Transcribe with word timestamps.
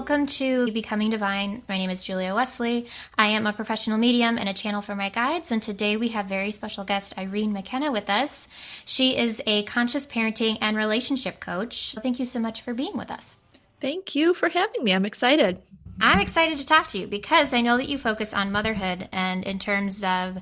Welcome 0.00 0.28
to 0.28 0.72
Becoming 0.72 1.10
Divine. 1.10 1.62
My 1.68 1.76
name 1.76 1.90
is 1.90 2.02
Julia 2.02 2.34
Wesley. 2.34 2.86
I 3.18 3.26
am 3.26 3.46
a 3.46 3.52
professional 3.52 3.98
medium 3.98 4.38
and 4.38 4.48
a 4.48 4.54
channel 4.54 4.80
for 4.80 4.96
my 4.96 5.10
guides. 5.10 5.52
And 5.52 5.62
today 5.62 5.98
we 5.98 6.08
have 6.08 6.24
very 6.24 6.52
special 6.52 6.84
guest 6.84 7.18
Irene 7.18 7.52
McKenna 7.52 7.92
with 7.92 8.08
us. 8.08 8.48
She 8.86 9.14
is 9.14 9.42
a 9.46 9.62
conscious 9.64 10.06
parenting 10.06 10.56
and 10.62 10.74
relationship 10.74 11.38
coach. 11.38 11.94
Thank 12.02 12.18
you 12.18 12.24
so 12.24 12.40
much 12.40 12.62
for 12.62 12.72
being 12.72 12.96
with 12.96 13.10
us. 13.10 13.40
Thank 13.82 14.14
you 14.14 14.32
for 14.32 14.48
having 14.48 14.82
me. 14.84 14.94
I'm 14.94 15.04
excited. 15.04 15.60
I'm 16.00 16.18
excited 16.18 16.58
to 16.60 16.66
talk 16.66 16.88
to 16.88 16.98
you 16.98 17.06
because 17.06 17.52
I 17.52 17.60
know 17.60 17.76
that 17.76 17.90
you 17.90 17.98
focus 17.98 18.32
on 18.32 18.50
motherhood 18.50 19.06
and 19.12 19.44
in 19.44 19.58
terms 19.58 20.02
of 20.02 20.38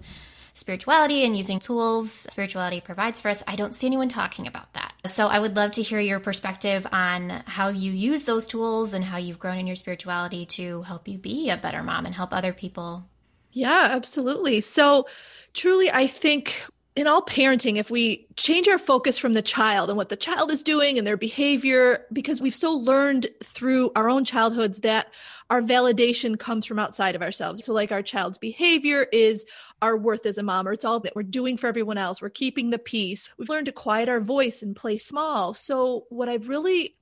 spirituality 0.59 1.25
and 1.25 1.37
using 1.37 1.61
tools 1.61 2.11
spirituality 2.11 2.81
provides 2.81 3.21
for 3.21 3.29
us, 3.29 3.43
I 3.47 3.57
don't 3.57 3.75
see 3.75 3.87
anyone 3.87 4.09
talking 4.09 4.47
about 4.47 4.73
that. 4.75 4.93
So 5.07 5.29
I 5.29 5.39
would 5.39 5.57
love 5.57 5.73
to 5.73 5.83
hear 5.83 6.01
your 6.01 6.21
perspective 6.21 6.87
on 6.93 7.43
how 7.47 7.69
you 7.69 7.93
use 7.93 8.25
those 8.25 8.47
tools 8.47 8.95
and 8.95 9.05
how 9.05 9.17
you've 9.17 9.39
grown 9.39 9.59
in 9.59 9.67
your 9.67 9.77
spirituality 9.77 10.45
to 10.47 10.83
help 10.83 11.09
you 11.09 11.19
be 11.19 11.51
a 11.51 11.57
better 11.57 11.83
mom 11.83 12.07
and 12.07 12.15
help 12.15 12.33
other 12.33 12.53
people. 12.53 13.05
Yeah, 13.53 13.89
absolutely. 13.91 14.61
So 14.61 15.07
truly, 15.55 15.91
I 15.91 16.07
think 16.07 16.63
in 16.97 17.07
all 17.07 17.23
parenting, 17.23 17.77
if 17.77 17.91
we 17.91 18.27
change 18.35 18.67
our 18.67 18.79
focus 18.79 19.19
from 19.19 19.35
the 19.35 19.43
child 19.43 19.89
and 19.89 19.97
what 19.97 20.09
the 20.09 20.17
child 20.17 20.51
is 20.51 20.65
doing 20.65 20.99
and 20.99 21.07
their 21.07 21.17
behavior, 21.17 22.05
because 22.13 22.41
we've 22.41 22.55
so 22.55 22.73
learned 22.73 23.29
through 23.45 23.93
our 23.95 24.09
own 24.09 24.25
childhoods 24.25 24.81
that 24.81 25.07
our 25.51 25.63
validation 25.63 26.39
comes 26.39 26.67
from 26.67 26.79
outside 26.79 27.15
of 27.15 27.23
ourselves. 27.23 27.65
So, 27.65 27.73
like 27.73 27.91
our 27.91 28.03
child's 28.03 28.39
behavior 28.39 29.07
is 29.13 29.45
our 29.81 29.97
worth 29.97 30.27
as 30.27 30.39
a 30.39 30.43
mom, 30.43 30.69
or 30.69 30.73
it's 30.73 30.85
all 30.85 31.01
that 31.01 31.17
we're 31.17 31.23
doing 31.23 31.57
for 31.57 31.67
everyone 31.67 31.99
else. 31.99 32.21
We're 32.21 32.29
keeping 32.29 32.71
the 32.71 32.79
peace. 32.79 33.29
We've 33.39 33.49
learned 33.49 33.67
to 33.67 33.73
quiet 33.73 34.09
our 34.09 34.21
voice 34.21 34.63
and 34.63 34.77
play 34.77 34.99
small. 34.99 35.55
So, 35.55 36.07
what 36.11 36.29
I've 36.29 36.49
really 36.49 36.97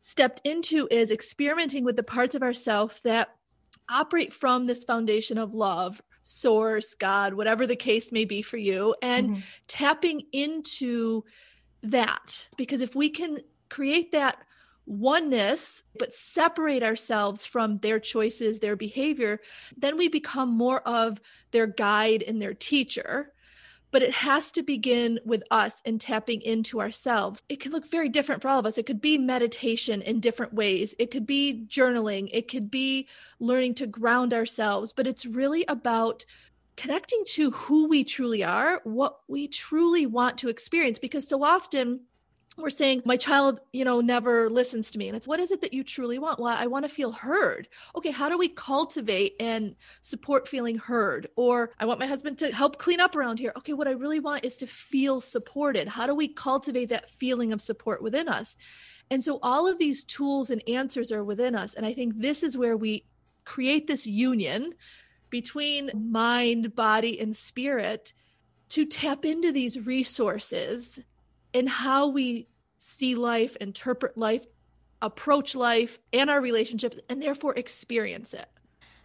stepped 0.00 0.40
into 0.44 0.88
is 0.90 1.10
experimenting 1.10 1.84
with 1.84 1.96
the 1.96 2.02
parts 2.02 2.34
of 2.34 2.42
ourself 2.42 3.02
that 3.02 3.36
operate 3.90 4.32
from 4.32 4.66
this 4.66 4.84
foundation 4.84 5.36
of 5.36 5.54
love 5.54 6.00
source, 6.22 6.94
God, 6.94 7.34
whatever 7.34 7.66
the 7.66 7.76
case 7.76 8.12
may 8.12 8.24
be 8.24 8.40
for 8.40 8.56
you, 8.56 8.94
and 9.02 9.30
mm-hmm. 9.30 9.40
tapping 9.66 10.22
into 10.32 11.24
that. 11.82 12.46
Because 12.56 12.80
if 12.80 12.94
we 12.94 13.10
can 13.10 13.38
create 13.68 14.12
that 14.12 14.42
oneness, 14.90 15.84
but 15.98 16.12
separate 16.12 16.82
ourselves 16.82 17.46
from 17.46 17.78
their 17.78 18.00
choices, 18.00 18.58
their 18.58 18.76
behavior, 18.76 19.40
then 19.76 19.96
we 19.96 20.08
become 20.08 20.50
more 20.50 20.80
of 20.80 21.20
their 21.52 21.68
guide 21.68 22.24
and 22.26 22.42
their 22.42 22.54
teacher. 22.54 23.32
But 23.92 24.02
it 24.02 24.12
has 24.12 24.50
to 24.52 24.62
begin 24.62 25.18
with 25.24 25.42
us 25.50 25.80
and 25.84 26.00
tapping 26.00 26.42
into 26.42 26.80
ourselves. 26.80 27.42
It 27.48 27.60
can 27.60 27.72
look 27.72 27.88
very 27.88 28.08
different 28.08 28.42
for 28.42 28.48
all 28.48 28.58
of 28.58 28.66
us. 28.66 28.78
It 28.78 28.86
could 28.86 29.00
be 29.00 29.18
meditation 29.18 30.02
in 30.02 30.20
different 30.20 30.54
ways, 30.54 30.94
it 30.98 31.10
could 31.10 31.26
be 31.26 31.66
journaling, 31.68 32.28
it 32.32 32.48
could 32.48 32.70
be 32.70 33.08
learning 33.38 33.74
to 33.76 33.86
ground 33.86 34.34
ourselves, 34.34 34.92
but 34.92 35.06
it's 35.06 35.26
really 35.26 35.64
about 35.68 36.24
connecting 36.76 37.22
to 37.26 37.50
who 37.50 37.86
we 37.88 38.02
truly 38.02 38.42
are, 38.42 38.80
what 38.84 39.20
we 39.28 39.46
truly 39.46 40.06
want 40.06 40.38
to 40.38 40.48
experience, 40.48 40.98
because 40.98 41.28
so 41.28 41.44
often 41.44 42.00
we're 42.60 42.70
saying 42.70 43.02
my 43.04 43.16
child 43.16 43.60
you 43.72 43.84
know 43.84 44.00
never 44.00 44.48
listens 44.50 44.90
to 44.90 44.98
me. 44.98 45.08
And 45.08 45.16
it's 45.16 45.26
what 45.26 45.40
is 45.40 45.50
it 45.50 45.60
that 45.62 45.72
you 45.72 45.84
truly 45.84 46.18
want? 46.18 46.38
Well 46.38 46.56
i 46.56 46.66
want 46.66 46.84
to 46.84 46.88
feel 46.88 47.12
heard. 47.12 47.68
Okay 47.96 48.10
how 48.10 48.28
do 48.28 48.38
we 48.38 48.48
cultivate 48.48 49.34
and 49.40 49.74
support 50.00 50.48
feeling 50.48 50.78
heard? 50.78 51.28
Or 51.36 51.72
i 51.78 51.84
want 51.84 52.00
my 52.00 52.06
husband 52.06 52.38
to 52.38 52.52
help 52.52 52.78
clean 52.78 53.00
up 53.00 53.16
around 53.16 53.38
here. 53.38 53.52
Okay 53.56 53.72
what 53.72 53.88
i 53.88 53.92
really 53.92 54.20
want 54.20 54.44
is 54.44 54.56
to 54.56 54.66
feel 54.66 55.20
supported. 55.20 55.88
How 55.88 56.06
do 56.06 56.14
we 56.14 56.28
cultivate 56.28 56.90
that 56.90 57.10
feeling 57.10 57.52
of 57.52 57.60
support 57.60 58.02
within 58.02 58.28
us? 58.28 58.56
And 59.12 59.24
so 59.24 59.40
all 59.42 59.66
of 59.66 59.78
these 59.78 60.04
tools 60.04 60.50
and 60.50 60.62
answers 60.68 61.10
are 61.10 61.24
within 61.24 61.54
us 61.54 61.74
and 61.74 61.84
i 61.84 61.92
think 61.92 62.14
this 62.16 62.42
is 62.42 62.56
where 62.56 62.76
we 62.76 63.04
create 63.44 63.86
this 63.86 64.06
union 64.06 64.74
between 65.30 65.90
mind 65.94 66.74
body 66.74 67.18
and 67.20 67.36
spirit 67.36 68.12
to 68.68 68.86
tap 68.86 69.24
into 69.24 69.52
these 69.52 69.86
resources 69.86 71.00
and 71.54 71.68
how 71.68 72.08
we 72.08 72.46
see 72.80 73.14
life, 73.14 73.56
interpret 73.56 74.18
life, 74.18 74.44
approach 75.00 75.54
life 75.54 75.98
and 76.12 76.28
our 76.28 76.40
relationships, 76.40 76.98
and 77.08 77.22
therefore 77.22 77.54
experience 77.54 78.34
it. 78.34 78.48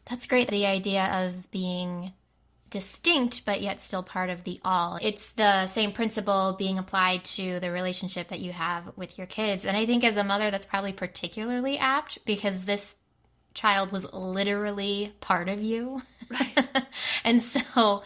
That's 0.09 0.27
great. 0.27 0.49
The 0.49 0.65
idea 0.65 1.05
of 1.05 1.51
being 1.51 2.13
distinct 2.69 3.45
but 3.45 3.61
yet 3.61 3.79
still 3.79 4.03
part 4.03 4.29
of 4.29 4.43
the 4.43 4.59
all. 4.65 4.99
It's 5.01 5.31
the 5.33 5.67
same 5.67 5.93
principle 5.93 6.55
being 6.57 6.77
applied 6.77 7.23
to 7.25 7.59
the 7.59 7.71
relationship 7.71 8.29
that 8.29 8.39
you 8.39 8.51
have 8.51 8.91
with 8.97 9.17
your 9.17 9.27
kids. 9.27 9.65
And 9.65 9.77
I 9.77 9.85
think 9.85 10.03
as 10.03 10.17
a 10.17 10.23
mother, 10.23 10.51
that's 10.51 10.65
probably 10.65 10.91
particularly 10.91 11.77
apt 11.77 12.25
because 12.25 12.65
this 12.65 12.95
child 13.53 13.91
was 13.91 14.11
literally 14.13 15.13
part 15.21 15.47
of 15.47 15.61
you. 15.61 16.01
Right. 16.29 16.67
and 17.23 17.41
so 17.41 18.03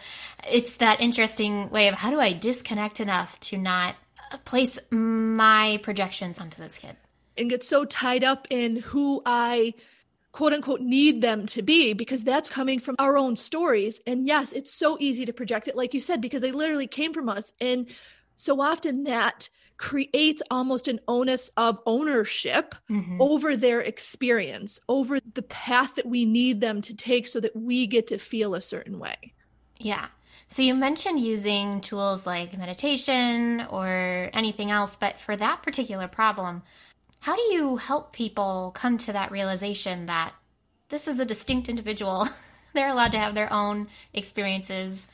it's 0.48 0.76
that 0.76 1.00
interesting 1.00 1.70
way 1.70 1.88
of 1.88 1.94
how 1.94 2.10
do 2.10 2.20
I 2.20 2.32
disconnect 2.32 3.00
enough 3.00 3.40
to 3.40 3.56
not 3.56 3.96
place 4.38 4.78
my 4.90 5.80
projections 5.82 6.38
onto 6.38 6.60
this 6.62 6.78
kid 6.78 6.96
and 7.36 7.50
get 7.50 7.64
so 7.64 7.84
tied 7.84 8.24
up 8.24 8.46
in 8.50 8.76
who 8.76 9.22
I 9.24 9.74
quote 10.32 10.52
unquote 10.52 10.80
need 10.80 11.22
them 11.22 11.46
to 11.46 11.62
be 11.62 11.92
because 11.92 12.22
that's 12.22 12.48
coming 12.48 12.80
from 12.80 12.96
our 12.98 13.18
own 13.18 13.36
stories. 13.36 14.00
And 14.06 14.26
yes, 14.26 14.52
it's 14.52 14.72
so 14.72 14.96
easy 15.00 15.26
to 15.26 15.32
project 15.32 15.68
it, 15.68 15.76
like 15.76 15.94
you 15.94 16.00
said, 16.00 16.20
because 16.20 16.42
they 16.42 16.52
literally 16.52 16.86
came 16.86 17.12
from 17.12 17.28
us. 17.28 17.52
And 17.60 17.88
so 18.36 18.60
often 18.60 19.04
that 19.04 19.48
creates 19.76 20.42
almost 20.50 20.88
an 20.88 21.00
onus 21.08 21.50
of 21.56 21.80
ownership 21.86 22.74
mm-hmm. 22.90 23.16
over 23.20 23.56
their 23.56 23.80
experience, 23.80 24.78
over 24.88 25.18
the 25.34 25.42
path 25.42 25.94
that 25.94 26.06
we 26.06 26.26
need 26.26 26.60
them 26.60 26.82
to 26.82 26.94
take 26.94 27.26
so 27.26 27.40
that 27.40 27.56
we 27.56 27.86
get 27.86 28.06
to 28.08 28.18
feel 28.18 28.54
a 28.54 28.60
certain 28.60 28.98
way. 28.98 29.32
Yeah. 29.78 30.06
So 30.52 30.62
you 30.62 30.74
mentioned 30.74 31.20
using 31.20 31.80
tools 31.80 32.26
like 32.26 32.58
meditation 32.58 33.64
or 33.70 34.30
anything 34.32 34.72
else, 34.72 34.96
but 34.96 35.20
for 35.20 35.36
that 35.36 35.62
particular 35.62 36.08
problem, 36.08 36.62
how 37.20 37.36
do 37.36 37.42
you 37.54 37.76
help 37.76 38.12
people 38.12 38.72
come 38.74 38.98
to 38.98 39.12
that 39.12 39.30
realization 39.30 40.06
that 40.06 40.32
this 40.88 41.06
is 41.06 41.20
a 41.20 41.24
distinct 41.24 41.68
individual? 41.68 42.28
They're 42.72 42.88
allowed 42.88 43.12
to 43.12 43.18
have 43.18 43.34
their 43.34 43.52
own 43.52 43.86
experiences. 44.12 45.06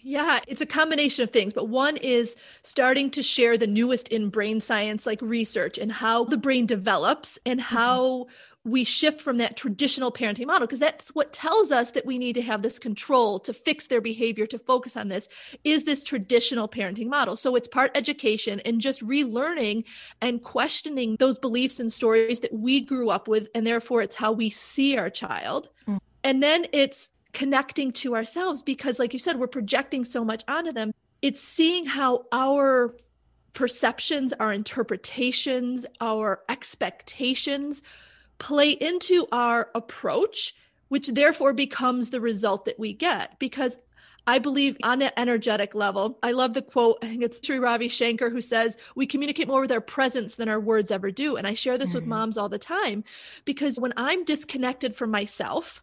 Yeah, 0.00 0.40
it's 0.46 0.60
a 0.60 0.66
combination 0.66 1.24
of 1.24 1.30
things, 1.30 1.54
but 1.54 1.68
one 1.68 1.96
is 1.96 2.36
starting 2.62 3.10
to 3.12 3.22
share 3.22 3.56
the 3.56 3.66
newest 3.66 4.08
in 4.08 4.28
brain 4.28 4.60
science, 4.60 5.06
like 5.06 5.20
research 5.22 5.76
and 5.76 5.90
how 5.90 6.24
the 6.24 6.36
brain 6.36 6.66
develops 6.66 7.36
and 7.46 7.58
mm-hmm. 7.58 7.74
how 7.74 8.26
we 8.64 8.82
shift 8.82 9.20
from 9.20 9.36
that 9.36 9.56
traditional 9.56 10.10
parenting 10.10 10.46
model 10.46 10.66
because 10.66 10.78
that's 10.78 11.14
what 11.14 11.34
tells 11.34 11.70
us 11.70 11.90
that 11.90 12.06
we 12.06 12.16
need 12.18 12.32
to 12.32 12.42
have 12.42 12.62
this 12.62 12.78
control 12.78 13.38
to 13.38 13.52
fix 13.52 13.86
their 13.86 14.00
behavior 14.00 14.46
to 14.46 14.58
focus 14.58 14.96
on 14.96 15.08
this 15.08 15.28
is 15.64 15.84
this 15.84 16.02
traditional 16.02 16.66
parenting 16.66 17.08
model. 17.08 17.36
So 17.36 17.56
it's 17.56 17.68
part 17.68 17.90
education 17.94 18.60
and 18.60 18.80
just 18.80 19.06
relearning 19.06 19.84
and 20.22 20.42
questioning 20.42 21.16
those 21.18 21.38
beliefs 21.38 21.78
and 21.78 21.92
stories 21.92 22.40
that 22.40 22.54
we 22.54 22.80
grew 22.80 23.10
up 23.10 23.28
with 23.28 23.48
and 23.54 23.66
therefore 23.66 24.00
it's 24.00 24.16
how 24.16 24.32
we 24.32 24.48
see 24.50 24.96
our 24.96 25.10
child. 25.10 25.68
Mm. 25.86 26.00
and 26.22 26.42
then 26.42 26.66
it's 26.72 27.10
connecting 27.32 27.92
to 27.92 28.14
ourselves 28.14 28.62
because 28.62 28.98
like 28.98 29.12
you 29.12 29.18
said 29.18 29.38
we're 29.38 29.46
projecting 29.46 30.04
so 30.04 30.24
much 30.24 30.42
onto 30.48 30.72
them. 30.72 30.94
It's 31.20 31.42
seeing 31.42 31.84
how 31.84 32.24
our 32.32 32.96
perceptions 33.52 34.32
our 34.40 34.52
interpretations 34.52 35.84
our 36.00 36.40
expectations 36.48 37.82
play 38.44 38.72
into 38.72 39.26
our 39.32 39.70
approach, 39.74 40.54
which 40.88 41.08
therefore 41.08 41.54
becomes 41.54 42.10
the 42.10 42.20
result 42.20 42.66
that 42.66 42.78
we 42.78 42.92
get. 42.92 43.38
Because 43.38 43.78
I 44.26 44.38
believe 44.38 44.76
on 44.82 45.00
an 45.00 45.12
energetic 45.16 45.74
level, 45.74 46.18
I 46.22 46.32
love 46.32 46.52
the 46.52 46.60
quote. 46.60 46.98
I 47.00 47.08
think 47.08 47.22
it's 47.22 47.40
Sri 47.42 47.58
Ravi 47.58 47.88
Shankar 47.88 48.28
who 48.28 48.42
says, 48.42 48.76
We 48.94 49.06
communicate 49.06 49.48
more 49.48 49.62
with 49.62 49.72
our 49.72 49.80
presence 49.80 50.34
than 50.34 50.50
our 50.50 50.60
words 50.60 50.90
ever 50.90 51.10
do. 51.10 51.36
And 51.36 51.46
I 51.46 51.54
share 51.54 51.78
this 51.78 51.90
mm-hmm. 51.90 52.00
with 52.00 52.06
moms 52.06 52.36
all 52.36 52.50
the 52.50 52.58
time 52.58 53.02
because 53.46 53.80
when 53.80 53.94
I'm 53.96 54.24
disconnected 54.24 54.94
from 54.94 55.10
myself, 55.10 55.82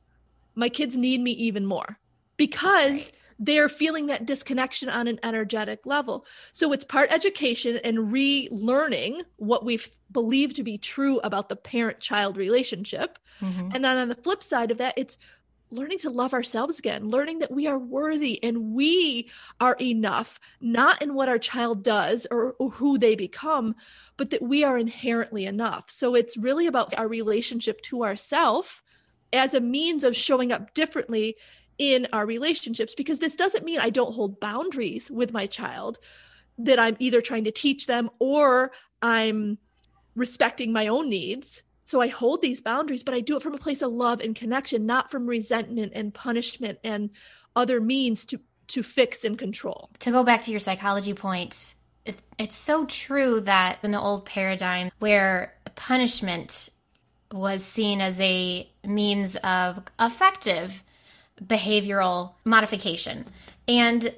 my 0.53 0.69
kids 0.69 0.95
need 0.95 1.19
me 1.19 1.31
even 1.31 1.65
more 1.65 1.97
because 2.37 2.91
right 2.91 3.11
they're 3.41 3.67
feeling 3.67 4.05
that 4.05 4.27
disconnection 4.27 4.87
on 4.87 5.07
an 5.07 5.19
energetic 5.23 5.87
level. 5.87 6.25
So 6.53 6.71
it's 6.71 6.85
part 6.85 7.11
education 7.11 7.79
and 7.83 7.97
relearning 7.97 9.23
what 9.37 9.65
we've 9.65 9.89
believed 10.11 10.55
to 10.57 10.63
be 10.63 10.77
true 10.77 11.19
about 11.23 11.49
the 11.49 11.55
parent 11.55 11.99
child 11.99 12.37
relationship. 12.37 13.17
Mm-hmm. 13.41 13.69
And 13.73 13.83
then 13.83 13.97
on 13.97 14.09
the 14.09 14.15
flip 14.15 14.43
side 14.43 14.69
of 14.69 14.77
that, 14.77 14.93
it's 14.95 15.17
learning 15.71 15.97
to 15.99 16.11
love 16.11 16.33
ourselves 16.33 16.77
again, 16.77 17.09
learning 17.09 17.39
that 17.39 17.49
we 17.49 17.65
are 17.65 17.79
worthy 17.79 18.43
and 18.43 18.73
we 18.73 19.31
are 19.59 19.77
enough, 19.81 20.39
not 20.59 21.01
in 21.01 21.15
what 21.15 21.29
our 21.29 21.39
child 21.39 21.83
does 21.83 22.27
or, 22.29 22.53
or, 22.59 22.69
who 22.69 22.99
they 22.99 23.15
become, 23.15 23.73
but 24.17 24.29
that 24.29 24.41
we 24.41 24.63
are 24.63 24.77
inherently 24.77 25.45
enough. 25.45 25.85
So 25.87 26.13
it's 26.13 26.37
really 26.37 26.67
about 26.67 26.95
our 26.99 27.07
relationship 27.07 27.81
to 27.83 28.03
ourself 28.03 28.83
as 29.33 29.53
a 29.53 29.61
means 29.61 30.03
of 30.03 30.15
showing 30.15 30.51
up 30.51 30.73
differently 30.73 31.37
in 31.81 32.07
our 32.13 32.27
relationships 32.27 32.93
because 32.93 33.17
this 33.17 33.35
doesn't 33.35 33.65
mean 33.65 33.79
I 33.79 33.89
don't 33.89 34.13
hold 34.13 34.39
boundaries 34.39 35.09
with 35.09 35.33
my 35.33 35.47
child 35.47 35.97
that 36.59 36.77
I'm 36.77 36.95
either 36.99 37.21
trying 37.21 37.45
to 37.45 37.51
teach 37.51 37.87
them 37.87 38.11
or 38.19 38.71
I'm 39.01 39.57
respecting 40.15 40.71
my 40.71 40.89
own 40.89 41.09
needs. 41.09 41.63
So 41.85 41.99
I 41.99 42.07
hold 42.07 42.43
these 42.43 42.61
boundaries, 42.61 43.01
but 43.01 43.15
I 43.15 43.21
do 43.21 43.35
it 43.35 43.41
from 43.41 43.55
a 43.55 43.57
place 43.57 43.81
of 43.81 43.91
love 43.91 44.21
and 44.21 44.35
connection, 44.35 44.85
not 44.85 45.09
from 45.09 45.25
resentment 45.25 45.93
and 45.95 46.13
punishment 46.13 46.77
and 46.83 47.09
other 47.55 47.81
means 47.81 48.25
to 48.25 48.39
to 48.67 48.83
fix 48.83 49.25
and 49.25 49.37
control. 49.37 49.89
To 50.01 50.11
go 50.11 50.23
back 50.23 50.43
to 50.43 50.51
your 50.51 50.59
psychology 50.59 51.15
point, 51.15 51.73
it, 52.05 52.15
it's 52.37 52.55
so 52.55 52.85
true 52.85 53.41
that 53.41 53.79
in 53.81 53.89
the 53.89 53.99
old 53.99 54.27
paradigm 54.27 54.91
where 54.99 55.55
punishment 55.75 56.69
was 57.31 57.65
seen 57.65 58.01
as 58.01 58.21
a 58.21 58.69
means 58.85 59.35
of 59.37 59.81
effective 59.99 60.83
behavioral 61.45 62.33
modification. 62.45 63.25
And 63.67 64.13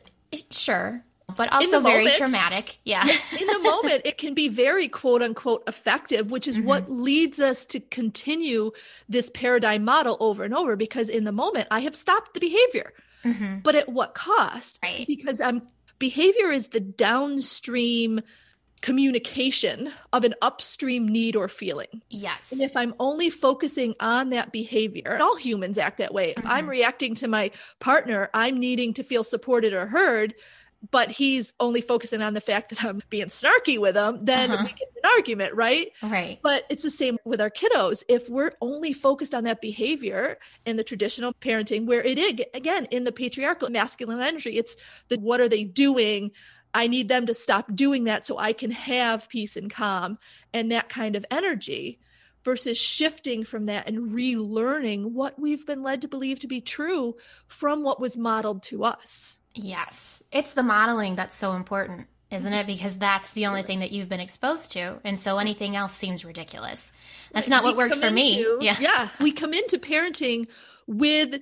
sure, 0.52 1.04
but 1.36 1.52
also 1.52 1.80
very 1.80 2.06
moment, 2.06 2.18
traumatic. 2.18 2.80
Yeah. 2.84 3.04
in 3.40 3.48
the 3.48 3.60
moment, 3.60 4.02
it 4.06 4.18
can 4.18 4.34
be 4.34 4.48
very 4.48 4.88
quote 4.88 5.22
unquote 5.22 5.64
effective, 5.68 6.32
which 6.32 6.48
is 6.48 6.58
mm-hmm. 6.58 6.68
what 6.68 6.92
leads 6.92 7.40
us 7.40 7.66
to 7.68 7.80
continue 7.80 8.72
this 9.10 9.30
paradigm 9.34 9.84
model 9.86 10.18
over 10.20 10.44
and 10.44 10.54
over 10.54 10.76
because 10.76 11.10
in 11.10 11.24
the 11.24 11.32
moment, 11.32 11.68
I 11.72 11.80
have 11.82 11.96
stopped 11.96 12.34
the 12.34 12.40
behavior. 12.40 12.94
Mm-hmm. 13.24 13.60
But 13.60 13.76
at 13.76 13.90
what 13.90 14.14
cost? 14.14 14.80
Right. 14.84 15.08
Because 15.08 15.40
um, 15.40 15.64
behavior 15.98 16.52
is 16.52 16.68
the 16.68 16.82
downstream 16.82 18.22
communication 18.84 19.94
of 20.12 20.26
an 20.26 20.36
upstream 20.42 21.08
need 21.08 21.38
or 21.38 21.48
feeling. 21.48 22.04
Yes. 22.10 22.52
And 22.52 22.62
if 22.62 22.76
I'm 22.76 22.94
only 23.00 23.30
focusing 23.30 23.96
on 24.02 24.30
that 24.32 24.52
behavior, 24.52 25.18
all 25.22 25.38
humans 25.38 25.78
act 25.78 26.00
that 26.00 26.14
way. 26.14 26.32
Mm-hmm. 26.32 26.40
If 26.46 26.46
I'm 26.46 26.70
reacting 26.70 27.16
to 27.16 27.30
my 27.30 27.50
partner, 27.80 28.30
I'm 28.34 28.60
needing 28.60 28.94
to 28.96 29.04
feel 29.04 29.24
supported 29.24 29.72
or 29.72 29.88
heard, 29.88 30.36
but 30.92 31.10
he's 31.10 31.54
only 31.62 31.80
focusing 31.80 32.22
on 32.22 32.34
the 32.34 32.42
fact 32.42 32.72
that 32.72 32.84
I'm 32.84 33.02
being 33.10 33.28
snarky 33.28 33.80
with 33.80 33.96
him, 33.96 34.26
then 34.26 34.52
uh-huh. 34.52 34.64
we 34.66 34.74
get 34.74 34.90
an 35.02 35.10
argument, 35.16 35.56
right? 35.56 35.94
Right. 36.02 36.40
But 36.44 36.66
it's 36.70 36.84
the 36.84 36.92
same 36.92 37.18
with 37.24 37.40
our 37.40 37.50
kiddos. 37.50 38.04
If 38.10 38.30
we're 38.30 38.52
only 38.60 38.92
focused 38.92 39.34
on 39.34 39.46
that 39.46 39.62
behavior 39.62 40.38
in 40.66 40.76
the 40.76 40.84
traditional 40.84 41.34
parenting, 41.36 41.86
where 41.86 42.04
it 42.04 42.18
is, 42.18 42.46
again, 42.54 42.86
in 42.92 43.06
the 43.06 43.14
patriarchal 43.14 43.70
masculine 43.70 44.22
energy, 44.22 44.58
it's 44.58 44.76
the 45.08 45.18
what 45.20 45.40
are 45.40 45.48
they 45.48 45.64
doing? 45.64 46.32
I 46.74 46.88
need 46.88 47.10
them 47.10 47.26
to 47.28 47.34
stop 47.34 47.76
doing 47.76 48.06
that 48.06 48.26
so 48.26 48.38
I 48.38 48.54
can 48.54 48.72
have 48.72 49.30
peace 49.30 49.56
and 49.56 49.72
calm 49.72 50.18
and 50.54 50.72
that 50.72 50.90
kind 50.90 51.16
of 51.16 51.26
energy 51.30 52.00
versus 52.44 52.78
shifting 52.78 53.44
from 53.44 53.66
that 53.66 53.88
and 53.88 54.12
relearning 54.12 55.12
what 55.12 55.40
we've 55.40 55.66
been 55.66 55.84
led 55.84 56.02
to 56.02 56.08
believe 56.08 56.40
to 56.40 56.48
be 56.48 56.62
true 56.62 57.16
from 57.48 57.84
what 57.84 58.02
was 58.02 58.18
modeled 58.18 58.64
to 58.64 58.84
us. 58.84 59.40
Yes. 59.54 60.24
It's 60.32 60.54
the 60.54 60.64
modeling 60.64 61.16
that's 61.16 61.36
so 61.36 61.54
important, 61.54 62.08
isn't 62.32 62.52
mm-hmm. 62.52 62.62
it? 62.62 62.68
Because 62.68 62.98
that's 62.98 63.34
the 63.34 63.46
only 63.46 63.64
thing 63.64 63.80
that 63.80 63.92
you've 63.92 64.10
been 64.10 64.20
exposed 64.20 64.72
to. 64.74 65.00
And 65.04 65.20
so 65.20 65.32
mm-hmm. 65.32 65.42
anything 65.42 65.76
else 65.76 65.94
seems 65.94 66.26
ridiculous. 66.26 66.92
That's 67.34 67.48
not 67.48 67.64
what 67.64 67.78
worked 67.78 67.96
for 67.96 68.08
into, 68.08 68.16
me. 68.16 68.46
Yeah. 68.60 68.78
Yeah. 68.80 69.10
We 69.20 69.32
come 69.32 69.54
into 69.54 69.78
parenting 69.78 70.48
with 70.88 71.40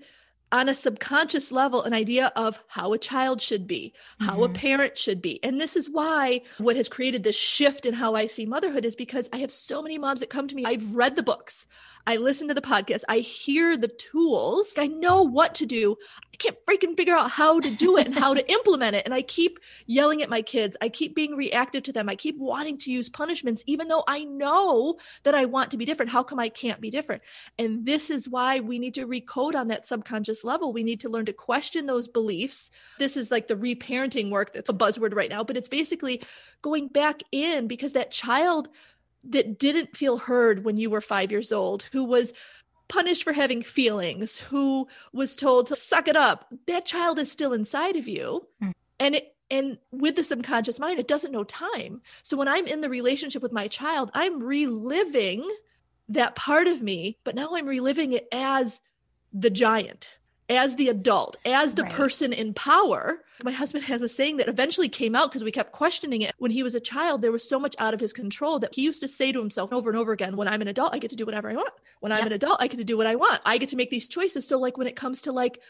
on 0.51 0.69
a 0.69 0.75
subconscious 0.75 1.51
level 1.51 1.83
an 1.83 1.93
idea 1.93 2.31
of 2.35 2.61
how 2.67 2.93
a 2.93 2.97
child 2.97 3.41
should 3.41 3.67
be, 3.67 3.93
how 4.19 4.33
mm-hmm. 4.33 4.43
a 4.43 4.49
parent 4.49 4.97
should 4.97 5.21
be. 5.21 5.43
And 5.43 5.59
this 5.59 5.75
is 5.75 5.89
why 5.89 6.41
what 6.57 6.75
has 6.75 6.89
created 6.89 7.23
this 7.23 7.35
shift 7.35 7.85
in 7.85 7.93
how 7.93 8.15
I 8.15 8.25
see 8.25 8.45
motherhood 8.45 8.85
is 8.85 8.95
because 8.95 9.29
I 9.33 9.37
have 9.37 9.51
so 9.51 9.81
many 9.81 9.97
moms 9.97 10.19
that 10.19 10.29
come 10.29 10.47
to 10.47 10.55
me. 10.55 10.65
I've 10.65 10.93
read 10.93 11.15
the 11.15 11.23
books, 11.23 11.65
I 12.07 12.17
listen 12.17 12.47
to 12.47 12.53
the 12.53 12.61
podcast, 12.61 13.03
I 13.07 13.19
hear 13.19 13.77
the 13.77 13.87
tools, 13.87 14.73
I 14.77 14.87
know 14.87 15.23
what 15.23 15.55
to 15.55 15.65
do. 15.65 15.95
I 16.33 16.37
can't 16.37 16.57
freaking 16.65 16.97
figure 16.97 17.15
out 17.15 17.29
how 17.29 17.59
to 17.59 17.69
do 17.75 17.97
it 17.97 18.07
and 18.07 18.17
how 18.17 18.33
to 18.33 18.51
implement 18.51 18.95
it. 18.95 19.05
And 19.05 19.13
I 19.13 19.21
keep 19.21 19.59
yelling 19.85 20.21
at 20.21 20.29
my 20.29 20.41
kids. 20.41 20.75
I 20.81 20.89
keep 20.89 21.15
being 21.15 21.35
reactive 21.35 21.83
to 21.83 21.93
them. 21.93 22.09
I 22.09 22.15
keep 22.15 22.37
wanting 22.37 22.77
to 22.79 22.91
use 22.91 23.09
punishments, 23.09 23.63
even 23.67 23.87
though 23.87 24.03
I 24.07 24.23
know 24.23 24.97
that 25.23 25.35
I 25.35 25.45
want 25.45 25.71
to 25.71 25.77
be 25.77 25.85
different. 25.85 26.11
How 26.11 26.23
come 26.23 26.39
I 26.39 26.49
can't 26.49 26.81
be 26.81 26.89
different? 26.89 27.21
And 27.59 27.85
this 27.85 28.09
is 28.09 28.29
why 28.29 28.59
we 28.59 28.79
need 28.79 28.95
to 28.95 29.07
recode 29.07 29.55
on 29.55 29.67
that 29.67 29.85
subconscious 29.85 30.43
level. 30.43 30.73
We 30.73 30.83
need 30.83 31.01
to 31.01 31.09
learn 31.09 31.25
to 31.25 31.33
question 31.33 31.85
those 31.85 32.07
beliefs. 32.07 32.71
This 32.97 33.17
is 33.17 33.31
like 33.31 33.47
the 33.47 33.55
reparenting 33.55 34.31
work 34.31 34.53
that's 34.53 34.69
a 34.69 34.73
buzzword 34.73 35.15
right 35.15 35.29
now, 35.29 35.43
but 35.43 35.57
it's 35.57 35.69
basically 35.69 36.23
going 36.61 36.87
back 36.87 37.21
in 37.31 37.67
because 37.67 37.93
that 37.93 38.11
child 38.11 38.69
that 39.23 39.59
didn't 39.59 39.95
feel 39.95 40.17
heard 40.17 40.63
when 40.63 40.77
you 40.77 40.89
were 40.89 41.01
five 41.01 41.31
years 41.31 41.51
old, 41.51 41.83
who 41.91 42.03
was 42.03 42.33
punished 42.87 43.23
for 43.23 43.33
having 43.33 43.61
feelings, 43.61 44.37
who 44.37 44.87
was 45.13 45.35
told 45.35 45.67
to 45.67 45.75
suck 45.75 46.07
it 46.07 46.15
up, 46.15 46.53
that 46.67 46.85
child 46.85 47.19
is 47.19 47.31
still 47.31 47.53
inside 47.53 47.95
of 47.95 48.07
you. 48.07 48.45
Mm. 48.61 48.73
And 48.99 49.15
it, 49.15 49.35
and 49.49 49.77
with 49.91 50.15
the 50.15 50.23
subconscious 50.23 50.79
mind, 50.79 50.99
it 50.99 51.07
doesn't 51.07 51.31
know 51.31 51.43
time. 51.43 52.01
So 52.23 52.37
when 52.37 52.47
I'm 52.47 52.67
in 52.67 52.81
the 52.81 52.89
relationship 52.89 53.41
with 53.41 53.51
my 53.51 53.67
child, 53.67 54.11
I'm 54.13 54.41
reliving 54.41 55.49
that 56.09 56.35
part 56.35 56.67
of 56.67 56.81
me, 56.81 57.17
but 57.23 57.35
now 57.35 57.49
I'm 57.53 57.65
reliving 57.65 58.13
it 58.13 58.27
as 58.31 58.79
the 59.33 59.49
giant 59.49 60.09
as 60.51 60.75
the 60.75 60.89
adult, 60.89 61.37
as 61.45 61.75
the 61.75 61.83
right. 61.83 61.93
person 61.93 62.33
in 62.33 62.53
power. 62.53 63.23
My 63.41 63.51
husband 63.51 63.85
has 63.85 64.01
a 64.01 64.09
saying 64.09 64.37
that 64.37 64.49
eventually 64.49 64.89
came 64.89 65.15
out 65.15 65.29
because 65.29 65.43
we 65.43 65.51
kept 65.51 65.71
questioning 65.71 66.21
it. 66.21 66.33
When 66.37 66.51
he 66.51 66.61
was 66.61 66.75
a 66.75 66.79
child, 66.79 67.21
there 67.21 67.31
was 67.31 67.47
so 67.47 67.57
much 67.57 67.73
out 67.79 67.93
of 67.93 67.99
his 67.99 68.13
control 68.13 68.59
that 68.59 68.75
he 68.75 68.81
used 68.81 69.01
to 69.01 69.07
say 69.07 69.31
to 69.31 69.39
himself 69.39 69.71
over 69.71 69.89
and 69.89 69.97
over 69.97 70.11
again, 70.11 70.35
When 70.35 70.47
I'm 70.47 70.61
an 70.61 70.67
adult, 70.67 70.93
I 70.93 70.99
get 70.99 71.09
to 71.09 71.15
do 71.15 71.25
whatever 71.25 71.49
I 71.49 71.55
want. 71.55 71.73
When 72.01 72.11
I'm 72.11 72.27
an 72.27 72.33
adult, 72.33 72.57
I 72.59 72.67
get 72.67 72.77
to 72.77 72.83
do 72.83 72.97
what 72.97 73.07
I 73.07 73.15
want. 73.15 73.41
I 73.45 73.57
get 73.57 73.69
to 73.69 73.75
make 73.77 73.89
these 73.89 74.07
choices. 74.07 74.45
So, 74.45 74.59
like, 74.59 74.77
when 74.77 74.87
it 74.87 74.95
comes 74.95 75.21
to 75.21 75.31
like 75.31 75.61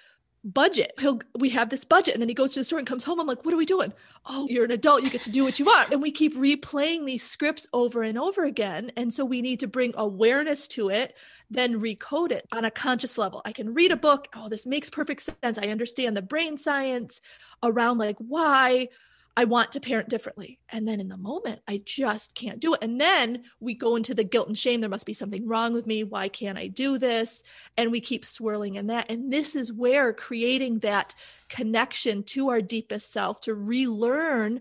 budget. 0.43 0.93
He'll 0.99 1.19
we 1.37 1.49
have 1.49 1.69
this 1.69 1.85
budget 1.85 2.13
and 2.15 2.21
then 2.21 2.29
he 2.29 2.35
goes 2.35 2.53
to 2.53 2.59
the 2.59 2.63
store 2.63 2.79
and 2.79 2.87
comes 2.87 3.03
home. 3.03 3.19
I'm 3.19 3.27
like, 3.27 3.45
what 3.45 3.53
are 3.53 3.57
we 3.57 3.65
doing? 3.65 3.93
Oh, 4.25 4.47
you're 4.49 4.65
an 4.65 4.71
adult, 4.71 5.03
you 5.03 5.09
get 5.09 5.21
to 5.23 5.31
do 5.31 5.43
what 5.43 5.59
you 5.59 5.65
want. 5.65 5.91
And 5.91 6.01
we 6.01 6.11
keep 6.11 6.35
replaying 6.35 7.05
these 7.05 7.23
scripts 7.23 7.67
over 7.73 8.03
and 8.03 8.17
over 8.17 8.45
again. 8.45 8.91
And 8.95 9.13
so 9.13 9.25
we 9.25 9.41
need 9.41 9.59
to 9.59 9.67
bring 9.67 9.93
awareness 9.95 10.67
to 10.69 10.89
it, 10.89 11.15
then 11.49 11.79
recode 11.79 12.31
it 12.31 12.47
on 12.51 12.65
a 12.65 12.71
conscious 12.71 13.17
level. 13.17 13.41
I 13.45 13.51
can 13.51 13.73
read 13.73 13.91
a 13.91 13.97
book. 13.97 14.27
Oh, 14.35 14.49
this 14.49 14.65
makes 14.65 14.89
perfect 14.89 15.29
sense. 15.43 15.57
I 15.57 15.69
understand 15.69 16.17
the 16.17 16.21
brain 16.21 16.57
science 16.57 17.21
around 17.63 17.99
like 17.99 18.17
why 18.17 18.89
I 19.37 19.45
want 19.45 19.71
to 19.71 19.79
parent 19.79 20.09
differently. 20.09 20.59
And 20.69 20.87
then 20.87 20.99
in 20.99 21.07
the 21.07 21.17
moment, 21.17 21.61
I 21.67 21.81
just 21.85 22.35
can't 22.35 22.59
do 22.59 22.73
it. 22.73 22.83
And 22.83 22.99
then 22.99 23.43
we 23.59 23.73
go 23.73 23.95
into 23.95 24.13
the 24.13 24.23
guilt 24.23 24.49
and 24.49 24.57
shame. 24.57 24.81
There 24.81 24.89
must 24.89 25.05
be 25.05 25.13
something 25.13 25.47
wrong 25.47 25.73
with 25.73 25.87
me. 25.87 26.03
Why 26.03 26.27
can't 26.27 26.57
I 26.57 26.67
do 26.67 26.97
this? 26.97 27.41
And 27.77 27.91
we 27.91 28.01
keep 28.01 28.25
swirling 28.25 28.75
in 28.75 28.87
that. 28.87 29.09
And 29.09 29.31
this 29.31 29.55
is 29.55 29.71
where 29.71 30.13
creating 30.13 30.79
that 30.79 31.15
connection 31.47 32.23
to 32.23 32.49
our 32.49 32.61
deepest 32.61 33.11
self 33.11 33.39
to 33.41 33.55
relearn 33.55 34.59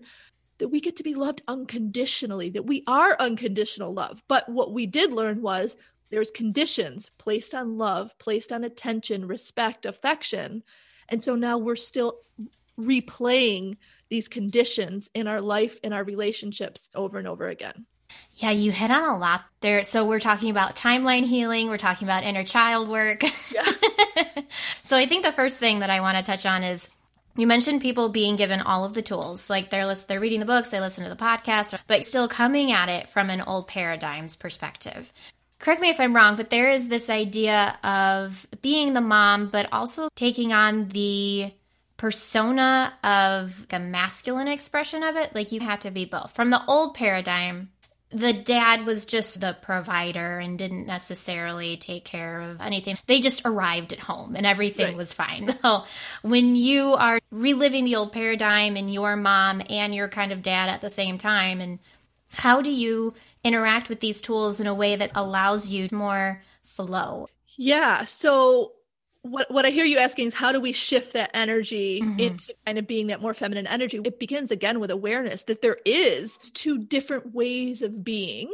that 0.59 0.69
we 0.69 0.79
get 0.79 0.95
to 0.97 1.03
be 1.03 1.15
loved 1.15 1.41
unconditionally, 1.47 2.49
that 2.51 2.65
we 2.65 2.83
are 2.87 3.17
unconditional 3.19 3.93
love. 3.93 4.23
But 4.27 4.47
what 4.47 4.73
we 4.73 4.85
did 4.85 5.11
learn 5.11 5.41
was 5.41 5.75
there's 6.11 6.31
conditions 6.31 7.09
placed 7.17 7.55
on 7.55 7.77
love, 7.77 8.17
placed 8.19 8.51
on 8.51 8.63
attention, 8.63 9.27
respect, 9.27 9.85
affection. 9.85 10.63
And 11.09 11.21
so 11.21 11.35
now 11.35 11.57
we're 11.57 11.75
still 11.75 12.19
replaying 12.81 13.77
these 14.09 14.27
conditions 14.27 15.09
in 15.13 15.27
our 15.27 15.41
life, 15.41 15.79
in 15.83 15.93
our 15.93 16.03
relationships 16.03 16.89
over 16.93 17.17
and 17.17 17.27
over 17.27 17.47
again. 17.47 17.85
Yeah, 18.35 18.51
you 18.51 18.71
hit 18.71 18.91
on 18.91 19.03
a 19.03 19.17
lot 19.17 19.43
there. 19.61 19.83
So 19.83 20.05
we're 20.05 20.19
talking 20.19 20.51
about 20.51 20.75
timeline 20.75 21.25
healing, 21.25 21.69
we're 21.69 21.77
talking 21.77 22.07
about 22.07 22.23
inner 22.23 22.43
child 22.43 22.89
work. 22.89 23.23
Yeah. 23.23 24.41
so 24.83 24.97
I 24.97 25.07
think 25.07 25.23
the 25.23 25.31
first 25.31 25.57
thing 25.57 25.79
that 25.79 25.89
I 25.89 26.01
want 26.01 26.17
to 26.17 26.23
touch 26.23 26.45
on 26.45 26.63
is 26.63 26.89
you 27.35 27.47
mentioned 27.47 27.81
people 27.81 28.09
being 28.09 28.35
given 28.35 28.59
all 28.59 28.83
of 28.83 28.93
the 28.93 29.01
tools, 29.01 29.49
like 29.49 29.69
they're 29.69 29.95
they're 29.95 30.19
reading 30.19 30.39
the 30.39 30.45
books, 30.45 30.69
they 30.69 30.79
listen 30.79 31.03
to 31.03 31.09
the 31.09 31.15
podcast, 31.15 31.77
but 31.87 32.05
still 32.05 32.27
coming 32.27 32.71
at 32.71 32.89
it 32.89 33.09
from 33.09 33.29
an 33.29 33.41
old 33.41 33.67
paradigms 33.67 34.35
perspective. 34.35 35.11
Correct 35.59 35.79
me 35.79 35.89
if 35.89 35.99
I'm 35.99 36.15
wrong, 36.15 36.35
but 36.35 36.49
there 36.49 36.71
is 36.71 36.87
this 36.87 37.09
idea 37.09 37.77
of 37.83 38.47
being 38.61 38.93
the 38.93 39.01
mom, 39.01 39.49
but 39.49 39.69
also 39.71 40.09
taking 40.15 40.51
on 40.53 40.89
the 40.89 41.53
persona 42.01 42.91
of 43.03 43.67
a 43.69 43.77
masculine 43.77 44.47
expression 44.47 45.03
of 45.03 45.15
it. 45.17 45.35
Like 45.35 45.51
you 45.51 45.59
have 45.59 45.81
to 45.81 45.91
be 45.91 46.05
both. 46.05 46.31
From 46.33 46.49
the 46.49 46.59
old 46.65 46.95
paradigm, 46.95 47.69
the 48.09 48.33
dad 48.33 48.87
was 48.87 49.05
just 49.05 49.39
the 49.39 49.55
provider 49.61 50.39
and 50.39 50.57
didn't 50.57 50.87
necessarily 50.87 51.77
take 51.77 52.03
care 52.03 52.41
of 52.41 52.59
anything. 52.59 52.97
They 53.05 53.21
just 53.21 53.43
arrived 53.45 53.93
at 53.93 53.99
home 53.99 54.35
and 54.35 54.47
everything 54.47 54.87
right. 54.87 54.97
was 54.97 55.13
fine. 55.13 55.55
So 55.61 55.83
when 56.23 56.55
you 56.55 56.93
are 56.93 57.19
reliving 57.29 57.85
the 57.85 57.97
old 57.97 58.13
paradigm 58.13 58.77
and 58.77 58.91
your 58.91 59.15
mom 59.15 59.61
and 59.69 59.93
your 59.93 60.07
kind 60.07 60.31
of 60.31 60.41
dad 60.41 60.69
at 60.69 60.81
the 60.81 60.89
same 60.89 61.19
time, 61.19 61.61
and 61.61 61.77
how 62.31 62.63
do 62.63 62.71
you 62.71 63.13
interact 63.43 63.89
with 63.89 63.99
these 63.99 64.21
tools 64.21 64.59
in 64.59 64.65
a 64.65 64.73
way 64.73 64.95
that 64.95 65.11
allows 65.13 65.67
you 65.67 65.87
more 65.91 66.41
flow? 66.63 67.27
Yeah. 67.57 68.05
So 68.05 68.71
what 69.23 69.51
what 69.51 69.65
I 69.65 69.69
hear 69.69 69.85
you 69.85 69.99
asking 69.99 70.27
is 70.27 70.33
how 70.33 70.51
do 70.51 70.59
we 70.59 70.71
shift 70.71 71.13
that 71.13 71.29
energy 71.33 72.01
mm-hmm. 72.01 72.19
into 72.19 72.55
kind 72.65 72.77
of 72.77 72.87
being 72.87 73.07
that 73.07 73.21
more 73.21 73.33
feminine 73.33 73.67
energy? 73.67 73.99
It 74.03 74.19
begins 74.19 74.51
again 74.51 74.79
with 74.79 74.91
awareness 74.91 75.43
that 75.43 75.61
there 75.61 75.77
is 75.85 76.37
two 76.37 76.79
different 76.79 77.33
ways 77.33 77.81
of 77.81 78.03
being 78.03 78.51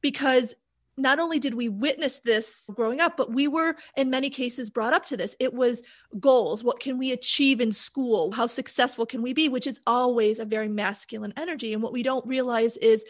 because 0.00 0.54
not 0.96 1.18
only 1.18 1.38
did 1.38 1.54
we 1.54 1.68
witness 1.68 2.18
this 2.20 2.68
growing 2.74 3.00
up, 3.00 3.16
but 3.16 3.32
we 3.32 3.46
were 3.48 3.76
in 3.96 4.10
many 4.10 4.30
cases 4.30 4.68
brought 4.68 4.92
up 4.92 5.04
to 5.06 5.16
this. 5.16 5.34
It 5.38 5.54
was 5.54 5.82
goals. 6.18 6.64
What 6.64 6.80
can 6.80 6.98
we 6.98 7.12
achieve 7.12 7.60
in 7.60 7.72
school? 7.72 8.32
How 8.32 8.46
successful 8.46 9.06
can 9.06 9.22
we 9.22 9.32
be? 9.32 9.48
Which 9.48 9.66
is 9.66 9.80
always 9.86 10.38
a 10.38 10.44
very 10.44 10.68
masculine 10.68 11.32
energy. 11.36 11.72
And 11.72 11.82
what 11.82 11.92
we 11.92 12.02
don't 12.02 12.26
realize 12.26 12.76
is 12.78 13.04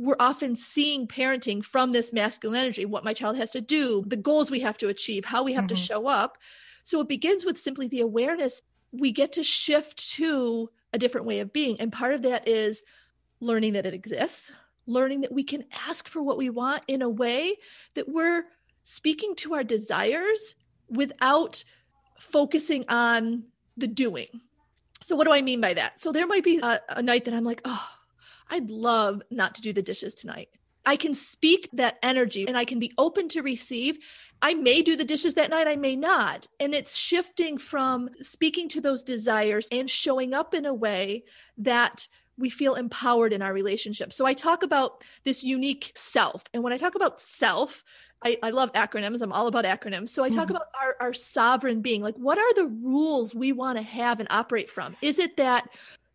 we're 0.00 0.16
often 0.18 0.56
seeing 0.56 1.06
parenting 1.06 1.62
from 1.62 1.92
this 1.92 2.12
masculine 2.12 2.58
energy 2.58 2.86
what 2.86 3.04
my 3.04 3.12
child 3.12 3.36
has 3.36 3.50
to 3.50 3.60
do, 3.60 4.02
the 4.06 4.16
goals 4.16 4.50
we 4.50 4.60
have 4.60 4.78
to 4.78 4.88
achieve, 4.88 5.24
how 5.24 5.42
we 5.42 5.52
have 5.52 5.64
mm-hmm. 5.64 5.76
to 5.76 5.80
show 5.80 6.06
up. 6.06 6.38
So 6.84 7.00
it 7.00 7.08
begins 7.08 7.44
with 7.44 7.58
simply 7.58 7.86
the 7.86 8.00
awareness 8.00 8.62
we 8.92 9.12
get 9.12 9.32
to 9.34 9.42
shift 9.42 10.12
to 10.12 10.70
a 10.92 10.98
different 10.98 11.26
way 11.26 11.40
of 11.40 11.52
being. 11.52 11.78
And 11.80 11.92
part 11.92 12.14
of 12.14 12.22
that 12.22 12.48
is 12.48 12.82
learning 13.40 13.74
that 13.74 13.84
it 13.84 13.92
exists, 13.92 14.50
learning 14.86 15.20
that 15.20 15.32
we 15.32 15.44
can 15.44 15.64
ask 15.86 16.08
for 16.08 16.22
what 16.22 16.38
we 16.38 16.48
want 16.48 16.82
in 16.88 17.02
a 17.02 17.08
way 17.08 17.56
that 17.94 18.08
we're 18.08 18.44
speaking 18.84 19.34
to 19.36 19.54
our 19.54 19.62
desires 19.62 20.54
without 20.88 21.62
focusing 22.18 22.86
on 22.88 23.44
the 23.76 23.86
doing. 23.86 24.28
So, 25.02 25.14
what 25.14 25.26
do 25.26 25.32
I 25.32 25.42
mean 25.42 25.60
by 25.60 25.74
that? 25.74 26.00
So, 26.00 26.10
there 26.10 26.26
might 26.26 26.44
be 26.44 26.58
a, 26.58 26.80
a 26.88 27.02
night 27.02 27.26
that 27.26 27.34
I'm 27.34 27.44
like, 27.44 27.62
oh, 27.64 27.88
I'd 28.50 28.70
love 28.70 29.22
not 29.30 29.54
to 29.54 29.62
do 29.62 29.72
the 29.72 29.82
dishes 29.82 30.14
tonight. 30.14 30.48
I 30.86 30.96
can 30.96 31.14
speak 31.14 31.68
that 31.74 31.98
energy 32.02 32.46
and 32.48 32.56
I 32.56 32.64
can 32.64 32.78
be 32.78 32.92
open 32.98 33.28
to 33.30 33.42
receive. 33.42 33.98
I 34.42 34.54
may 34.54 34.82
do 34.82 34.96
the 34.96 35.04
dishes 35.04 35.34
that 35.34 35.50
night, 35.50 35.68
I 35.68 35.76
may 35.76 35.94
not. 35.94 36.48
And 36.58 36.74
it's 36.74 36.96
shifting 36.96 37.58
from 37.58 38.08
speaking 38.20 38.68
to 38.70 38.80
those 38.80 39.02
desires 39.02 39.68
and 39.70 39.90
showing 39.90 40.34
up 40.34 40.54
in 40.54 40.64
a 40.64 40.74
way 40.74 41.24
that 41.58 42.08
we 42.38 42.48
feel 42.48 42.74
empowered 42.74 43.34
in 43.34 43.42
our 43.42 43.52
relationship. 43.52 44.12
So 44.12 44.24
I 44.24 44.32
talk 44.32 44.62
about 44.62 45.04
this 45.24 45.44
unique 45.44 45.92
self. 45.94 46.42
And 46.54 46.62
when 46.62 46.72
I 46.72 46.78
talk 46.78 46.94
about 46.94 47.20
self, 47.20 47.84
I, 48.22 48.38
I 48.42 48.50
love 48.50 48.72
acronyms. 48.72 49.22
I'm 49.22 49.32
all 49.32 49.46
about 49.46 49.64
acronyms. 49.64 50.10
So 50.10 50.24
I 50.24 50.28
talk 50.28 50.46
mm-hmm. 50.46 50.56
about 50.56 50.68
our, 50.82 50.96
our 51.00 51.14
sovereign 51.14 51.80
being. 51.82 52.02
Like, 52.02 52.16
what 52.16 52.38
are 52.38 52.54
the 52.54 52.66
rules 52.66 53.34
we 53.34 53.52
want 53.52 53.78
to 53.78 53.84
have 53.84 54.20
and 54.20 54.28
operate 54.30 54.70
from? 54.70 54.96
Is 55.02 55.18
it 55.18 55.36
that 55.36 55.68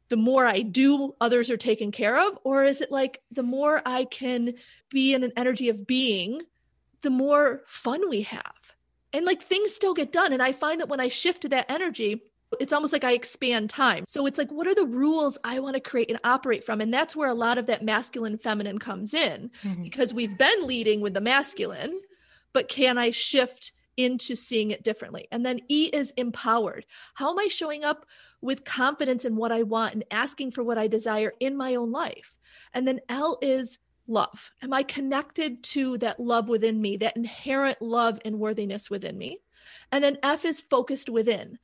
the 0.10 0.18
more 0.18 0.46
I 0.46 0.62
do, 0.62 1.16
others 1.20 1.50
are 1.50 1.58
taken 1.58 1.92
care 1.92 2.18
of? 2.18 2.38
Or 2.44 2.64
is 2.64 2.82
it 2.82 2.92
like 2.92 3.22
the 3.32 3.44
more 3.44 3.82
I 3.86 4.06
can 4.06 4.54
be 4.90 5.14
in 5.14 5.24
an 5.24 5.34
energy 5.36 5.70
of 5.70 5.88
being, 5.88 6.42
the 7.02 7.10
more 7.10 7.64
fun 7.68 8.10
we 8.10 8.22
have? 8.22 8.54
And 9.14 9.26
like 9.26 9.44
things 9.44 9.74
still 9.74 9.94
get 9.94 10.12
done. 10.12 10.34
And 10.34 10.44
I 10.44 10.52
find 10.52 10.82
that 10.82 10.90
when 10.90 11.00
I 11.00 11.08
shift 11.08 11.42
to 11.42 11.50
that 11.50 11.72
energy, 11.72 12.22
it's 12.60 12.74
almost 12.74 12.94
like 12.94 13.04
I 13.04 13.14
expand 13.14 13.70
time. 13.70 14.06
So 14.08 14.26
it's 14.26 14.38
like, 14.38 14.52
what 14.52 14.68
are 14.68 14.76
the 14.76 14.86
rules 14.86 15.38
I 15.44 15.60
want 15.60 15.76
to 15.76 15.82
create 15.82 16.10
and 16.10 16.20
operate 16.24 16.64
from? 16.64 16.82
And 16.82 16.94
that's 16.94 17.16
where 17.16 17.30
a 17.30 17.34
lot 17.34 17.58
of 17.58 17.66
that 17.68 17.84
masculine 17.84 18.38
feminine 18.38 18.78
comes 18.78 19.14
in 19.14 19.52
mm-hmm. 19.64 19.84
because 19.84 20.14
we've 20.14 20.38
been 20.38 20.68
leading 20.68 21.02
with 21.02 21.14
the 21.14 21.22
masculine, 21.22 22.00
but 22.54 22.70
can 22.70 22.98
I 22.98 23.12
shift 23.12 23.72
into 23.98 24.36
seeing 24.36 24.72
it 24.72 24.84
differently. 24.84 25.28
And 25.32 25.46
then 25.46 25.60
E 25.70 25.90
is 25.94 26.12
empowered. 26.18 26.86
How 27.14 27.32
am 27.32 27.40
I 27.40 27.48
showing 27.48 27.84
up 27.84 28.06
with 28.42 28.66
confidence 28.66 29.26
in 29.26 29.36
what 29.36 29.52
I 29.52 29.64
want 29.64 29.94
and 29.94 30.06
asking 30.12 30.52
for 30.52 30.64
what 30.64 30.78
I 30.78 30.88
desire 30.88 31.34
in 31.40 31.56
my 31.56 31.76
own 31.76 31.92
life? 31.92 32.36
And 32.74 32.88
then 32.88 33.02
L 33.10 33.38
is 33.42 33.80
love. 34.08 34.52
Am 34.62 34.74
I 34.74 34.84
connected 34.84 35.64
to 35.64 35.98
that 36.00 36.20
love 36.20 36.50
within 36.50 36.80
me, 36.80 36.98
that 36.98 37.18
inherent 37.18 37.82
love 37.82 38.20
and 38.26 38.40
worthiness 38.40 38.90
within 38.90 39.18
me? 39.18 39.40
And 39.92 40.04
then 40.04 40.18
F 40.24 40.46
is 40.46 40.62
focused 40.62 41.10
within. 41.10 41.58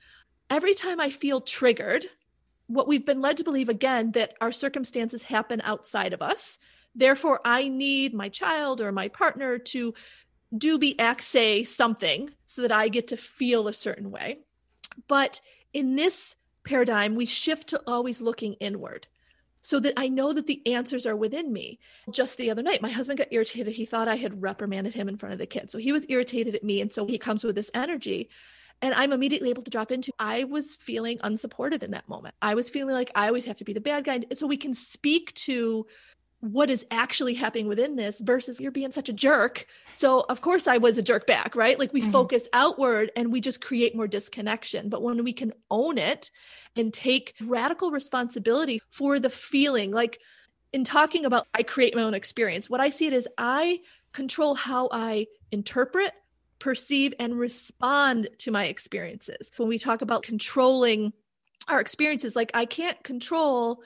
Every 0.50 0.74
time 0.74 1.00
I 1.00 1.10
feel 1.10 1.42
triggered, 1.42 2.06
what 2.68 2.88
we've 2.88 3.06
been 3.06 3.22
led 3.22 3.38
to 3.38 3.44
believe 3.44 3.70
again 3.70 4.12
that 4.14 4.34
our 4.42 4.52
circumstances 4.52 5.22
happen 5.22 5.62
outside 5.64 6.14
of 6.14 6.22
us. 6.22 6.58
Therefore, 6.96 7.40
I 7.46 7.68
need 7.68 8.14
my 8.14 8.30
child 8.30 8.82
or 8.82 8.92
my 8.92 9.08
partner 9.08 9.58
to 9.58 9.94
do 10.58 10.78
be 10.78 11.00
act 11.00 11.24
say 11.24 11.64
something 11.64 12.30
so 12.46 12.62
that 12.62 12.72
I 12.72 12.90
get 12.90 13.08
to 13.10 13.18
feel 13.18 13.68
a 13.68 13.74
certain 13.74 14.12
way. 14.12 14.40
But 15.08 15.40
in 15.74 15.96
this 15.96 16.36
paradigm, 16.64 17.16
we 17.16 17.26
shift 17.26 17.68
to 17.70 17.82
always 17.88 18.22
looking 18.22 18.54
inward 18.56 19.08
so 19.62 19.80
that 19.80 19.94
I 19.96 20.10
know 20.10 20.34
that 20.34 20.48
the 20.48 20.62
answers 20.74 21.06
are 21.06 21.16
within 21.16 21.54
me. 21.54 21.80
Just 22.10 22.38
the 22.38 22.50
other 22.50 22.64
night, 22.64 22.82
my 22.82 22.90
husband 22.90 23.20
got 23.20 23.32
irritated. 23.32 23.74
He 23.74 23.86
thought 23.86 24.08
I 24.08 24.16
had 24.16 24.42
reprimanded 24.42 24.94
him 24.94 25.08
in 25.08 25.18
front 25.18 25.34
of 25.34 25.40
the 25.40 25.46
kids. 25.46 25.72
So 25.72 25.78
he 25.78 25.92
was 25.92 26.06
irritated 26.10 26.56
at 26.56 26.64
me. 26.64 26.82
And 26.82 26.92
so 26.92 27.06
he 27.06 27.18
comes 27.18 27.44
with 27.44 27.56
this 27.56 27.72
energy. 27.74 28.30
And 28.82 28.96
I'm 28.96 29.14
immediately 29.14 29.52
able 29.52 29.62
to 29.62 29.72
drop 29.72 29.92
into 29.92 30.12
I 30.18 30.46
was 30.46 30.76
feeling 30.76 31.20
unsupported 31.24 31.84
in 31.84 31.92
that 31.92 32.10
moment. 32.10 32.34
I 32.42 32.56
was 32.56 32.70
feeling 32.70 32.96
like 32.96 33.12
I 33.14 33.28
always 33.28 33.46
have 33.46 33.58
to 33.58 33.64
be 33.64 33.74
the 33.74 33.82
bad 33.82 34.04
guy. 34.04 34.22
So 34.34 34.48
we 34.48 34.58
can 34.58 34.74
speak 34.74 35.34
to 35.36 35.86
what 36.42 36.72
is 36.72 36.86
actually 36.90 37.36
happening 37.36 37.68
within 37.68 37.96
this 37.96 38.20
versus 38.20 38.60
you're 38.60 38.72
being 38.72 38.92
such 38.92 39.10
a 39.10 39.14
jerk. 39.14 39.68
So, 39.86 40.26
of 40.28 40.42
course, 40.42 40.68
I 40.68 40.80
was 40.80 40.98
a 40.98 41.04
jerk 41.04 41.28
back, 41.28 41.56
right? 41.56 41.78
Like 41.78 41.94
we 41.94 42.02
mm-hmm. 42.02 42.12
focus 42.12 42.48
outward 42.52 43.12
and 43.16 43.32
we 43.32 43.40
just 43.40 43.62
create 43.62 43.96
more 43.96 44.08
disconnection. 44.08 44.90
But 44.90 45.04
when 45.04 45.24
we 45.24 45.34
can 45.34 45.54
own 45.70 46.00
it 46.00 46.32
and 46.76 46.92
take 46.92 47.36
radical 47.42 47.92
responsibility 47.92 48.82
for 48.90 49.20
the 49.20 49.30
feeling, 49.30 49.92
like 49.92 50.20
in 50.74 50.84
talking 50.84 51.26
about 51.26 51.48
I 51.54 51.62
create 51.62 51.96
my 51.96 52.02
own 52.02 52.16
experience, 52.16 52.70
what 52.70 52.82
I 52.82 52.90
see 52.90 53.06
it 53.06 53.14
is 53.14 53.28
I 53.38 53.82
control 54.12 54.56
how 54.56 54.90
I 54.92 55.28
interpret, 55.52 56.12
perceive, 56.58 57.14
and 57.20 57.38
respond 57.38 58.30
to 58.40 58.52
my 58.52 58.66
experiences. 58.66 59.52
When 59.58 59.70
we 59.70 59.78
talk 59.78 60.02
about 60.02 60.24
controlling 60.24 61.14
our 61.68 61.80
experiences, 61.80 62.36
like 62.36 62.50
I 62.56 62.66
can't 62.66 63.02
control 63.04 63.84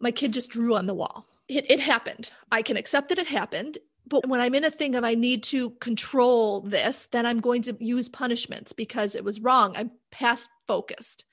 my 0.00 0.10
kid 0.10 0.32
just 0.32 0.48
drew 0.48 0.74
on 0.74 0.86
the 0.86 0.94
wall 0.94 1.26
it, 1.50 1.70
it 1.70 1.80
happened. 1.80 2.30
I 2.50 2.62
can 2.62 2.76
accept 2.76 3.08
that 3.08 3.18
it 3.18 3.26
happened. 3.26 3.78
But 4.06 4.26
when 4.26 4.40
I'm 4.40 4.54
in 4.54 4.64
a 4.64 4.70
thing 4.70 4.96
of 4.96 5.04
I 5.04 5.14
need 5.14 5.42
to 5.44 5.70
control 5.80 6.62
this, 6.62 7.06
then 7.12 7.26
I'm 7.26 7.40
going 7.40 7.62
to 7.62 7.76
use 7.78 8.08
punishments 8.08 8.72
because 8.72 9.14
it 9.14 9.24
was 9.24 9.40
wrong. 9.40 9.72
I'm 9.76 9.92
past 10.10 10.48
focused. 10.66 11.24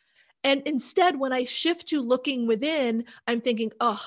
And 0.44 0.62
instead, 0.66 1.20
when 1.20 1.34
I 1.34 1.46
shift 1.46 1.88
to 1.88 2.02
looking 2.02 2.46
within, 2.46 3.06
I'm 3.26 3.42
thinking, 3.42 3.72
oh, 3.80 4.02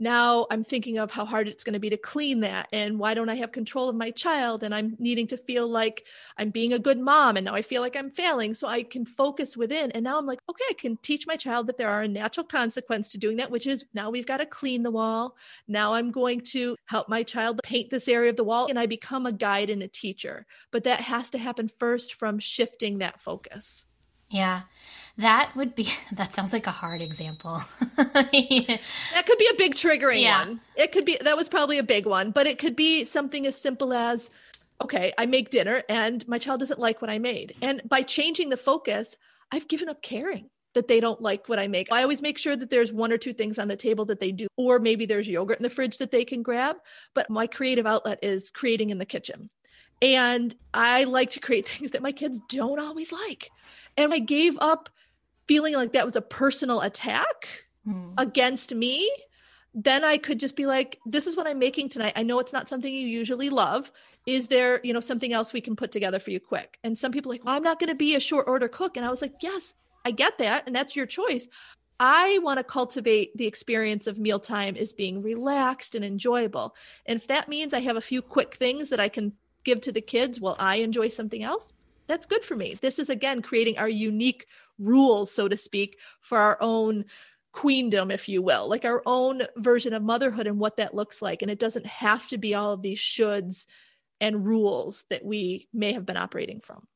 now 0.00 0.46
I'm 0.50 0.64
thinking 0.64 0.98
of 0.98 1.10
how 1.10 1.26
hard 1.26 1.46
it's 1.46 1.62
going 1.62 1.74
to 1.74 1.78
be 1.78 1.90
to 1.90 1.96
clean 1.98 2.40
that. 2.40 2.68
And 2.72 2.98
why 2.98 3.12
don't 3.12 3.28
I 3.28 3.34
have 3.36 3.52
control 3.52 3.90
of 3.90 3.96
my 3.96 4.10
child? 4.10 4.62
And 4.62 4.74
I'm 4.74 4.96
needing 4.98 5.26
to 5.28 5.36
feel 5.36 5.68
like 5.68 6.06
I'm 6.38 6.48
being 6.48 6.72
a 6.72 6.78
good 6.78 6.98
mom. 6.98 7.36
And 7.36 7.44
now 7.44 7.54
I 7.54 7.60
feel 7.60 7.82
like 7.82 7.96
I'm 7.96 8.10
failing. 8.10 8.54
So 8.54 8.66
I 8.66 8.82
can 8.82 9.04
focus 9.04 9.58
within. 9.58 9.90
And 9.92 10.02
now 10.02 10.18
I'm 10.18 10.24
like, 10.24 10.38
okay, 10.48 10.64
I 10.70 10.72
can 10.72 10.96
teach 10.98 11.26
my 11.26 11.36
child 11.36 11.66
that 11.66 11.76
there 11.76 11.90
are 11.90 12.02
a 12.02 12.08
natural 12.08 12.46
consequence 12.46 13.08
to 13.08 13.18
doing 13.18 13.36
that, 13.36 13.50
which 13.50 13.66
is 13.66 13.84
now 13.92 14.10
we've 14.10 14.26
got 14.26 14.38
to 14.38 14.46
clean 14.46 14.82
the 14.82 14.90
wall. 14.90 15.36
Now 15.68 15.92
I'm 15.92 16.10
going 16.10 16.40
to 16.52 16.76
help 16.86 17.10
my 17.10 17.22
child 17.22 17.60
paint 17.62 17.90
this 17.90 18.08
area 18.08 18.30
of 18.30 18.36
the 18.36 18.44
wall. 18.44 18.68
And 18.68 18.78
I 18.78 18.86
become 18.86 19.26
a 19.26 19.32
guide 19.32 19.68
and 19.68 19.82
a 19.82 19.88
teacher. 19.88 20.46
But 20.70 20.84
that 20.84 21.02
has 21.02 21.28
to 21.30 21.38
happen 21.38 21.70
first 21.78 22.14
from 22.14 22.38
shifting 22.38 22.98
that 22.98 23.20
focus. 23.20 23.84
Yeah. 24.30 24.62
That 25.18 25.52
would 25.54 25.74
be 25.74 25.92
that 26.12 26.32
sounds 26.32 26.52
like 26.52 26.66
a 26.66 26.72
hard 26.72 27.02
example. 27.02 27.62
that 27.96 29.24
could 29.26 29.38
be 29.38 29.48
a 29.52 29.56
big 29.56 29.74
triggering 29.74 30.22
yeah. 30.22 30.46
one. 30.46 30.60
It 30.76 30.92
could 30.92 31.04
be 31.04 31.18
that 31.20 31.36
was 31.36 31.48
probably 31.48 31.78
a 31.78 31.82
big 31.82 32.06
one, 32.06 32.30
but 32.30 32.46
it 32.46 32.58
could 32.58 32.76
be 32.76 33.04
something 33.04 33.46
as 33.46 33.60
simple 33.60 33.92
as 33.92 34.30
okay, 34.82 35.12
I 35.18 35.26
make 35.26 35.50
dinner 35.50 35.82
and 35.90 36.26
my 36.26 36.38
child 36.38 36.60
doesn't 36.60 36.80
like 36.80 37.02
what 37.02 37.10
I 37.10 37.18
made. 37.18 37.54
And 37.60 37.82
by 37.86 38.02
changing 38.02 38.48
the 38.48 38.56
focus, 38.56 39.16
I've 39.52 39.68
given 39.68 39.90
up 39.90 40.00
caring 40.00 40.48
that 40.74 40.88
they 40.88 41.00
don't 41.00 41.20
like 41.20 41.48
what 41.48 41.58
I 41.58 41.68
make. 41.68 41.92
I 41.92 42.02
always 42.02 42.22
make 42.22 42.38
sure 42.38 42.56
that 42.56 42.70
there's 42.70 42.92
one 42.92 43.12
or 43.12 43.18
two 43.18 43.32
things 43.32 43.58
on 43.58 43.68
the 43.68 43.76
table 43.76 44.04
that 44.06 44.20
they 44.20 44.32
do, 44.32 44.46
or 44.56 44.78
maybe 44.78 45.04
there's 45.04 45.28
yogurt 45.28 45.58
in 45.58 45.64
the 45.64 45.70
fridge 45.70 45.98
that 45.98 46.12
they 46.12 46.24
can 46.24 46.42
grab. 46.42 46.76
But 47.14 47.28
my 47.28 47.46
creative 47.46 47.86
outlet 47.86 48.20
is 48.22 48.50
creating 48.50 48.90
in 48.90 48.98
the 48.98 49.04
kitchen. 49.04 49.50
And 50.02 50.54
I 50.72 51.04
like 51.04 51.30
to 51.30 51.40
create 51.40 51.68
things 51.68 51.90
that 51.90 52.02
my 52.02 52.12
kids 52.12 52.40
don't 52.48 52.80
always 52.80 53.12
like. 53.12 53.50
And 53.96 54.12
I 54.12 54.18
gave 54.18 54.56
up 54.60 54.88
feeling 55.46 55.74
like 55.74 55.92
that 55.92 56.04
was 56.04 56.16
a 56.16 56.22
personal 56.22 56.80
attack 56.80 57.48
mm. 57.86 58.14
against 58.18 58.74
me. 58.74 59.10
Then 59.74 60.04
I 60.04 60.18
could 60.18 60.40
just 60.40 60.56
be 60.56 60.66
like, 60.66 60.98
this 61.06 61.26
is 61.26 61.36
what 61.36 61.46
I'm 61.46 61.58
making 61.58 61.88
tonight. 61.88 62.14
I 62.16 62.22
know 62.22 62.38
it's 62.40 62.52
not 62.52 62.68
something 62.68 62.92
you 62.92 63.06
usually 63.06 63.50
love. 63.50 63.92
Is 64.26 64.48
there, 64.48 64.80
you 64.82 64.92
know, 64.92 65.00
something 65.00 65.32
else 65.32 65.52
we 65.52 65.60
can 65.60 65.76
put 65.76 65.92
together 65.92 66.18
for 66.18 66.30
you 66.30 66.40
quick? 66.40 66.78
And 66.82 66.98
some 66.98 67.12
people 67.12 67.30
like, 67.30 67.44
well, 67.44 67.54
I'm 67.54 67.62
not 67.62 67.78
going 67.78 67.88
to 67.88 67.94
be 67.94 68.16
a 68.16 68.20
short 68.20 68.48
order 68.48 68.68
cook. 68.68 68.96
And 68.96 69.06
I 69.06 69.10
was 69.10 69.22
like, 69.22 69.34
yes, 69.40 69.74
I 70.04 70.10
get 70.10 70.38
that. 70.38 70.64
And 70.66 70.74
that's 70.74 70.96
your 70.96 71.06
choice. 71.06 71.46
I 72.00 72.38
want 72.42 72.58
to 72.58 72.64
cultivate 72.64 73.36
the 73.36 73.46
experience 73.46 74.06
of 74.06 74.18
mealtime 74.18 74.74
as 74.76 74.92
being 74.92 75.22
relaxed 75.22 75.94
and 75.94 76.04
enjoyable. 76.04 76.74
And 77.06 77.18
if 77.20 77.26
that 77.26 77.48
means 77.48 77.74
I 77.74 77.80
have 77.80 77.96
a 77.96 78.00
few 78.00 78.22
quick 78.22 78.54
things 78.54 78.88
that 78.88 79.00
I 79.00 79.10
can 79.10 79.34
give 79.64 79.82
to 79.82 79.92
the 79.92 80.00
kids 80.00 80.40
while 80.40 80.56
I 80.58 80.76
enjoy 80.76 81.08
something 81.08 81.42
else, 81.42 81.74
that's 82.10 82.26
good 82.26 82.44
for 82.44 82.56
me. 82.56 82.74
This 82.74 82.98
is 82.98 83.08
again 83.08 83.40
creating 83.40 83.78
our 83.78 83.88
unique 83.88 84.46
rules, 84.78 85.32
so 85.32 85.48
to 85.48 85.56
speak, 85.56 85.98
for 86.20 86.38
our 86.38 86.58
own 86.60 87.04
queendom, 87.52 88.10
if 88.10 88.28
you 88.28 88.42
will, 88.42 88.68
like 88.68 88.84
our 88.84 89.02
own 89.06 89.42
version 89.56 89.94
of 89.94 90.02
motherhood 90.02 90.46
and 90.46 90.58
what 90.58 90.76
that 90.76 90.94
looks 90.94 91.22
like. 91.22 91.42
And 91.42 91.50
it 91.50 91.58
doesn't 91.58 91.86
have 91.86 92.28
to 92.28 92.38
be 92.38 92.54
all 92.54 92.72
of 92.72 92.82
these 92.82 92.98
shoulds 92.98 93.66
and 94.20 94.46
rules 94.46 95.06
that 95.10 95.24
we 95.24 95.68
may 95.72 95.92
have 95.92 96.06
been 96.06 96.16
operating 96.16 96.60
from. 96.60 96.86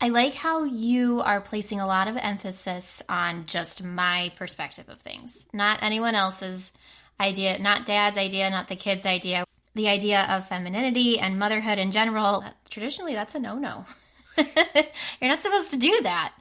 I 0.00 0.08
like 0.08 0.34
how 0.34 0.64
you 0.64 1.20
are 1.20 1.40
placing 1.40 1.80
a 1.80 1.86
lot 1.86 2.08
of 2.08 2.16
emphasis 2.16 3.02
on 3.08 3.46
just 3.46 3.82
my 3.82 4.32
perspective 4.36 4.88
of 4.88 5.00
things, 5.00 5.46
not 5.52 5.82
anyone 5.82 6.14
else's 6.14 6.72
idea, 7.20 7.58
not 7.58 7.86
dad's 7.86 8.18
idea, 8.18 8.50
not 8.50 8.68
the 8.68 8.76
kid's 8.76 9.06
idea. 9.06 9.44
The 9.74 9.88
idea 9.88 10.22
of 10.28 10.48
femininity 10.48 11.20
and 11.20 11.38
motherhood 11.38 11.78
in 11.78 11.92
general, 11.92 12.44
traditionally, 12.68 13.14
that's 13.14 13.34
a 13.34 13.38
no 13.38 13.56
no. 13.56 13.84
You're 15.20 15.30
not 15.30 15.40
supposed 15.40 15.70
to 15.72 15.76
do 15.76 16.00
that. 16.02 16.32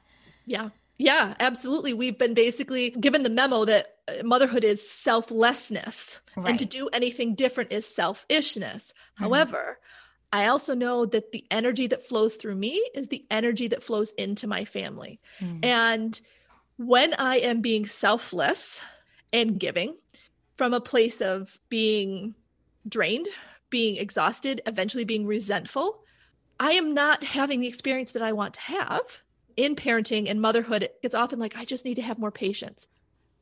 Yeah. 0.45 0.69
Yeah, 0.99 1.35
absolutely. 1.39 1.93
We've 1.93 2.17
been 2.17 2.33
basically 2.33 2.89
given 2.91 3.23
the 3.23 3.29
memo 3.29 3.65
that 3.65 3.95
uh, 4.07 4.23
motherhood 4.23 4.63
is 4.63 4.87
selflessness 4.89 6.19
Right. 6.35 6.49
and 6.51 6.59
to 6.59 6.65
do 6.65 6.87
anything 6.93 7.35
different 7.35 7.71
is 7.71 7.85
selfishness. 7.85 8.93
Mhm. 9.17 9.23
However, 9.23 9.79
I 10.31 10.47
also 10.47 10.75
know 10.75 11.05
that 11.05 11.31
the 11.31 11.45
energy 11.51 11.87
that 11.87 12.07
flows 12.07 12.35
through 12.35 12.55
me 12.55 12.83
is 12.93 13.07
the 13.07 13.25
energy 13.31 13.67
that 13.69 13.81
flows 13.83 14.11
into 14.17 14.45
my 14.47 14.65
family. 14.65 15.19
Mm. 15.39 15.65
And 15.65 16.21
when 16.77 17.13
I 17.15 17.37
am 17.37 17.61
being 17.61 17.87
selfless 17.87 18.81
and 19.33 19.59
giving 19.59 19.95
from 20.57 20.73
a 20.73 20.81
place 20.81 21.21
of 21.21 21.57
being 21.69 22.35
drained, 22.87 23.27
being 23.69 23.97
exhausted, 23.97 24.61
eventually 24.67 25.05
being 25.05 25.25
resentful, 25.25 26.03
I 26.59 26.73
am 26.73 26.93
not 26.93 27.23
having 27.23 27.59
the 27.59 27.67
experience 27.67 28.13
that 28.13 28.21
I 28.21 28.33
want 28.33 28.55
to 28.55 28.61
have. 28.61 29.01
In 29.55 29.75
parenting 29.75 30.29
and 30.29 30.39
motherhood, 30.39 30.89
it's 31.01 31.15
often 31.15 31.39
like, 31.39 31.57
I 31.57 31.65
just 31.65 31.83
need 31.83 31.95
to 31.95 32.03
have 32.03 32.19
more 32.19 32.31
patience. 32.31 32.87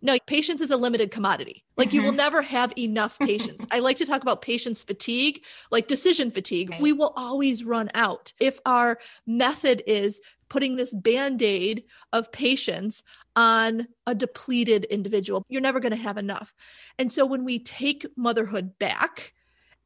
No, 0.01 0.17
patience 0.27 0.61
is 0.61 0.71
a 0.71 0.77
limited 0.77 1.11
commodity. 1.11 1.65
Like 1.77 1.91
you 1.91 2.01
will 2.03 2.11
Mhm. 2.11 2.17
never 2.17 2.41
have 2.41 2.71
enough 2.77 3.19
patience. 3.19 3.65
I 3.71 3.79
like 3.79 3.97
to 3.97 4.05
talk 4.05 4.21
about 4.21 4.41
patience 4.41 4.83
fatigue, 4.83 5.43
like 5.71 5.87
decision 5.87 6.31
fatigue. 6.31 6.69
Right. 6.69 6.81
We 6.81 6.93
will 6.93 7.11
always 7.17 7.63
run 7.63 7.89
out. 7.95 8.31
If 8.39 8.59
our 8.65 8.99
method 9.25 9.83
is 9.87 10.21
putting 10.47 10.75
this 10.75 10.93
band 10.93 11.41
aid 11.41 11.83
of 12.13 12.31
patience 12.31 13.03
on 13.35 13.87
a 14.05 14.13
depleted 14.15 14.85
individual, 14.85 15.43
you're 15.49 15.61
never 15.61 15.79
going 15.79 15.91
to 15.91 15.97
have 15.97 16.17
enough. 16.17 16.53
And 16.99 17.11
so 17.11 17.25
when 17.25 17.43
we 17.43 17.59
take 17.59 18.05
motherhood 18.15 18.77
back 18.77 19.33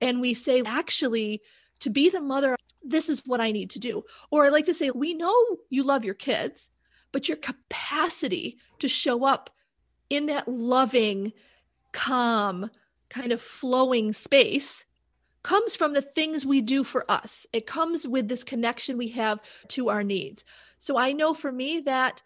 and 0.02 0.22
we 0.22 0.34
say, 0.34 0.62
actually, 0.66 1.42
to 1.80 1.90
be 1.90 2.10
the 2.10 2.22
mother, 2.22 2.56
this 2.84 3.10
is 3.10 3.24
what 3.26 3.42
I 3.42 3.52
need 3.52 3.70
to 3.72 3.80
do. 3.80 4.04
Or 4.32 4.46
I 4.46 4.50
like 4.50 4.66
to 4.66 4.74
say, 4.74 4.92
we 4.92 5.14
know 5.14 5.36
you 5.70 5.84
love 5.84 6.06
your 6.06 6.14
kids, 6.14 6.70
but 7.12 7.28
your 7.28 7.38
capacity 7.38 8.58
to 8.80 8.88
show 8.88 9.26
up 9.26 9.50
in 10.10 10.28
that 10.28 10.48
loving, 10.48 11.34
calm, 11.92 12.70
kind 13.10 13.32
of 13.32 13.42
flowing 13.42 14.14
space 14.14 14.86
comes 15.44 15.76
from 15.76 15.94
the 15.94 16.02
things 16.02 16.46
we 16.46 16.62
do 16.62 16.84
for 16.84 17.10
us. 17.10 17.46
It 17.54 17.66
comes 17.66 18.08
with 18.08 18.28
this 18.28 18.44
connection 18.44 18.98
we 18.98 19.10
have 19.10 19.40
to 19.70 19.90
our 19.90 20.04
needs. 20.04 20.44
So 20.78 20.98
I 20.98 21.14
know 21.14 21.34
for 21.34 21.52
me 21.52 21.82
that 21.82 22.22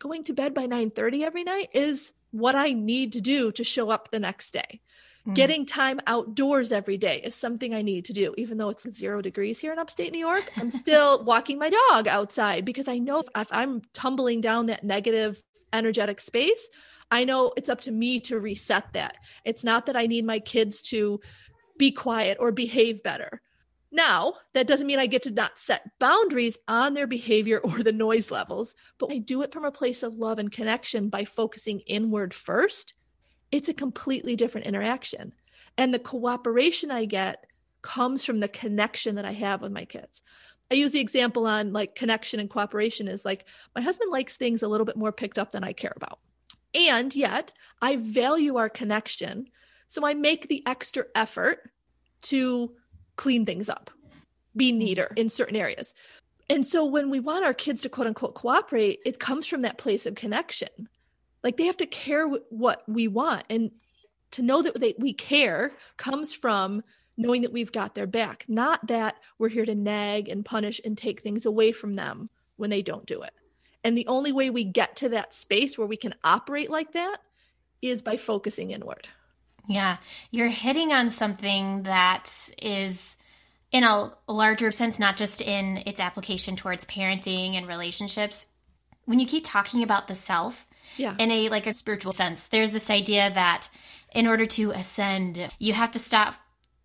going 0.00 0.24
to 0.24 0.32
bed 0.32 0.54
by 0.54 0.66
9:30 0.66 1.22
every 1.22 1.44
night 1.44 1.68
is 1.72 2.12
what 2.30 2.54
I 2.54 2.72
need 2.72 3.12
to 3.12 3.20
do 3.20 3.52
to 3.52 3.64
show 3.64 3.90
up 3.90 4.10
the 4.10 4.20
next 4.20 4.52
day. 4.52 4.80
Mm. 5.26 5.34
Getting 5.34 5.66
time 5.66 6.00
outdoors 6.06 6.72
every 6.72 6.98
day 6.98 7.20
is 7.22 7.34
something 7.34 7.74
I 7.74 7.82
need 7.82 8.04
to 8.06 8.12
do. 8.12 8.34
Even 8.36 8.58
though 8.58 8.70
it's 8.70 8.86
zero 8.92 9.22
degrees 9.22 9.60
here 9.60 9.72
in 9.72 9.78
upstate 9.78 10.12
New 10.12 10.18
York, 10.18 10.50
I'm 10.56 10.70
still 10.84 11.22
walking 11.24 11.58
my 11.58 11.70
dog 11.70 12.08
outside 12.08 12.64
because 12.64 12.88
I 12.88 12.98
know 12.98 13.20
if, 13.20 13.28
if 13.36 13.48
I'm 13.50 13.82
tumbling 13.92 14.40
down 14.40 14.66
that 14.66 14.84
negative 14.84 15.42
energetic 15.72 16.20
space, 16.20 16.68
I 17.10 17.24
know 17.24 17.52
it's 17.56 17.68
up 17.68 17.80
to 17.82 17.92
me 17.92 18.20
to 18.20 18.40
reset 18.40 18.92
that. 18.94 19.16
It's 19.44 19.62
not 19.62 19.86
that 19.86 19.96
I 19.96 20.06
need 20.06 20.24
my 20.24 20.40
kids 20.40 20.82
to 20.82 21.20
be 21.78 21.92
quiet 21.92 22.38
or 22.40 22.52
behave 22.52 23.02
better. 23.02 23.40
Now, 23.92 24.34
that 24.54 24.66
doesn't 24.66 24.86
mean 24.86 24.98
I 24.98 25.06
get 25.06 25.24
to 25.24 25.30
not 25.30 25.58
set 25.58 25.90
boundaries 25.98 26.56
on 26.66 26.94
their 26.94 27.06
behavior 27.06 27.58
or 27.58 27.82
the 27.82 27.92
noise 27.92 28.30
levels, 28.30 28.74
but 28.98 29.12
I 29.12 29.18
do 29.18 29.42
it 29.42 29.52
from 29.52 29.66
a 29.66 29.70
place 29.70 30.02
of 30.02 30.14
love 30.14 30.38
and 30.38 30.50
connection 30.50 31.10
by 31.10 31.26
focusing 31.26 31.80
inward 31.80 32.32
first. 32.32 32.94
It's 33.52 33.68
a 33.68 33.74
completely 33.74 34.34
different 34.34 34.66
interaction. 34.66 35.32
And 35.78 35.92
the 35.92 35.98
cooperation 35.98 36.90
I 36.90 37.04
get 37.04 37.46
comes 37.82 38.24
from 38.24 38.40
the 38.40 38.48
connection 38.48 39.16
that 39.16 39.24
I 39.24 39.32
have 39.32 39.62
with 39.62 39.72
my 39.72 39.84
kids. 39.84 40.22
I 40.70 40.74
use 40.74 40.92
the 40.92 41.00
example 41.00 41.46
on 41.46 41.72
like 41.72 41.94
connection 41.94 42.40
and 42.40 42.48
cooperation 42.48 43.06
is 43.06 43.24
like 43.24 43.44
my 43.74 43.82
husband 43.82 44.10
likes 44.10 44.36
things 44.36 44.62
a 44.62 44.68
little 44.68 44.86
bit 44.86 44.96
more 44.96 45.12
picked 45.12 45.38
up 45.38 45.52
than 45.52 45.64
I 45.64 45.72
care 45.72 45.92
about. 45.94 46.18
And 46.74 47.14
yet 47.14 47.52
I 47.82 47.96
value 47.96 48.56
our 48.56 48.70
connection. 48.70 49.48
So 49.88 50.06
I 50.06 50.14
make 50.14 50.48
the 50.48 50.66
extra 50.66 51.04
effort 51.14 51.70
to 52.22 52.72
clean 53.16 53.44
things 53.44 53.68
up, 53.68 53.90
be 54.56 54.70
mm-hmm. 54.70 54.78
neater 54.78 55.12
in 55.16 55.28
certain 55.28 55.56
areas. 55.56 55.92
And 56.48 56.66
so 56.66 56.84
when 56.84 57.10
we 57.10 57.20
want 57.20 57.44
our 57.44 57.54
kids 57.54 57.82
to 57.82 57.88
quote 57.88 58.06
unquote 58.06 58.34
cooperate, 58.34 59.00
it 59.04 59.18
comes 59.18 59.46
from 59.46 59.62
that 59.62 59.78
place 59.78 60.06
of 60.06 60.14
connection. 60.14 60.88
Like 61.42 61.56
they 61.56 61.66
have 61.66 61.76
to 61.78 61.86
care 61.86 62.28
wh- 62.28 62.52
what 62.52 62.82
we 62.88 63.08
want. 63.08 63.44
And 63.50 63.70
to 64.32 64.42
know 64.42 64.62
that 64.62 64.80
they, 64.80 64.94
we 64.98 65.12
care 65.12 65.72
comes 65.96 66.34
from 66.34 66.82
knowing 67.16 67.42
that 67.42 67.52
we've 67.52 67.72
got 67.72 67.94
their 67.94 68.06
back, 68.06 68.44
not 68.48 68.86
that 68.88 69.16
we're 69.38 69.48
here 69.48 69.66
to 69.66 69.74
nag 69.74 70.28
and 70.28 70.44
punish 70.44 70.80
and 70.84 70.96
take 70.96 71.20
things 71.20 71.44
away 71.46 71.72
from 71.72 71.92
them 71.92 72.30
when 72.56 72.70
they 72.70 72.82
don't 72.82 73.06
do 73.06 73.22
it. 73.22 73.32
And 73.84 73.96
the 73.96 74.06
only 74.06 74.32
way 74.32 74.50
we 74.50 74.64
get 74.64 74.96
to 74.96 75.10
that 75.10 75.34
space 75.34 75.76
where 75.76 75.86
we 75.86 75.96
can 75.96 76.14
operate 76.24 76.70
like 76.70 76.92
that 76.92 77.18
is 77.82 78.00
by 78.00 78.16
focusing 78.16 78.70
inward. 78.70 79.08
Yeah, 79.68 79.98
you're 80.30 80.48
hitting 80.48 80.92
on 80.92 81.10
something 81.10 81.82
that 81.84 82.30
is 82.60 83.16
in 83.70 83.84
a 83.84 84.12
larger 84.28 84.70
sense, 84.70 84.98
not 84.98 85.16
just 85.16 85.40
in 85.40 85.82
its 85.86 86.00
application 86.00 86.56
towards 86.56 86.84
parenting 86.84 87.54
and 87.54 87.66
relationships. 87.66 88.46
When 89.04 89.18
you 89.18 89.26
keep 89.26 89.44
talking 89.46 89.82
about 89.82 90.08
the 90.08 90.14
self 90.14 90.66
Yeah. 90.96 91.14
in 91.18 91.30
a 91.30 91.48
like 91.48 91.66
a 91.66 91.74
spiritual 91.74 92.12
sense, 92.12 92.44
there's 92.46 92.72
this 92.72 92.90
idea 92.90 93.30
that 93.34 93.68
in 94.14 94.26
order 94.26 94.46
to 94.46 94.70
ascend, 94.72 95.50
you 95.58 95.72
have 95.72 95.92
to 95.92 95.98
stop 95.98 96.34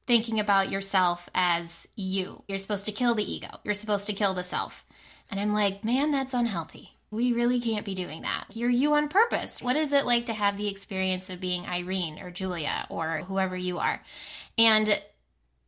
thinking 0.06 0.40
about 0.40 0.72
yourself 0.72 1.30
as 1.36 1.88
you. 1.96 2.44
You're 2.48 2.58
supposed 2.58 2.86
to 2.86 2.92
kill 2.92 3.14
the 3.14 3.30
ego. 3.30 3.50
You're 3.64 3.74
supposed 3.74 4.08
to 4.08 4.14
kill 4.14 4.34
the 4.34 4.44
self. 4.44 4.86
And 5.30 5.40
I'm 5.40 5.54
like, 5.54 5.84
man, 5.84 6.12
that's 6.12 6.34
unhealthy. 6.34 6.92
We 7.12 7.34
really 7.34 7.62
can't 7.62 7.86
be 7.86 7.96
doing 7.96 8.22
that. 8.24 8.46
You're 8.54 8.70
you 8.70 8.94
on 8.94 9.10
purpose. 9.10 9.62
What 9.62 9.76
is 9.76 9.94
it 9.94 10.06
like 10.06 10.26
to 10.26 10.34
have 10.34 10.58
the 10.58 10.70
experience 10.70 11.30
of 11.30 11.40
being 11.40 11.66
Irene 11.66 12.20
or 12.20 12.32
Julia 12.32 12.86
or 12.90 13.20
whoever 13.28 13.56
you 13.56 13.80
are? 13.80 14.02
And 14.58 15.02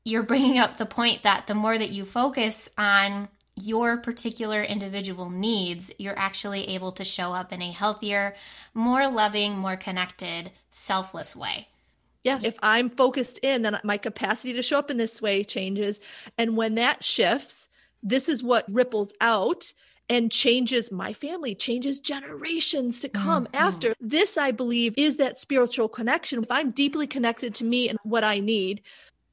you're 0.03 0.23
bringing 0.23 0.57
up 0.57 0.77
the 0.77 0.85
point 0.85 1.23
that 1.23 1.47
the 1.47 1.55
more 1.55 1.77
that 1.77 1.91
you 1.91 2.05
focus 2.05 2.69
on 2.77 3.29
your 3.61 3.97
particular 3.97 4.63
individual 4.63 5.29
needs, 5.29 5.91
you're 5.97 6.17
actually 6.17 6.67
able 6.69 6.91
to 6.93 7.03
show 7.05 7.33
up 7.33 7.51
in 7.51 7.61
a 7.61 7.71
healthier, 7.71 8.35
more 8.73 9.07
loving, 9.07 9.57
more 9.57 9.77
connected, 9.77 10.51
selfless 10.71 11.35
way. 11.35 11.67
Yes. 12.23 12.43
If 12.43 12.57
I'm 12.61 12.89
focused 12.89 13.37
in, 13.39 13.61
then 13.61 13.79
my 13.83 13.97
capacity 13.97 14.53
to 14.53 14.61
show 14.61 14.77
up 14.77 14.91
in 14.91 14.97
this 14.97 15.21
way 15.21 15.43
changes. 15.43 15.99
And 16.37 16.57
when 16.57 16.75
that 16.75 17.03
shifts, 17.03 17.67
this 18.03 18.27
is 18.27 18.43
what 18.43 18.65
ripples 18.69 19.13
out 19.21 19.71
and 20.09 20.31
changes 20.31 20.91
my 20.91 21.13
family, 21.13 21.53
changes 21.53 21.99
generations 21.99 22.99
to 23.01 23.09
come 23.09 23.45
Mhm. 23.45 23.53
after. 23.53 23.93
This, 24.01 24.37
I 24.37 24.51
believe, 24.51 24.95
is 24.97 25.17
that 25.17 25.37
spiritual 25.37 25.87
connection. 25.87 26.43
If 26.43 26.51
I'm 26.51 26.71
deeply 26.71 27.05
connected 27.07 27.53
to 27.55 27.63
me 27.63 27.89
and 27.89 27.99
what 28.03 28.23
I 28.23 28.39
need, 28.39 28.81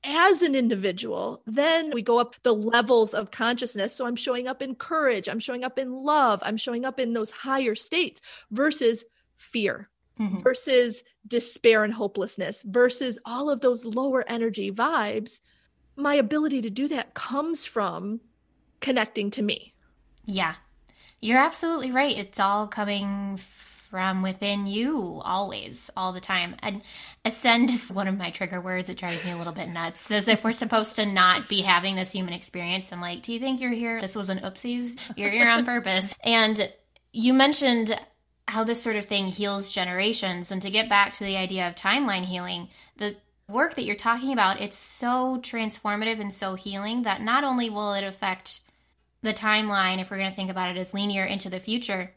as 0.06 0.40
an 0.40 0.54
individual, 0.54 1.42
then 1.46 1.90
we 1.90 2.00
go 2.00 2.18
up 2.18 2.36
the 2.44 2.54
levels 2.54 3.12
of 3.12 3.32
consciousness. 3.32 3.94
So 3.94 4.06
I'm 4.06 4.16
showing 4.16 4.46
up 4.46 4.62
in 4.62 4.76
courage, 4.76 5.28
I'm 5.28 5.40
showing 5.40 5.64
up 5.64 5.78
in 5.78 5.92
love, 5.92 6.40
I'm 6.42 6.56
showing 6.56 6.84
up 6.84 7.00
in 7.00 7.12
those 7.12 7.30
higher 7.30 7.74
states 7.74 8.20
versus 8.50 9.04
fear 9.36 9.90
Mhm. 10.18 10.42
versus 10.42 11.02
despair 11.26 11.84
and 11.84 11.92
hopelessness 11.92 12.62
versus 12.62 13.18
all 13.26 13.50
of 13.50 13.60
those 13.60 13.84
lower 13.84 14.24
energy 14.28 14.70
vibes. 14.70 15.40
My 15.96 16.14
ability 16.14 16.62
to 16.62 16.70
do 16.70 16.88
that 16.88 17.14
comes 17.14 17.66
from 17.66 18.20
connecting 18.80 19.30
to 19.32 19.42
me. 19.42 19.74
Yeah, 20.24 20.54
you're 21.20 21.38
absolutely 21.38 21.90
right. 21.90 22.16
It's 22.16 22.40
all 22.40 22.68
coming 22.68 23.38
from 23.90 24.22
within 24.22 24.66
you 24.66 25.20
always, 25.24 25.90
all 25.96 26.12
the 26.12 26.20
time. 26.20 26.56
And 26.60 26.82
ascend 27.24 27.70
is 27.70 27.90
one 27.90 28.08
of 28.08 28.18
my 28.18 28.30
trigger 28.30 28.60
words. 28.60 28.88
It 28.88 28.98
drives 28.98 29.24
me 29.24 29.30
a 29.30 29.36
little 29.36 29.52
bit 29.52 29.68
nuts. 29.68 30.10
As 30.10 30.28
if 30.28 30.44
we're 30.44 30.52
supposed 30.52 30.96
to 30.96 31.06
not 31.06 31.48
be 31.48 31.62
having 31.62 31.96
this 31.96 32.12
human 32.12 32.34
experience. 32.34 32.92
I'm 32.92 33.00
like, 33.00 33.22
do 33.22 33.32
you 33.32 33.38
think 33.38 33.60
you're 33.60 33.70
here? 33.70 34.00
This 34.00 34.14
was 34.14 34.28
an 34.28 34.40
oopsies. 34.40 34.98
You're 35.16 35.30
here 35.30 35.48
on 35.48 35.64
purpose. 35.64 36.14
And 36.22 36.70
you 37.12 37.32
mentioned 37.32 37.98
how 38.48 38.64
this 38.64 38.82
sort 38.82 38.96
of 38.96 39.06
thing 39.06 39.26
heals 39.26 39.72
generations. 39.72 40.50
And 40.50 40.60
to 40.62 40.70
get 40.70 40.88
back 40.88 41.12
to 41.14 41.24
the 41.24 41.36
idea 41.36 41.68
of 41.68 41.74
timeline 41.74 42.24
healing, 42.24 42.68
the 42.96 43.16
work 43.48 43.74
that 43.74 43.84
you're 43.84 43.96
talking 43.96 44.32
about, 44.32 44.60
it's 44.60 44.78
so 44.78 45.38
transformative 45.40 46.20
and 46.20 46.32
so 46.32 46.54
healing 46.54 47.02
that 47.02 47.22
not 47.22 47.44
only 47.44 47.70
will 47.70 47.94
it 47.94 48.04
affect 48.04 48.60
the 49.22 49.34
timeline, 49.34 50.00
if 50.00 50.10
we're 50.10 50.18
going 50.18 50.30
to 50.30 50.36
think 50.36 50.50
about 50.50 50.70
it 50.70 50.78
as 50.78 50.94
linear 50.94 51.24
into 51.24 51.50
the 51.50 51.60
future, 51.60 52.12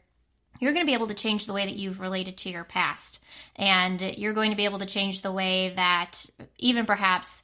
you're 0.60 0.72
going 0.72 0.84
to 0.84 0.90
be 0.90 0.94
able 0.94 1.08
to 1.08 1.14
change 1.14 1.46
the 1.46 1.52
way 1.52 1.64
that 1.64 1.76
you've 1.76 2.00
related 2.00 2.36
to 2.38 2.50
your 2.50 2.64
past. 2.64 3.18
And 3.56 4.00
you're 4.00 4.34
going 4.34 4.50
to 4.50 4.56
be 4.56 4.66
able 4.66 4.78
to 4.78 4.86
change 4.86 5.22
the 5.22 5.32
way 5.32 5.72
that 5.74 6.24
even 6.58 6.86
perhaps 6.86 7.42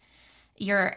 your 0.57 0.96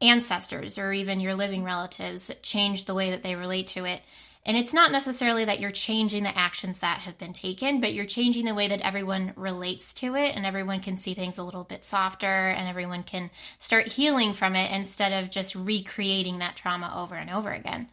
ancestors 0.00 0.78
or 0.78 0.92
even 0.92 1.20
your 1.20 1.34
living 1.34 1.62
relatives 1.62 2.30
change 2.42 2.86
the 2.86 2.94
way 2.94 3.10
that 3.10 3.22
they 3.22 3.34
relate 3.36 3.68
to 3.68 3.84
it. 3.84 4.00
And 4.46 4.56
it's 4.56 4.72
not 4.72 4.90
necessarily 4.90 5.44
that 5.44 5.60
you're 5.60 5.70
changing 5.70 6.22
the 6.22 6.36
actions 6.36 6.78
that 6.78 7.00
have 7.00 7.18
been 7.18 7.34
taken, 7.34 7.80
but 7.80 7.92
you're 7.92 8.06
changing 8.06 8.46
the 8.46 8.54
way 8.54 8.68
that 8.68 8.80
everyone 8.80 9.34
relates 9.36 9.92
to 9.94 10.16
it 10.16 10.34
and 10.34 10.46
everyone 10.46 10.80
can 10.80 10.96
see 10.96 11.12
things 11.12 11.36
a 11.36 11.42
little 11.42 11.64
bit 11.64 11.84
softer 11.84 12.48
and 12.48 12.66
everyone 12.66 13.02
can 13.02 13.30
start 13.58 13.86
healing 13.86 14.32
from 14.32 14.56
it 14.56 14.72
instead 14.72 15.12
of 15.12 15.30
just 15.30 15.54
recreating 15.54 16.38
that 16.38 16.56
trauma 16.56 16.90
over 16.96 17.14
and 17.14 17.28
over 17.28 17.50
again. 17.50 17.88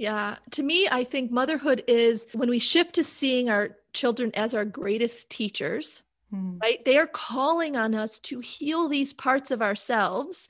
Yeah. 0.00 0.36
To 0.52 0.62
me, 0.62 0.88
I 0.90 1.04
think 1.04 1.30
motherhood 1.30 1.84
is 1.86 2.26
when 2.32 2.48
we 2.48 2.58
shift 2.58 2.94
to 2.94 3.04
seeing 3.04 3.50
our 3.50 3.76
children 3.92 4.30
as 4.34 4.54
our 4.54 4.64
greatest 4.64 5.30
teachers 5.30 6.02
mm. 6.32 6.60
right? 6.62 6.84
They 6.84 6.98
are 6.98 7.06
calling 7.06 7.76
on 7.76 7.94
us 7.94 8.18
to 8.20 8.40
heal 8.40 8.88
these 8.88 9.12
parts 9.12 9.50
of 9.50 9.62
ourselves 9.62 10.48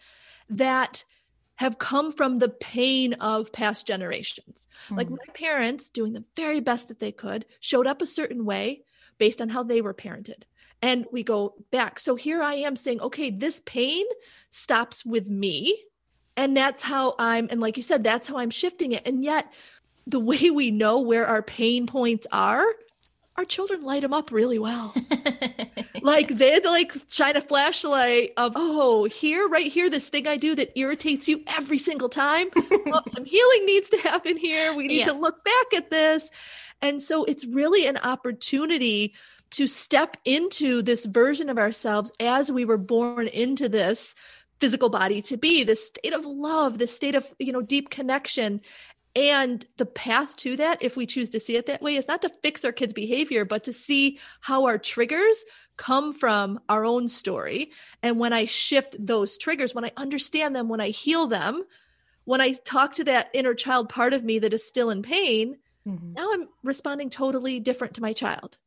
that 0.48 1.04
have 1.56 1.78
come 1.78 2.12
from 2.12 2.38
the 2.38 2.48
pain 2.48 3.12
of 3.14 3.52
past 3.52 3.86
generations. 3.86 4.66
Mm. 4.88 4.96
Like 4.96 5.10
my 5.10 5.16
parents, 5.34 5.88
doing 5.88 6.12
the 6.12 6.24
very 6.36 6.60
best 6.60 6.88
that 6.88 7.00
they 7.00 7.12
could, 7.12 7.44
showed 7.60 7.86
up 7.86 8.02
a 8.02 8.06
certain 8.06 8.44
way 8.44 8.82
based 9.18 9.40
on 9.40 9.48
how 9.48 9.62
they 9.62 9.80
were 9.80 9.94
parented. 9.94 10.44
And 10.82 11.06
we 11.12 11.22
go 11.22 11.56
back. 11.70 12.00
So 12.00 12.14
here 12.14 12.42
I 12.42 12.54
am 12.54 12.74
saying, 12.74 13.02
okay, 13.02 13.30
this 13.30 13.60
pain 13.66 14.06
stops 14.50 15.04
with 15.04 15.26
me. 15.26 15.78
And 16.36 16.56
that's 16.56 16.82
how 16.82 17.14
I'm, 17.18 17.48
and 17.50 17.60
like 17.60 17.76
you 17.76 17.82
said, 17.82 18.04
that's 18.04 18.26
how 18.26 18.38
I'm 18.38 18.50
shifting 18.50 18.92
it. 18.92 19.06
And 19.06 19.24
yet, 19.24 19.52
the 20.06 20.20
way 20.30 20.50
we 20.50 20.70
know 20.70 21.00
where 21.00 21.26
our 21.26 21.42
pain 21.42 21.86
points 21.86 22.26
are 22.32 22.64
our 23.40 23.44
children 23.46 23.82
light 23.82 24.02
them 24.02 24.12
up 24.12 24.30
really 24.30 24.58
well. 24.58 24.94
like 26.02 26.28
they 26.36 26.60
like 26.60 26.92
shine 27.08 27.36
a 27.36 27.40
flashlight 27.40 28.32
of, 28.36 28.52
oh, 28.54 29.04
here, 29.04 29.48
right 29.48 29.72
here, 29.72 29.88
this 29.88 30.10
thing 30.10 30.28
I 30.28 30.36
do 30.36 30.54
that 30.56 30.78
irritates 30.78 31.26
you 31.26 31.42
every 31.46 31.78
single 31.78 32.10
time. 32.10 32.48
well, 32.54 32.80
oh, 32.86 33.00
some 33.10 33.24
healing 33.24 33.64
needs 33.64 33.88
to 33.90 33.96
happen 33.98 34.36
here. 34.36 34.74
We 34.74 34.88
need 34.88 35.00
yeah. 35.00 35.06
to 35.06 35.14
look 35.14 35.42
back 35.42 35.74
at 35.74 35.90
this. 35.90 36.28
And 36.82 37.00
so 37.00 37.24
it's 37.24 37.46
really 37.46 37.86
an 37.86 37.96
opportunity 37.98 39.14
to 39.52 39.66
step 39.66 40.18
into 40.26 40.82
this 40.82 41.06
version 41.06 41.48
of 41.48 41.56
ourselves 41.56 42.12
as 42.20 42.52
we 42.52 42.66
were 42.66 42.76
born 42.76 43.26
into 43.26 43.70
this 43.70 44.14
physical 44.60 44.88
body 44.88 45.22
to 45.22 45.36
be 45.36 45.64
this 45.64 45.86
state 45.86 46.12
of 46.12 46.24
love 46.24 46.78
this 46.78 46.94
state 46.94 47.14
of 47.14 47.26
you 47.38 47.52
know 47.52 47.62
deep 47.62 47.90
connection 47.90 48.60
and 49.16 49.66
the 49.76 49.86
path 49.86 50.36
to 50.36 50.56
that, 50.56 50.82
if 50.82 50.96
we 50.96 51.04
choose 51.04 51.30
to 51.30 51.40
see 51.40 51.56
it 51.56 51.66
that 51.66 51.82
way, 51.82 51.96
is 51.96 52.06
not 52.06 52.22
to 52.22 52.30
fix 52.42 52.64
our 52.64 52.72
kids' 52.72 52.92
behavior, 52.92 53.44
but 53.44 53.64
to 53.64 53.72
see 53.72 54.20
how 54.40 54.66
our 54.66 54.78
triggers 54.78 55.44
come 55.76 56.12
from 56.12 56.60
our 56.68 56.84
own 56.84 57.08
story. 57.08 57.72
And 58.02 58.18
when 58.18 58.32
I 58.32 58.44
shift 58.44 58.94
those 59.04 59.36
triggers, 59.36 59.74
when 59.74 59.84
I 59.84 59.92
understand 59.96 60.54
them, 60.54 60.68
when 60.68 60.80
I 60.80 60.90
heal 60.90 61.26
them, 61.26 61.64
when 62.24 62.40
I 62.40 62.52
talk 62.52 62.94
to 62.94 63.04
that 63.04 63.30
inner 63.32 63.54
child 63.54 63.88
part 63.88 64.12
of 64.12 64.22
me 64.22 64.38
that 64.38 64.54
is 64.54 64.64
still 64.64 64.90
in 64.90 65.02
pain, 65.02 65.56
mm-hmm. 65.86 66.12
now 66.12 66.32
I'm 66.32 66.48
responding 66.62 67.10
totally 67.10 67.58
different 67.58 67.94
to 67.94 68.02
my 68.02 68.12
child. 68.12 68.58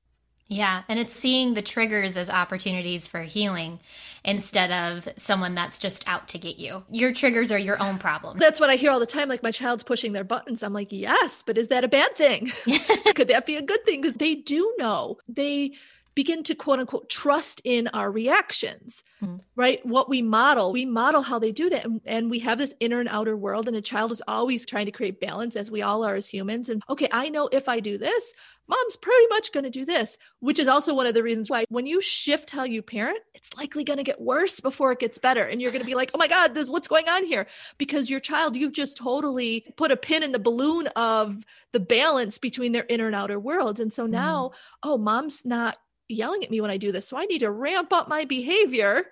Yeah, 0.50 0.84
and 0.88 1.00
it's 1.00 1.14
seeing 1.14 1.54
the 1.54 1.62
triggers 1.62 2.18
as 2.18 2.30
opportunities 2.30 3.08
for 3.08 3.22
healing 3.22 3.80
instead 4.26 4.72
of 4.72 5.08
someone 5.16 5.56
that's 5.56 5.80
just 5.80 6.08
out 6.08 6.28
to 6.30 6.38
get 6.38 6.58
you. 6.58 6.84
Your 6.92 7.14
triggers 7.14 7.52
are 7.52 7.58
your 7.58 7.82
own 7.82 7.98
problem. 7.98 8.38
That's 8.38 8.60
what 8.60 8.70
I 8.70 8.76
hear 8.76 8.92
all 8.92 9.00
the 9.00 9.06
time. 9.06 9.30
Like 9.30 9.42
my 9.42 9.52
child's 9.52 9.84
pushing 9.84 10.12
their 10.14 10.24
buttons. 10.24 10.62
I'm 10.62 10.74
like, 10.74 10.90
yes, 10.92 11.44
but 11.46 11.58
is 11.58 11.70
that 11.70 11.84
a 11.84 11.88
bad 11.88 12.16
thing? 12.18 12.52
Could 13.16 13.30
that 13.30 13.46
be 13.46 13.56
a 13.56 13.62
good 13.62 13.86
thing? 13.86 14.02
Because 14.02 14.18
they 14.18 14.36
do 14.36 14.74
know. 14.78 15.18
They 15.28 15.74
begin 16.16 16.44
to 16.44 16.56
quote 16.56 16.80
unquote 16.80 17.10
trust 17.10 17.62
in 17.64 17.88
our 17.90 18.12
reactions, 18.12 19.04
mm. 19.24 19.40
right? 19.56 19.84
What 19.86 20.10
we 20.10 20.22
model, 20.22 20.72
we 20.72 20.86
model 20.86 21.22
how 21.22 21.40
they 21.40 21.52
do 21.52 21.70
that. 21.70 21.86
And, 21.86 22.02
and, 22.06 22.30
we 22.30 22.40
have 22.40 22.58
this 22.58 22.74
inner 22.80 23.00
and 23.00 23.10
outer 23.10 23.36
world, 23.36 23.68
and 23.68 23.78
a 23.78 23.82
child 23.82 24.12
is 24.12 24.22
always 24.28 24.66
trying 24.66 24.86
to 24.86 24.92
create 24.92 25.20
balance, 25.20 25.56
as 25.56 25.70
we 25.70 25.82
all 25.82 26.04
are 26.04 26.16
as 26.16 26.28
humans. 26.28 26.70
And 26.70 26.82
okay, 26.90 27.08
I 27.12 27.30
know 27.30 27.50
if 27.52 27.68
I 27.68 27.80
do 27.80 27.98
this, 27.98 28.34
mom's 28.68 28.96
pretty 28.96 29.28
much 29.30 29.52
going 29.52 29.64
to 29.64 29.70
do 29.70 29.86
this, 29.86 30.18
which 30.40 30.60
is 30.60 30.68
also 30.68 30.94
one 30.94 31.06
of 31.06 31.14
the 31.14 31.24
reasons 31.24 31.50
why 31.50 31.66
when 31.70 31.86
you 31.86 32.02
shift 32.02 32.50
how 32.50 32.64
you 32.64 32.82
parent, 32.82 33.20
it's 33.34 33.54
likely 33.56 33.84
going 33.84 33.98
to 33.98 34.04
get 34.04 34.22
worse 34.22 34.60
before 34.60 34.92
it 34.92 35.00
gets 35.00 35.18
better. 35.18 35.44
And 35.44 35.62
you're 35.62 35.72
going 35.72 35.82
to 35.82 35.88
be 35.88 35.96
like, 35.96 36.12
oh 36.14 36.18
my 36.18 36.28
God, 36.28 36.54
this, 36.54 36.68
what's 36.68 36.88
going 36.88 37.10
on 37.10 37.26
here? 37.26 37.46
Because 37.78 38.10
your 38.10 38.20
child, 38.20 38.56
you've 38.56 38.74
just 38.74 38.98
totally 38.98 39.66
put 39.76 39.92
a 39.92 39.98
pin 39.98 40.24
in 40.24 40.32
the 40.32 40.40
balloon 40.40 40.88
of 40.96 41.44
the 41.72 41.80
balance 41.80 42.38
between 42.38 42.72
their 42.72 42.86
inner 42.88 43.08
and 43.08 43.16
outer 43.16 43.40
worlds. 43.40 43.80
And 43.80 43.92
so 43.92 44.06
now, 44.06 44.50
mm. 44.50 44.54
oh, 44.84 44.98
mom's 44.98 45.44
not 45.46 45.78
yelling 46.10 46.44
at 46.44 46.52
me 46.52 46.62
when 46.62 46.72
I 46.72 46.78
do 46.78 46.92
this. 46.92 47.08
So 47.08 47.18
I 47.18 47.26
need 47.26 47.40
to 47.40 47.52
ramp 47.52 47.94
up 47.94 48.08
my 48.08 48.26
behavior 48.26 49.06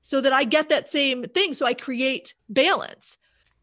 so 0.00 0.20
that 0.20 0.32
I 0.32 0.44
get 0.44 0.68
that 0.68 0.90
same 0.90 1.24
thing. 1.24 1.54
So 1.54 1.66
I 1.66 1.74
create 1.74 2.34
balance. 2.48 3.18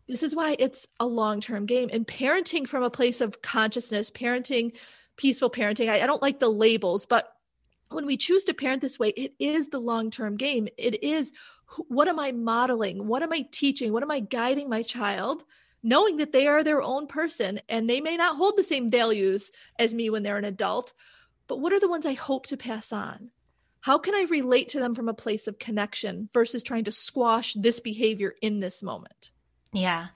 This 0.07 0.21
is 0.21 0.35
why 0.35 0.55
it's 0.59 0.87
a 0.99 1.05
long 1.05 1.41
term 1.41 1.65
game. 1.65 1.89
And 1.91 2.07
parenting 2.07 2.67
from 2.67 2.83
a 2.83 2.89
place 2.89 3.21
of 3.21 3.41
consciousness, 3.41 4.11
parenting, 4.11 4.73
peaceful 5.17 5.49
parenting, 5.49 5.89
I, 5.89 6.01
I 6.01 6.07
don't 6.07 6.21
like 6.21 6.39
the 6.39 6.51
labels, 6.51 7.05
but 7.05 7.31
when 7.89 8.05
we 8.05 8.17
choose 8.17 8.43
to 8.45 8.53
parent 8.53 8.81
this 8.81 8.99
way, 8.99 9.09
it 9.09 9.33
is 9.39 9.69
the 9.69 9.79
long 9.79 10.11
term 10.11 10.37
game. 10.37 10.67
It 10.77 11.03
is 11.03 11.31
what 11.87 12.07
am 12.07 12.19
I 12.19 12.31
modeling? 12.31 13.07
What 13.07 13.23
am 13.23 13.33
I 13.33 13.45
teaching? 13.51 13.91
What 13.91 14.03
am 14.03 14.11
I 14.11 14.19
guiding 14.19 14.69
my 14.69 14.81
child? 14.81 15.43
Knowing 15.83 16.17
that 16.17 16.31
they 16.31 16.47
are 16.47 16.63
their 16.63 16.81
own 16.81 17.05
person 17.07 17.59
and 17.69 17.87
they 17.87 18.01
may 18.01 18.17
not 18.17 18.35
hold 18.35 18.57
the 18.57 18.63
same 18.63 18.89
values 18.89 19.51
as 19.77 19.93
me 19.93 20.09
when 20.09 20.23
they're 20.23 20.37
an 20.37 20.45
adult, 20.45 20.93
but 21.47 21.59
what 21.59 21.73
are 21.73 21.79
the 21.79 21.89
ones 21.89 22.05
I 22.05 22.13
hope 22.13 22.47
to 22.47 22.57
pass 22.57 22.91
on? 22.91 23.31
How 23.81 23.99
can 23.99 24.15
I 24.15 24.25
relate 24.29 24.69
to 24.69 24.79
them 24.79 24.95
from 24.95 25.09
a 25.09 25.13
place 25.13 25.45
of 25.45 25.59
connection 25.59 26.27
versus 26.33 26.63
trying 26.63 26.85
to 26.85 26.91
squash 26.91 27.53
this 27.53 27.79
behavior 27.79 28.33
in 28.41 28.59
this 28.59 28.81
moment? 28.81 29.29
Yeah. 29.73 30.07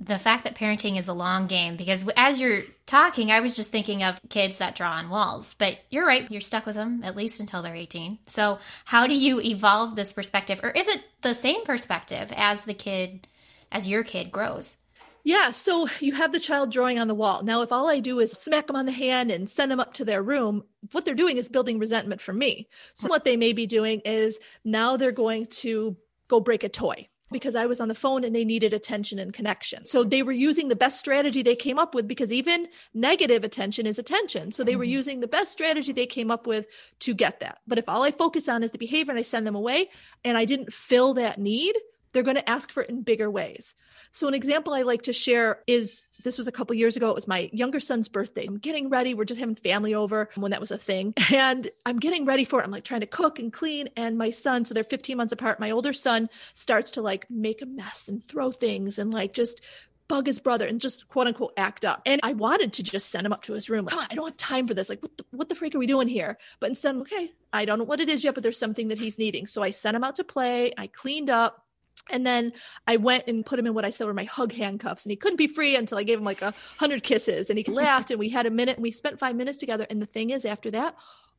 The 0.00 0.18
fact 0.18 0.44
that 0.44 0.56
parenting 0.56 0.98
is 0.98 1.08
a 1.08 1.12
long 1.12 1.46
game, 1.46 1.76
because 1.76 2.04
as 2.16 2.40
you're 2.40 2.62
talking, 2.86 3.30
I 3.30 3.40
was 3.40 3.54
just 3.54 3.70
thinking 3.70 4.02
of 4.02 4.18
kids 4.30 4.58
that 4.58 4.74
draw 4.74 4.92
on 4.92 5.10
walls. 5.10 5.54
But 5.58 5.78
you're 5.90 6.06
right, 6.06 6.28
you're 6.30 6.40
stuck 6.40 6.64
with 6.64 6.74
them 6.74 7.02
at 7.04 7.14
least 7.14 7.38
until 7.38 7.62
they're 7.62 7.74
18. 7.74 8.18
So, 8.26 8.58
how 8.86 9.06
do 9.06 9.14
you 9.14 9.40
evolve 9.40 9.94
this 9.94 10.12
perspective? 10.12 10.60
Or 10.62 10.70
is 10.70 10.88
it 10.88 11.04
the 11.20 11.34
same 11.34 11.64
perspective 11.64 12.32
as 12.34 12.64
the 12.64 12.74
kid, 12.74 13.28
as 13.70 13.86
your 13.86 14.02
kid 14.02 14.32
grows? 14.32 14.78
Yeah, 15.24 15.52
so 15.52 15.88
you 16.00 16.12
have 16.14 16.32
the 16.32 16.40
child 16.40 16.72
drawing 16.72 16.98
on 16.98 17.06
the 17.06 17.14
wall. 17.14 17.42
Now, 17.44 17.62
if 17.62 17.70
all 17.70 17.88
I 17.88 18.00
do 18.00 18.18
is 18.18 18.32
smack 18.32 18.66
them 18.66 18.76
on 18.76 18.86
the 18.86 18.92
hand 18.92 19.30
and 19.30 19.48
send 19.48 19.70
them 19.70 19.78
up 19.78 19.94
to 19.94 20.04
their 20.04 20.22
room, 20.22 20.64
what 20.90 21.04
they're 21.04 21.14
doing 21.14 21.36
is 21.36 21.48
building 21.48 21.78
resentment 21.78 22.20
from 22.20 22.38
me. 22.38 22.68
So, 22.94 23.08
what 23.08 23.24
they 23.24 23.36
may 23.36 23.52
be 23.52 23.66
doing 23.66 24.00
is 24.04 24.38
now 24.64 24.96
they're 24.96 25.12
going 25.12 25.46
to 25.46 25.96
go 26.28 26.40
break 26.40 26.64
a 26.64 26.68
toy 26.68 27.08
because 27.32 27.54
I 27.54 27.66
was 27.66 27.80
on 27.80 27.88
the 27.88 27.94
phone 27.94 28.24
and 28.24 28.34
they 28.34 28.44
needed 28.44 28.72
attention 28.72 29.18
and 29.18 29.32
connection. 29.32 29.86
So 29.86 30.04
they 30.04 30.22
were 30.22 30.32
using 30.32 30.68
the 30.68 30.76
best 30.76 31.00
strategy 31.00 31.42
they 31.42 31.56
came 31.56 31.78
up 31.78 31.94
with 31.94 32.06
because 32.06 32.32
even 32.32 32.68
negative 32.94 33.42
attention 33.42 33.86
is 33.86 33.98
attention. 33.98 34.52
So 34.52 34.62
they 34.62 34.76
were 34.76 34.84
mm-hmm. 34.84 34.92
using 34.92 35.20
the 35.20 35.28
best 35.28 35.52
strategy 35.52 35.92
they 35.92 36.06
came 36.06 36.30
up 36.30 36.46
with 36.46 36.66
to 37.00 37.14
get 37.14 37.40
that. 37.40 37.58
But 37.66 37.78
if 37.78 37.88
all 37.88 38.02
I 38.02 38.10
focus 38.10 38.48
on 38.48 38.62
is 38.62 38.70
the 38.70 38.78
behavior 38.78 39.10
and 39.10 39.18
I 39.18 39.22
send 39.22 39.46
them 39.46 39.56
away 39.56 39.88
and 40.24 40.36
I 40.36 40.44
didn't 40.44 40.72
fill 40.72 41.14
that 41.14 41.38
need, 41.38 41.74
they're 42.12 42.22
going 42.22 42.36
to 42.36 42.48
ask 42.48 42.70
for 42.70 42.82
it 42.82 42.90
in 42.90 43.02
bigger 43.02 43.30
ways. 43.30 43.74
So, 44.10 44.28
an 44.28 44.34
example 44.34 44.74
I 44.74 44.82
like 44.82 45.02
to 45.02 45.12
share 45.12 45.60
is 45.66 46.06
this 46.22 46.38
was 46.38 46.46
a 46.46 46.52
couple 46.52 46.76
years 46.76 46.96
ago. 46.96 47.08
It 47.08 47.14
was 47.14 47.26
my 47.26 47.50
younger 47.52 47.80
son's 47.80 48.08
birthday. 48.08 48.46
I'm 48.46 48.58
getting 48.58 48.88
ready. 48.88 49.14
We're 49.14 49.24
just 49.24 49.40
having 49.40 49.54
family 49.54 49.94
over 49.94 50.28
when 50.36 50.50
that 50.50 50.60
was 50.60 50.70
a 50.70 50.78
thing. 50.78 51.14
And 51.32 51.70
I'm 51.86 51.98
getting 51.98 52.26
ready 52.26 52.44
for 52.44 52.60
it. 52.60 52.64
I'm 52.64 52.70
like 52.70 52.84
trying 52.84 53.00
to 53.00 53.06
cook 53.06 53.38
and 53.38 53.50
clean. 53.52 53.88
And 53.96 54.18
my 54.18 54.30
son, 54.30 54.64
so 54.64 54.74
they're 54.74 54.84
15 54.84 55.16
months 55.16 55.32
apart, 55.32 55.58
my 55.58 55.70
older 55.70 55.94
son 55.94 56.28
starts 56.54 56.90
to 56.92 57.02
like 57.02 57.28
make 57.30 57.62
a 57.62 57.66
mess 57.66 58.06
and 58.06 58.22
throw 58.22 58.52
things 58.52 58.98
and 58.98 59.12
like 59.12 59.32
just 59.32 59.62
bug 60.08 60.26
his 60.26 60.40
brother 60.40 60.66
and 60.66 60.78
just 60.78 61.08
quote 61.08 61.26
unquote 61.26 61.54
act 61.56 61.86
up. 61.86 62.02
And 62.04 62.20
I 62.22 62.34
wanted 62.34 62.74
to 62.74 62.82
just 62.82 63.10
send 63.10 63.24
him 63.26 63.32
up 63.32 63.42
to 63.44 63.54
his 63.54 63.70
room. 63.70 63.86
Come 63.86 64.00
on, 64.00 64.06
I 64.10 64.14
don't 64.14 64.26
have 64.26 64.36
time 64.36 64.68
for 64.68 64.74
this. 64.74 64.90
Like, 64.90 65.00
what 65.00 65.16
the, 65.16 65.24
what 65.30 65.48
the 65.48 65.54
freak 65.54 65.74
are 65.74 65.78
we 65.78 65.86
doing 65.86 66.06
here? 66.06 66.36
But 66.60 66.68
instead, 66.68 66.90
I'm 66.90 67.00
okay, 67.00 67.32
I 67.52 67.64
don't 67.64 67.78
know 67.78 67.84
what 67.84 68.00
it 68.00 68.10
is 68.10 68.22
yet, 68.22 68.34
but 68.34 68.42
there's 68.42 68.58
something 68.58 68.88
that 68.88 68.98
he's 68.98 69.16
needing. 69.18 69.46
So 69.46 69.62
I 69.62 69.70
sent 69.70 69.96
him 69.96 70.04
out 70.04 70.16
to 70.16 70.24
play. 70.24 70.72
I 70.76 70.86
cleaned 70.86 71.30
up. 71.30 71.61
And 72.10 72.26
then 72.26 72.52
I 72.86 72.96
went 72.96 73.24
and 73.28 73.46
put 73.46 73.58
him 73.58 73.66
in 73.66 73.74
what 73.74 73.84
I 73.84 73.90
said 73.90 74.06
were 74.06 74.14
my 74.14 74.24
hug 74.24 74.52
handcuffs, 74.52 75.04
and 75.04 75.10
he 75.10 75.16
couldn't 75.16 75.36
be 75.36 75.46
free 75.46 75.76
until 75.76 75.98
I 75.98 76.02
gave 76.02 76.18
him 76.18 76.24
like 76.24 76.42
a 76.42 76.52
hundred 76.78 77.04
kisses. 77.04 77.48
And 77.48 77.58
he 77.58 77.64
laughed, 77.72 78.10
and 78.10 78.18
we 78.18 78.28
had 78.28 78.46
a 78.46 78.50
minute, 78.50 78.76
and 78.76 78.82
we 78.82 78.90
spent 78.90 79.18
five 79.18 79.36
minutes 79.36 79.58
together. 79.58 79.86
And 79.88 80.02
the 80.02 80.06
thing 80.06 80.30
is, 80.30 80.44
after 80.44 80.70
that, 80.72 80.96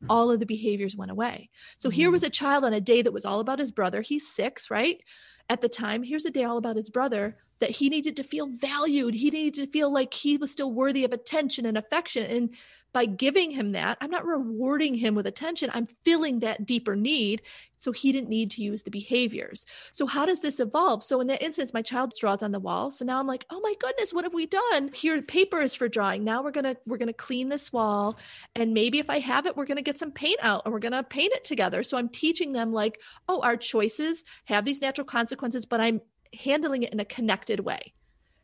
all 0.08 0.30
of 0.30 0.40
the 0.40 0.46
behaviors 0.46 0.96
went 0.96 1.10
away. 1.10 1.50
So 1.78 1.90
here 1.90 2.10
was 2.10 2.22
mm. 2.22 2.28
a 2.28 2.30
child 2.30 2.64
on 2.64 2.72
a 2.72 2.80
day 2.80 3.02
that 3.02 3.12
was 3.12 3.24
all 3.24 3.40
about 3.40 3.58
his 3.58 3.70
brother. 3.70 4.02
He's 4.02 4.28
six, 4.28 4.70
right? 4.70 5.02
At 5.48 5.60
the 5.60 5.68
time, 5.68 6.02
here's 6.02 6.24
a 6.24 6.30
day 6.30 6.44
all 6.44 6.56
about 6.56 6.76
his 6.76 6.90
brother 6.90 7.36
that 7.64 7.70
he 7.70 7.88
needed 7.88 8.14
to 8.14 8.22
feel 8.22 8.46
valued. 8.46 9.14
He 9.14 9.30
needed 9.30 9.54
to 9.54 9.72
feel 9.72 9.90
like 9.90 10.12
he 10.12 10.36
was 10.36 10.50
still 10.50 10.70
worthy 10.70 11.02
of 11.02 11.12
attention 11.12 11.64
and 11.64 11.78
affection. 11.78 12.24
And 12.24 12.54
by 12.92 13.06
giving 13.06 13.50
him 13.50 13.70
that, 13.70 13.96
I'm 14.02 14.10
not 14.10 14.26
rewarding 14.26 14.94
him 14.94 15.14
with 15.14 15.26
attention. 15.26 15.70
I'm 15.72 15.88
filling 16.04 16.40
that 16.40 16.66
deeper 16.66 16.94
need. 16.94 17.40
So 17.78 17.90
he 17.90 18.12
didn't 18.12 18.28
need 18.28 18.50
to 18.52 18.62
use 18.62 18.82
the 18.82 18.90
behaviors. 18.90 19.64
So, 19.92 20.06
how 20.06 20.26
does 20.26 20.40
this 20.40 20.60
evolve? 20.60 21.02
So, 21.02 21.20
in 21.22 21.26
that 21.28 21.42
instance, 21.42 21.72
my 21.72 21.80
child 21.80 22.12
draws 22.18 22.42
on 22.42 22.52
the 22.52 22.60
wall. 22.60 22.90
So 22.90 23.04
now 23.04 23.18
I'm 23.18 23.26
like, 23.26 23.46
oh 23.50 23.60
my 23.60 23.74
goodness, 23.80 24.12
what 24.12 24.24
have 24.24 24.34
we 24.34 24.46
done? 24.46 24.90
Here, 24.94 25.20
paper 25.22 25.60
is 25.60 25.74
for 25.74 25.88
drawing. 25.88 26.22
Now 26.22 26.42
we're 26.42 26.50
gonna 26.50 26.76
we're 26.86 26.98
gonna 26.98 27.12
clean 27.14 27.48
this 27.48 27.72
wall. 27.72 28.18
And 28.54 28.74
maybe 28.74 28.98
if 28.98 29.08
I 29.08 29.20
have 29.20 29.46
it, 29.46 29.56
we're 29.56 29.66
gonna 29.66 29.82
get 29.82 29.98
some 29.98 30.12
paint 30.12 30.38
out 30.42 30.62
and 30.64 30.72
we're 30.72 30.80
gonna 30.80 31.02
paint 31.02 31.32
it 31.34 31.44
together. 31.44 31.82
So 31.82 31.96
I'm 31.96 32.10
teaching 32.10 32.52
them 32.52 32.72
like, 32.72 33.00
oh, 33.28 33.40
our 33.40 33.56
choices 33.56 34.22
have 34.44 34.64
these 34.64 34.80
natural 34.82 35.06
consequences, 35.06 35.66
but 35.66 35.80
I'm 35.80 36.00
handling 36.34 36.82
it 36.82 36.92
in 36.92 37.00
a 37.00 37.04
connected 37.04 37.60
way. 37.60 37.92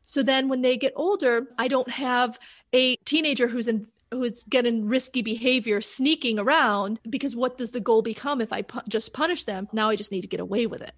So 0.05 0.23
then 0.23 0.49
when 0.49 0.63
they 0.63 0.77
get 0.77 0.93
older, 0.97 1.49
I 1.59 1.69
don't 1.69 1.91
have 1.91 2.39
a 2.73 2.97
teenager 3.05 3.49
who's 3.49 3.69
in 3.69 3.87
who's 4.13 4.43
getting 4.45 4.87
risky 4.87 5.23
behavior 5.23 5.81
sneaking 5.81 6.39
around 6.39 6.99
because 7.09 7.37
what 7.37 7.57
does 7.57 7.71
the 7.71 7.81
goal 7.81 8.03
become 8.03 8.41
if 8.41 8.53
I 8.53 8.63
pu- 8.63 8.81
just 8.89 9.13
punish 9.13 9.45
them? 9.45 9.69
Now 9.73 9.89
I 9.89 9.95
just 9.97 10.11
need 10.11 10.23
to 10.23 10.29
get 10.29 10.41
away 10.41 10.67
with 10.67 10.83
it. 10.83 10.95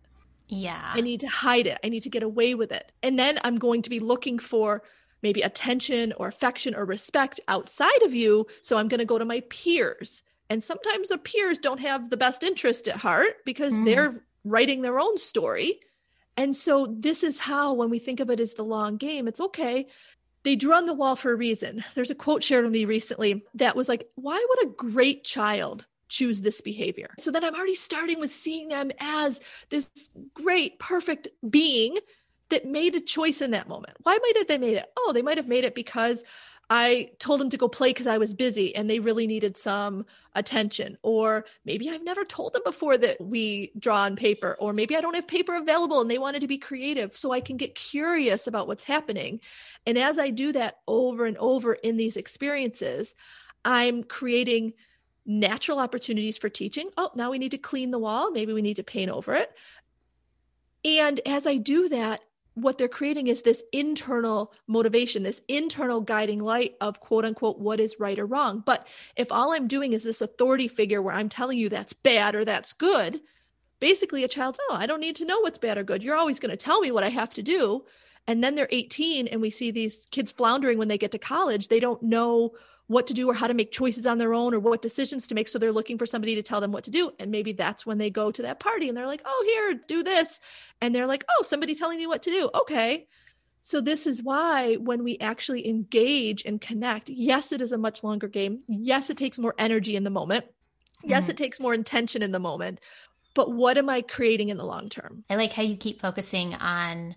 Yeah. 0.48 0.92
I 0.94 1.02
need 1.02 1.20
to 1.20 1.28
hide 1.28 1.66
it. 1.66 1.78
I 1.84 1.90
need 1.90 2.04
to 2.04 2.10
get 2.10 2.22
away 2.22 2.54
with 2.54 2.72
it. 2.72 2.90
And 3.02 3.18
then 3.18 3.38
I'm 3.44 3.58
going 3.58 3.82
to 3.82 3.90
be 3.90 4.00
looking 4.00 4.38
for 4.38 4.82
maybe 5.22 5.42
attention 5.42 6.14
or 6.16 6.26
affection 6.28 6.74
or 6.74 6.86
respect 6.86 7.38
outside 7.48 8.02
of 8.02 8.14
you. 8.14 8.46
So 8.62 8.78
I'm 8.78 8.88
going 8.88 9.00
to 9.00 9.04
go 9.04 9.18
to 9.18 9.24
my 9.26 9.42
peers 9.50 10.22
And 10.52 10.62
sometimes 10.62 11.08
the 11.08 11.16
peers 11.16 11.58
don't 11.58 11.80
have 11.80 12.10
the 12.10 12.16
best 12.18 12.42
interest 12.42 12.86
at 12.86 12.96
heart 12.96 13.36
because 13.46 13.72
mm. 13.72 13.86
they're 13.86 14.14
writing 14.44 14.82
their 14.82 15.00
own 15.00 15.16
story. 15.16 15.80
And 16.36 16.56
so 16.56 16.86
this 16.98 17.22
is 17.22 17.38
how, 17.38 17.74
when 17.74 17.90
we 17.90 17.98
think 17.98 18.20
of 18.20 18.30
it 18.30 18.40
as 18.40 18.54
the 18.54 18.64
long 18.64 18.96
game, 18.96 19.28
it's 19.28 19.40
okay. 19.40 19.86
They 20.44 20.56
drew 20.56 20.74
on 20.74 20.86
the 20.86 20.94
wall 20.94 21.14
for 21.14 21.32
a 21.32 21.36
reason. 21.36 21.84
There's 21.94 22.10
a 22.10 22.16
quote 22.16 22.42
shared 22.42 22.64
with 22.64 22.72
me 22.72 22.84
recently 22.84 23.44
that 23.54 23.76
was 23.76 23.88
like, 23.88 24.08
why 24.16 24.44
would 24.48 24.66
a 24.66 24.74
great 24.74 25.24
child 25.24 25.86
choose 26.08 26.42
this 26.42 26.60
behavior? 26.60 27.14
So 27.18 27.30
then 27.30 27.44
I'm 27.44 27.54
already 27.54 27.74
starting 27.74 28.18
with 28.18 28.30
seeing 28.30 28.68
them 28.68 28.90
as 28.98 29.40
this 29.70 29.90
great, 30.34 30.78
perfect 30.78 31.28
being 31.48 31.96
that 32.48 32.66
made 32.66 32.94
a 32.94 33.00
choice 33.00 33.40
in 33.40 33.52
that 33.52 33.68
moment. 33.68 33.96
Why 34.02 34.18
might 34.20 34.36
have 34.36 34.48
they 34.48 34.58
made 34.58 34.76
it? 34.76 34.86
Oh, 34.98 35.12
they 35.14 35.22
might 35.22 35.38
have 35.38 35.48
made 35.48 35.64
it 35.64 35.74
because 35.74 36.24
I 36.70 37.10
told 37.18 37.40
them 37.40 37.50
to 37.50 37.58
go 37.58 37.68
play 37.68 37.90
because 37.90 38.06
I 38.06 38.18
was 38.18 38.32
busy 38.32 38.74
and 38.74 38.88
they 38.88 38.98
really 38.98 39.26
needed 39.26 39.56
some 39.58 40.06
attention. 40.34 40.96
Or 41.02 41.44
maybe 41.64 41.90
I've 41.90 42.04
never 42.04 42.24
told 42.24 42.54
them 42.54 42.62
before 42.64 42.96
that 42.98 43.20
we 43.20 43.72
draw 43.78 44.02
on 44.02 44.16
paper, 44.16 44.56
or 44.58 44.72
maybe 44.72 44.96
I 44.96 45.02
don't 45.02 45.14
have 45.14 45.28
paper 45.28 45.54
available 45.54 46.00
and 46.00 46.10
they 46.10 46.18
wanted 46.18 46.40
to 46.40 46.46
be 46.46 46.56
creative 46.58 47.16
so 47.16 47.30
I 47.30 47.40
can 47.40 47.56
get 47.58 47.74
curious 47.74 48.46
about 48.46 48.68
what's 48.68 48.84
happening. 48.84 49.40
And 49.86 49.98
as 49.98 50.18
I 50.18 50.30
do 50.30 50.52
that 50.52 50.78
over 50.88 51.26
and 51.26 51.36
over 51.38 51.74
in 51.74 51.96
these 51.98 52.16
experiences, 52.16 53.14
I'm 53.64 54.02
creating 54.02 54.72
natural 55.26 55.78
opportunities 55.78 56.38
for 56.38 56.48
teaching. 56.48 56.90
Oh, 56.96 57.10
now 57.14 57.30
we 57.30 57.38
need 57.38 57.52
to 57.52 57.58
clean 57.58 57.90
the 57.90 57.98
wall. 57.98 58.30
Maybe 58.30 58.52
we 58.52 58.62
need 58.62 58.76
to 58.76 58.82
paint 58.82 59.10
over 59.10 59.34
it. 59.34 59.52
And 60.84 61.20
as 61.26 61.46
I 61.46 61.58
do 61.58 61.88
that, 61.90 62.22
what 62.54 62.76
they're 62.76 62.88
creating 62.88 63.28
is 63.28 63.42
this 63.42 63.62
internal 63.72 64.52
motivation, 64.66 65.22
this 65.22 65.40
internal 65.48 66.00
guiding 66.00 66.38
light 66.38 66.74
of 66.80 67.00
quote 67.00 67.24
unquote 67.24 67.58
what 67.58 67.80
is 67.80 67.98
right 67.98 68.18
or 68.18 68.26
wrong. 68.26 68.62
But 68.64 68.86
if 69.16 69.32
all 69.32 69.52
I'm 69.52 69.68
doing 69.68 69.92
is 69.92 70.02
this 70.02 70.20
authority 70.20 70.68
figure 70.68 71.00
where 71.00 71.14
I'm 71.14 71.28
telling 71.28 71.58
you 71.58 71.68
that's 71.68 71.92
bad 71.92 72.34
or 72.34 72.44
that's 72.44 72.74
good, 72.74 73.20
basically 73.80 74.22
a 74.22 74.28
child's, 74.28 74.60
oh, 74.70 74.74
I 74.74 74.86
don't 74.86 75.00
need 75.00 75.16
to 75.16 75.24
know 75.24 75.40
what's 75.40 75.58
bad 75.58 75.78
or 75.78 75.84
good. 75.84 76.02
You're 76.02 76.16
always 76.16 76.38
going 76.38 76.50
to 76.50 76.56
tell 76.56 76.80
me 76.80 76.92
what 76.92 77.04
I 77.04 77.08
have 77.08 77.32
to 77.34 77.42
do. 77.42 77.84
And 78.26 78.44
then 78.44 78.54
they're 78.54 78.68
18 78.70 79.28
and 79.28 79.40
we 79.40 79.50
see 79.50 79.70
these 79.70 80.06
kids 80.10 80.30
floundering 80.30 80.78
when 80.78 80.88
they 80.88 80.98
get 80.98 81.10
to 81.12 81.18
college. 81.18 81.68
They 81.68 81.80
don't 81.80 82.02
know 82.02 82.52
what 82.92 83.06
to 83.08 83.14
do 83.14 83.28
or 83.28 83.34
how 83.34 83.46
to 83.46 83.54
make 83.54 83.72
choices 83.72 84.06
on 84.06 84.18
their 84.18 84.34
own 84.34 84.54
or 84.54 84.60
what 84.60 84.82
decisions 84.82 85.26
to 85.26 85.34
make. 85.34 85.48
So 85.48 85.58
they're 85.58 85.72
looking 85.72 85.98
for 85.98 86.06
somebody 86.06 86.34
to 86.36 86.42
tell 86.42 86.60
them 86.60 86.72
what 86.72 86.84
to 86.84 86.90
do. 86.90 87.10
And 87.18 87.30
maybe 87.30 87.52
that's 87.52 87.84
when 87.84 87.98
they 87.98 88.10
go 88.10 88.30
to 88.30 88.42
that 88.42 88.60
party 88.60 88.88
and 88.88 88.96
they're 88.96 89.06
like, 89.06 89.22
oh, 89.24 89.44
here, 89.46 89.80
do 89.88 90.02
this. 90.02 90.38
And 90.80 90.94
they're 90.94 91.06
like, 91.06 91.24
oh, 91.28 91.42
somebody 91.42 91.74
telling 91.74 91.98
me 91.98 92.06
what 92.06 92.22
to 92.22 92.30
do. 92.30 92.50
Okay. 92.54 93.06
So 93.62 93.80
this 93.80 94.06
is 94.06 94.22
why 94.22 94.74
when 94.74 95.04
we 95.04 95.18
actually 95.18 95.68
engage 95.68 96.44
and 96.44 96.60
connect, 96.60 97.08
yes, 97.08 97.52
it 97.52 97.60
is 97.60 97.72
a 97.72 97.78
much 97.78 98.02
longer 98.02 98.28
game. 98.28 98.62
Yes, 98.66 99.08
it 99.08 99.16
takes 99.16 99.38
more 99.38 99.54
energy 99.56 99.96
in 99.96 100.04
the 100.04 100.10
moment. 100.10 100.44
Yes, 101.04 101.22
mm-hmm. 101.22 101.30
it 101.30 101.36
takes 101.36 101.60
more 101.60 101.74
intention 101.74 102.22
in 102.22 102.32
the 102.32 102.38
moment. 102.38 102.80
But 103.34 103.52
what 103.52 103.78
am 103.78 103.88
I 103.88 104.02
creating 104.02 104.50
in 104.50 104.56
the 104.56 104.64
long 104.64 104.88
term? 104.88 105.24
I 105.30 105.36
like 105.36 105.52
how 105.52 105.62
you 105.62 105.76
keep 105.76 106.00
focusing 106.00 106.54
on 106.54 107.16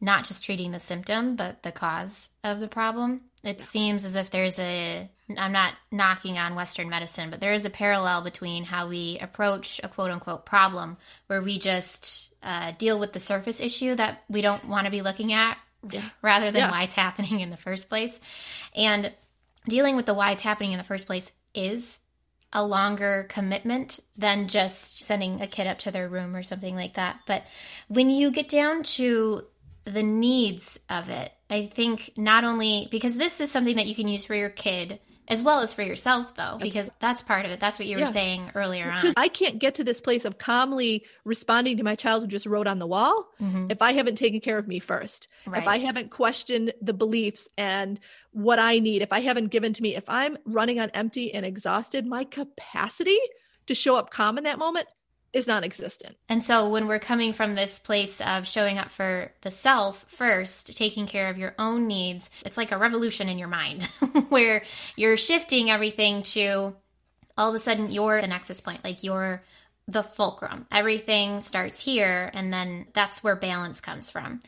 not 0.00 0.24
just 0.24 0.44
treating 0.44 0.70
the 0.70 0.78
symptom, 0.78 1.36
but 1.36 1.62
the 1.62 1.72
cause 1.72 2.30
of 2.44 2.60
the 2.60 2.68
problem. 2.68 3.22
It 3.44 3.58
yeah. 3.58 3.64
seems 3.64 4.04
as 4.04 4.16
if 4.16 4.30
there's 4.30 4.58
a, 4.58 5.08
I'm 5.36 5.52
not 5.52 5.74
knocking 5.92 6.38
on 6.38 6.56
Western 6.56 6.88
medicine, 6.88 7.30
but 7.30 7.40
there 7.40 7.52
is 7.52 7.64
a 7.64 7.70
parallel 7.70 8.22
between 8.22 8.64
how 8.64 8.88
we 8.88 9.18
approach 9.20 9.80
a 9.82 9.88
quote 9.88 10.10
unquote 10.10 10.44
problem 10.44 10.96
where 11.28 11.40
we 11.40 11.58
just 11.58 12.32
uh, 12.42 12.72
deal 12.72 12.98
with 12.98 13.12
the 13.12 13.20
surface 13.20 13.60
issue 13.60 13.94
that 13.94 14.24
we 14.28 14.42
don't 14.42 14.64
want 14.66 14.86
to 14.86 14.90
be 14.90 15.02
looking 15.02 15.32
at 15.32 15.56
yeah. 15.88 16.08
rather 16.20 16.50
than 16.50 16.62
yeah. 16.62 16.70
why 16.70 16.82
it's 16.82 16.94
happening 16.94 17.40
in 17.40 17.50
the 17.50 17.56
first 17.56 17.88
place. 17.88 18.18
And 18.74 19.12
dealing 19.68 19.94
with 19.94 20.06
the 20.06 20.14
why 20.14 20.32
it's 20.32 20.42
happening 20.42 20.72
in 20.72 20.78
the 20.78 20.84
first 20.84 21.06
place 21.06 21.30
is 21.54 22.00
a 22.52 22.64
longer 22.64 23.26
commitment 23.28 24.00
than 24.16 24.48
just 24.48 25.00
sending 25.00 25.40
a 25.42 25.46
kid 25.46 25.66
up 25.66 25.78
to 25.80 25.90
their 25.90 26.08
room 26.08 26.34
or 26.34 26.42
something 26.42 26.74
like 26.74 26.94
that. 26.94 27.20
But 27.26 27.44
when 27.88 28.10
you 28.10 28.30
get 28.30 28.48
down 28.48 28.82
to 28.84 29.44
the 29.92 30.02
needs 30.02 30.78
of 30.88 31.08
it. 31.08 31.32
I 31.50 31.66
think 31.66 32.12
not 32.16 32.44
only 32.44 32.88
because 32.90 33.16
this 33.16 33.40
is 33.40 33.50
something 33.50 33.76
that 33.76 33.86
you 33.86 33.94
can 33.94 34.08
use 34.08 34.24
for 34.24 34.34
your 34.34 34.50
kid 34.50 35.00
as 35.28 35.42
well 35.42 35.60
as 35.60 35.72
for 35.74 35.82
yourself 35.82 36.34
though 36.34 36.58
because 36.60 36.90
that's 37.00 37.22
part 37.22 37.44
of 37.44 37.50
it 37.50 37.60
that's 37.60 37.78
what 37.78 37.86
you 37.86 37.96
were 37.96 38.02
yeah. 38.02 38.10
saying 38.10 38.50
earlier 38.54 38.90
on 38.90 39.00
because 39.00 39.14
i 39.16 39.28
can't 39.28 39.58
get 39.58 39.74
to 39.74 39.84
this 39.84 40.00
place 40.00 40.24
of 40.24 40.38
calmly 40.38 41.04
responding 41.24 41.76
to 41.76 41.82
my 41.82 41.94
child 41.94 42.22
who 42.22 42.26
just 42.26 42.46
wrote 42.46 42.66
on 42.66 42.78
the 42.78 42.86
wall 42.86 43.28
mm-hmm. 43.40 43.66
if 43.70 43.80
i 43.82 43.92
haven't 43.92 44.16
taken 44.16 44.40
care 44.40 44.58
of 44.58 44.66
me 44.66 44.78
first 44.78 45.28
right. 45.46 45.62
if 45.62 45.68
i 45.68 45.78
haven't 45.78 46.10
questioned 46.10 46.72
the 46.80 46.94
beliefs 46.94 47.48
and 47.56 48.00
what 48.32 48.58
i 48.58 48.78
need 48.78 49.02
if 49.02 49.12
i 49.12 49.20
haven't 49.20 49.48
given 49.48 49.72
to 49.72 49.82
me 49.82 49.94
if 49.94 50.08
i'm 50.08 50.36
running 50.44 50.80
on 50.80 50.90
empty 50.90 51.32
and 51.32 51.44
exhausted 51.44 52.06
my 52.06 52.24
capacity 52.24 53.18
to 53.66 53.74
show 53.74 53.94
up 53.94 54.10
calm 54.10 54.38
in 54.38 54.44
that 54.44 54.58
moment 54.58 54.88
is 55.38 55.46
non-existent. 55.46 56.16
And 56.28 56.42
so 56.42 56.68
when 56.68 56.86
we're 56.86 56.98
coming 56.98 57.32
from 57.32 57.54
this 57.54 57.78
place 57.78 58.20
of 58.20 58.46
showing 58.46 58.76
up 58.76 58.90
for 58.90 59.32
the 59.42 59.50
self 59.50 60.04
first, 60.08 60.76
taking 60.76 61.06
care 61.06 61.30
of 61.30 61.38
your 61.38 61.54
own 61.58 61.86
needs, 61.86 62.28
it's 62.44 62.56
like 62.56 62.72
a 62.72 62.78
revolution 62.78 63.28
in 63.28 63.38
your 63.38 63.48
mind 63.48 63.82
where 64.28 64.64
you're 64.96 65.16
shifting 65.16 65.70
everything 65.70 66.22
to 66.24 66.74
all 67.36 67.48
of 67.48 67.54
a 67.54 67.58
sudden 67.58 67.90
you're 67.90 68.20
the 68.20 68.26
nexus 68.26 68.60
point, 68.60 68.84
like 68.84 69.02
you're 69.04 69.42
the 69.88 70.02
fulcrum. 70.02 70.66
Everything 70.70 71.40
starts 71.40 71.80
here, 71.80 72.30
and 72.34 72.52
then 72.52 72.86
that's 72.92 73.24
where 73.24 73.34
balance 73.34 73.80
comes 73.80 74.10
from. 74.10 74.40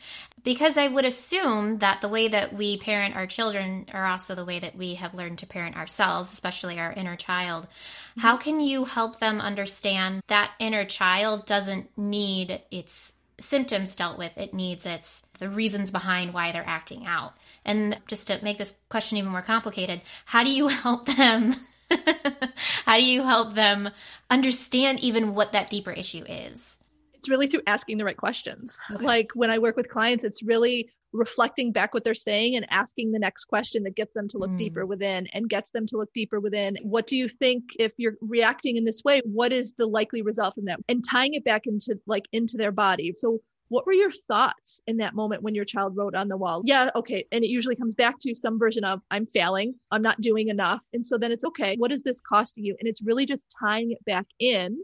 Because 0.43 0.79
I 0.79 0.89
would 0.89 1.05
assume 1.05 1.79
that 1.79 2.01
the 2.01 2.09
way 2.09 2.29
that 2.29 2.55
we 2.55 2.79
parent 2.79 3.17
our 3.17 3.27
children 3.27 3.87
are 3.93 4.07
also 4.07 4.35
the 4.35 4.45
way 4.45 4.59
that 4.59 4.77
we 4.77 4.95
have 4.95 5.15
learned 5.15 5.39
to 5.39 5.47
parent 5.47 5.77
ourselves, 5.77 6.33
especially 6.33 6.79
our 6.79 6.93
inner 6.93 7.17
child. 7.17 7.65
Mm-hmm. 7.65 8.21
How 8.21 8.37
can 8.37 8.61
you 8.61 8.85
help 8.85 9.21
them 9.21 9.41
understand 9.41 10.23
that 10.29 10.53
inner 10.59 10.85
child 10.85 11.47
doesn't 11.47 11.97
need 11.99 12.63
its 12.71 13.13
symptoms 13.39 13.97
dealt 13.97 14.19
with, 14.19 14.37
it 14.37 14.53
needs 14.53 14.85
its 14.87 15.23
the 15.39 15.49
reasons 15.49 15.91
behind 15.91 16.35
why 16.35 16.53
they're 16.53 16.63
acting 16.67 17.07
out. 17.07 17.33
And 17.65 17.99
just 18.07 18.27
to 18.27 18.39
make 18.43 18.59
this 18.59 18.77
question 18.91 19.17
even 19.17 19.31
more 19.31 19.41
complicated, 19.41 20.03
how 20.27 20.45
do 20.45 20.51
you 20.51 20.69
help 20.69 21.07
them 21.07 21.57
How 22.85 22.97
do 22.97 23.05
you 23.05 23.23
help 23.23 23.55
them 23.55 23.91
understand 24.31 25.01
even 25.01 25.35
what 25.35 25.53
that 25.53 25.71
deeper 25.71 25.93
issue 25.93 26.25
is? 26.27 26.79
It's 27.21 27.29
really 27.29 27.47
through 27.47 27.61
asking 27.67 27.99
the 27.99 28.05
right 28.07 28.17
questions. 28.17 28.79
Okay. 28.91 29.05
Like 29.05 29.31
when 29.35 29.51
I 29.51 29.59
work 29.59 29.77
with 29.77 29.91
clients, 29.91 30.25
it's 30.25 30.43
really 30.43 30.91
reflecting 31.13 31.71
back 31.71 31.93
what 31.93 32.03
they're 32.03 32.15
saying 32.15 32.57
and 32.57 32.67
asking 32.71 33.13
the 33.13 33.19
next 33.19 33.45
question 33.45 33.83
that 33.83 33.95
gets 33.95 34.15
them 34.15 34.27
to 34.29 34.39
look 34.39 34.53
mm. 34.53 34.57
deeper 34.57 34.87
within 34.87 35.27
and 35.35 35.51
gets 35.51 35.71
them 35.71 35.87
to 35.89 35.99
look 35.99 36.11
deeper 36.15 36.41
within. 36.41 36.79
What 36.83 37.07
do 37.07 37.19
you 37.19 37.29
think 37.29 37.65
if 37.79 37.93
you're 37.99 38.15
reacting 38.23 38.77
in 38.77 38.87
this 38.87 39.05
way? 39.05 39.21
What 39.27 39.53
is 39.53 39.75
the 39.77 39.87
likely 39.87 40.23
result 40.23 40.55
from 40.55 40.65
that? 40.65 40.81
And 40.89 41.05
tying 41.05 41.35
it 41.35 41.45
back 41.45 41.67
into 41.67 42.01
like 42.07 42.25
into 42.33 42.57
their 42.57 42.73
body. 42.73 43.13
So 43.15 43.41
what 43.69 43.85
were 43.85 43.93
your 43.93 44.13
thoughts 44.29 44.81
in 44.87 44.97
that 44.97 45.15
moment 45.15 45.43
when 45.43 45.55
your 45.55 45.67
child 45.67 45.95
wrote 45.99 46.15
on 46.15 46.29
the 46.29 46.39
wall? 46.39 46.63
Yeah, 46.65 46.89
okay. 46.95 47.27
And 47.33 47.45
it 47.45 47.51
usually 47.51 47.77
comes 47.77 47.95
back 47.97 48.19
to 48.21 48.35
some 48.35 48.59
version 48.59 48.83
of, 48.85 49.03
I'm 49.11 49.27
failing, 49.27 49.75
I'm 49.91 50.03
not 50.03 50.23
doing 50.23 50.49
enough. 50.49 50.81
And 50.95 51.05
so 51.05 51.19
then 51.19 51.33
it's 51.33 51.45
okay. 51.45 51.77
What 51.77 51.93
is 51.93 52.03
this 52.03 52.23
costing 52.23 52.65
you? 52.65 52.77
And 52.81 52.89
it's 52.89 53.03
really 53.03 53.27
just 53.27 53.55
tying 53.61 53.93
it 53.93 54.03
back 54.07 54.27
in. 54.39 54.83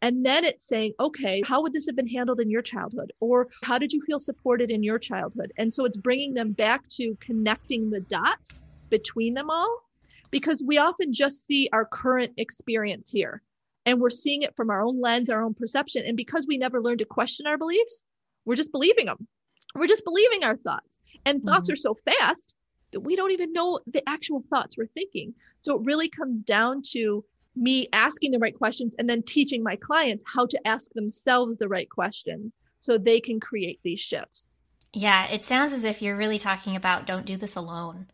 And 0.00 0.24
then 0.24 0.44
it's 0.44 0.68
saying, 0.68 0.92
okay, 1.00 1.42
how 1.44 1.62
would 1.62 1.72
this 1.72 1.86
have 1.86 1.96
been 1.96 2.08
handled 2.08 2.40
in 2.40 2.50
your 2.50 2.62
childhood? 2.62 3.12
Or 3.20 3.48
how 3.64 3.78
did 3.78 3.92
you 3.92 4.00
feel 4.06 4.20
supported 4.20 4.70
in 4.70 4.82
your 4.82 4.98
childhood? 4.98 5.52
And 5.58 5.72
so 5.72 5.84
it's 5.84 5.96
bringing 5.96 6.34
them 6.34 6.52
back 6.52 6.88
to 6.90 7.16
connecting 7.20 7.90
the 7.90 8.00
dots 8.00 8.56
between 8.90 9.34
them 9.34 9.50
all 9.50 9.82
because 10.30 10.62
we 10.64 10.78
often 10.78 11.12
just 11.12 11.46
see 11.46 11.68
our 11.72 11.84
current 11.84 12.32
experience 12.36 13.10
here 13.10 13.42
and 13.86 14.00
we're 14.00 14.10
seeing 14.10 14.42
it 14.42 14.54
from 14.54 14.70
our 14.70 14.82
own 14.82 15.00
lens, 15.00 15.30
our 15.30 15.42
own 15.42 15.54
perception. 15.54 16.04
And 16.06 16.16
because 16.16 16.46
we 16.46 16.58
never 16.58 16.82
learned 16.82 16.98
to 17.00 17.04
question 17.04 17.46
our 17.46 17.58
beliefs, 17.58 18.04
we're 18.44 18.54
just 18.54 18.72
believing 18.72 19.06
them. 19.06 19.26
We're 19.74 19.86
just 19.86 20.04
believing 20.04 20.44
our 20.44 20.56
thoughts. 20.56 20.98
And 21.24 21.42
thoughts 21.42 21.68
mm-hmm. 21.68 21.72
are 21.72 21.76
so 21.76 21.96
fast 22.04 22.54
that 22.92 23.00
we 23.00 23.16
don't 23.16 23.32
even 23.32 23.52
know 23.52 23.80
the 23.86 24.06
actual 24.08 24.44
thoughts 24.50 24.76
we're 24.76 24.86
thinking. 24.86 25.34
So 25.60 25.76
it 25.76 25.84
really 25.84 26.08
comes 26.08 26.42
down 26.42 26.82
to 26.92 27.24
me 27.58 27.88
asking 27.92 28.32
the 28.32 28.38
right 28.38 28.56
questions 28.56 28.94
and 28.98 29.08
then 29.08 29.22
teaching 29.22 29.62
my 29.62 29.76
clients 29.76 30.24
how 30.26 30.46
to 30.46 30.66
ask 30.66 30.92
themselves 30.92 31.56
the 31.56 31.68
right 31.68 31.88
questions 31.90 32.56
so 32.80 32.96
they 32.96 33.20
can 33.20 33.40
create 33.40 33.80
these 33.82 34.00
shifts. 34.00 34.54
Yeah, 34.92 35.26
it 35.26 35.44
sounds 35.44 35.72
as 35.72 35.84
if 35.84 36.00
you're 36.00 36.16
really 36.16 36.38
talking 36.38 36.76
about 36.76 37.06
don't 37.06 37.26
do 37.26 37.36
this 37.36 37.56
alone 37.56 38.06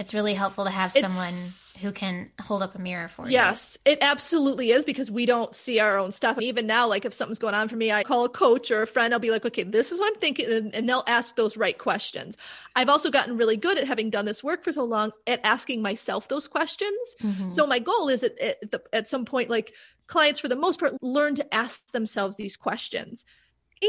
it's 0.00 0.14
really 0.14 0.32
helpful 0.32 0.64
to 0.64 0.70
have 0.70 0.92
someone 0.92 1.34
it's, 1.34 1.76
who 1.80 1.92
can 1.92 2.30
hold 2.40 2.62
up 2.62 2.74
a 2.74 2.78
mirror 2.78 3.06
for 3.08 3.26
you. 3.26 3.32
Yes, 3.32 3.76
it 3.84 3.98
absolutely 4.00 4.70
is 4.70 4.84
because 4.86 5.10
we 5.10 5.26
don't 5.26 5.54
see 5.54 5.78
our 5.78 5.98
own 5.98 6.10
stuff. 6.10 6.40
Even 6.40 6.66
now, 6.66 6.88
like 6.88 7.04
if 7.04 7.12
something's 7.12 7.38
going 7.38 7.54
on 7.54 7.68
for 7.68 7.76
me, 7.76 7.92
I 7.92 8.02
call 8.02 8.24
a 8.24 8.30
coach 8.30 8.70
or 8.70 8.80
a 8.80 8.86
friend, 8.86 9.12
I'll 9.12 9.20
be 9.20 9.30
like, 9.30 9.44
okay, 9.44 9.62
this 9.62 9.92
is 9.92 10.00
what 10.00 10.10
I'm 10.12 10.18
thinking. 10.18 10.70
And, 10.72 10.88
they'll 10.88 11.04
ask 11.06 11.36
those 11.36 11.58
right 11.58 11.76
questions. 11.76 12.38
I've 12.74 12.88
also 12.88 13.10
gotten 13.10 13.36
really 13.36 13.58
good 13.58 13.76
at 13.76 13.86
having 13.86 14.08
done 14.08 14.24
this 14.24 14.42
work 14.42 14.64
for 14.64 14.72
so 14.72 14.84
long 14.84 15.12
at 15.26 15.40
asking 15.44 15.82
myself 15.82 16.28
those 16.28 16.48
questions. 16.48 16.98
Mm-hmm. 17.22 17.50
So 17.50 17.66
my 17.66 17.78
goal 17.78 18.08
is 18.08 18.24
at, 18.24 18.38
at, 18.40 18.70
the, 18.70 18.82
at 18.94 19.06
some 19.06 19.26
point, 19.26 19.50
like 19.50 19.74
clients 20.06 20.40
for 20.40 20.48
the 20.48 20.56
most 20.56 20.80
part, 20.80 20.94
learn 21.02 21.34
to 21.34 21.54
ask 21.54 21.92
themselves 21.92 22.36
these 22.36 22.56
questions. 22.56 23.26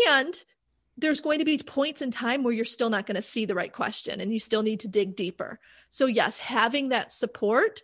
And 0.09 0.43
there's 0.97 1.21
going 1.21 1.39
to 1.39 1.45
be 1.45 1.57
points 1.57 2.01
in 2.01 2.11
time 2.11 2.43
where 2.43 2.53
you're 2.53 2.65
still 2.65 2.89
not 2.89 3.05
going 3.05 3.15
to 3.15 3.21
see 3.21 3.45
the 3.45 3.55
right 3.55 3.73
question 3.73 4.19
and 4.19 4.31
you 4.31 4.39
still 4.39 4.61
need 4.61 4.81
to 4.81 4.87
dig 4.87 5.15
deeper. 5.15 5.59
So, 5.91 6.05
yes, 6.05 6.37
having 6.37 6.89
that 6.89 7.11
support, 7.11 7.83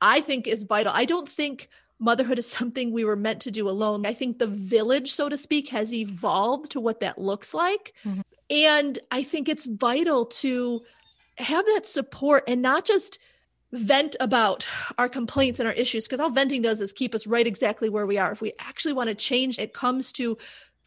I 0.00 0.20
think 0.20 0.46
is 0.46 0.62
vital. 0.62 0.92
I 0.94 1.04
don't 1.04 1.28
think 1.28 1.68
motherhood 1.98 2.38
is 2.38 2.48
something 2.48 2.92
we 2.92 3.04
were 3.04 3.16
meant 3.16 3.40
to 3.42 3.50
do 3.50 3.68
alone. 3.68 4.06
I 4.06 4.14
think 4.14 4.38
the 4.38 4.46
village, 4.46 5.12
so 5.12 5.28
to 5.28 5.36
speak, 5.36 5.68
has 5.68 5.92
evolved 5.92 6.70
to 6.70 6.80
what 6.80 7.00
that 7.00 7.18
looks 7.18 7.52
like. 7.52 7.94
Mm-hmm. 8.04 8.20
And 8.48 8.98
I 9.10 9.24
think 9.24 9.48
it's 9.48 9.66
vital 9.66 10.24
to 10.26 10.82
have 11.36 11.66
that 11.66 11.84
support 11.84 12.44
and 12.46 12.62
not 12.62 12.84
just 12.84 13.18
vent 13.72 14.16
about 14.20 14.66
our 14.96 15.08
complaints 15.08 15.58
and 15.60 15.68
our 15.68 15.74
issues 15.74 16.04
because 16.04 16.20
all 16.20 16.30
venting 16.30 16.62
does 16.62 16.80
is 16.80 16.92
keep 16.92 17.14
us 17.14 17.26
right 17.26 17.46
exactly 17.46 17.88
where 17.88 18.06
we 18.06 18.18
are. 18.18 18.32
If 18.32 18.40
we 18.40 18.52
actually 18.60 18.94
want 18.94 19.08
to 19.08 19.14
change, 19.14 19.58
it 19.58 19.74
comes 19.74 20.12
to 20.12 20.38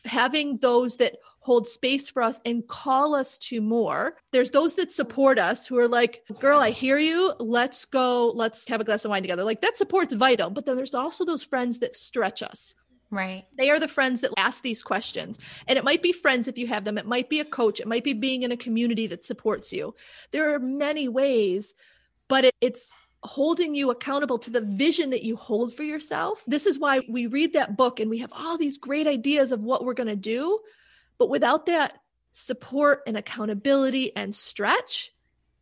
having 0.05 0.57
those 0.57 0.95
that 0.97 1.17
hold 1.41 1.67
space 1.67 2.07
for 2.07 2.21
us 2.21 2.39
and 2.45 2.67
call 2.67 3.15
us 3.15 3.37
to 3.39 3.61
more. 3.61 4.15
There's 4.31 4.51
those 4.51 4.75
that 4.75 4.91
support 4.91 5.39
us 5.39 5.65
who 5.65 5.77
are 5.79 5.87
like, 5.87 6.23
girl, 6.39 6.59
I 6.59 6.69
hear 6.69 6.97
you. 6.97 7.33
Let's 7.39 7.85
go. 7.85 8.27
Let's 8.29 8.67
have 8.67 8.79
a 8.79 8.83
glass 8.83 9.05
of 9.05 9.09
wine 9.09 9.23
together. 9.23 9.43
Like 9.43 9.61
that 9.61 9.75
support's 9.75 10.13
vital. 10.13 10.51
But 10.51 10.65
then 10.65 10.75
there's 10.75 10.93
also 10.93 11.25
those 11.25 11.43
friends 11.43 11.79
that 11.79 11.95
stretch 11.95 12.43
us. 12.43 12.75
Right. 13.09 13.45
They 13.57 13.69
are 13.71 13.79
the 13.79 13.87
friends 13.87 14.21
that 14.21 14.31
ask 14.37 14.61
these 14.61 14.83
questions. 14.83 15.39
And 15.67 15.77
it 15.77 15.83
might 15.83 16.01
be 16.01 16.13
friends 16.13 16.47
if 16.47 16.57
you 16.57 16.67
have 16.67 16.85
them. 16.85 16.97
It 16.97 17.07
might 17.07 17.27
be 17.27 17.41
a 17.41 17.45
coach. 17.45 17.79
It 17.79 17.87
might 17.87 18.03
be 18.03 18.13
being 18.13 18.43
in 18.43 18.51
a 18.51 18.57
community 18.57 19.07
that 19.07 19.25
supports 19.25 19.73
you. 19.73 19.95
There 20.31 20.53
are 20.53 20.59
many 20.59 21.09
ways, 21.09 21.73
but 22.29 22.45
it, 22.45 22.55
it's 22.61 22.93
holding 23.23 23.75
you 23.75 23.91
accountable 23.91 24.39
to 24.39 24.49
the 24.49 24.61
vision 24.61 25.09
that 25.09 25.23
you 25.23 25.35
hold 25.35 25.73
for 25.73 25.83
yourself. 25.83 26.43
This 26.47 26.65
is 26.65 26.79
why 26.79 27.01
we 27.09 27.27
read 27.27 27.53
that 27.53 27.75
book 27.75 27.99
and 27.99 28.09
we 28.09 28.19
have 28.19 28.31
all 28.31 28.57
these 28.57 28.77
great 28.77 29.07
ideas 29.07 29.51
of 29.51 29.61
what 29.61 29.83
we're 29.83 29.93
going 29.93 30.07
to 30.07 30.15
do. 30.15 30.59
But 31.21 31.29
without 31.29 31.67
that 31.67 31.99
support 32.31 33.03
and 33.05 33.15
accountability 33.15 34.15
and 34.15 34.33
stretch, 34.33 35.11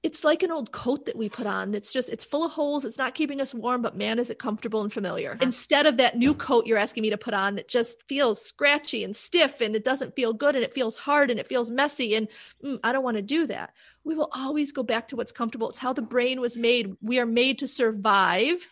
it's 0.03 0.23
like 0.23 0.41
an 0.41 0.53
old 0.53 0.71
coat 0.71 1.05
that 1.05 1.17
we 1.17 1.27
put 1.27 1.45
on 1.47 1.75
it's 1.75 1.91
just 1.91 2.07
it's 2.07 2.23
full 2.23 2.45
of 2.45 2.53
holes. 2.53 2.85
It's 2.85 2.97
not 2.97 3.13
keeping 3.13 3.41
us 3.41 3.53
warm 3.53 3.81
but 3.81 3.97
man 3.97 4.19
is 4.19 4.29
it 4.29 4.39
comfortable 4.39 4.83
and 4.83 4.93
familiar. 4.93 5.37
Instead 5.41 5.85
of 5.85 5.97
that 5.97 6.17
new 6.17 6.33
coat 6.33 6.65
you're 6.65 6.77
asking 6.77 7.01
me 7.01 7.09
to 7.09 7.17
put 7.17 7.33
on 7.33 7.55
that 7.55 7.67
just 7.67 8.01
feels 8.07 8.41
scratchy 8.41 9.03
and 9.03 9.13
stiff 9.13 9.59
and 9.59 9.75
it 9.75 9.83
doesn't 9.83 10.15
feel 10.15 10.31
good 10.31 10.55
and 10.55 10.63
it 10.63 10.73
feels 10.73 10.95
hard 10.95 11.29
and 11.29 11.41
it 11.41 11.49
feels 11.49 11.69
messy 11.69 12.15
and 12.15 12.29
mm, 12.63 12.79
i 12.85 12.93
don't 12.93 13.03
want 13.03 13.17
to 13.17 13.21
do 13.21 13.45
that. 13.45 13.73
We 14.05 14.15
will 14.15 14.29
always 14.33 14.71
go 14.71 14.83
back 14.83 15.09
to 15.09 15.17
what's 15.17 15.33
comfortable. 15.33 15.67
It's 15.67 15.77
how 15.77 15.91
the 15.91 16.01
brain 16.01 16.39
was 16.39 16.55
made. 16.55 16.95
We 17.01 17.19
are 17.19 17.25
made 17.25 17.59
to 17.59 17.67
survive 17.67 18.65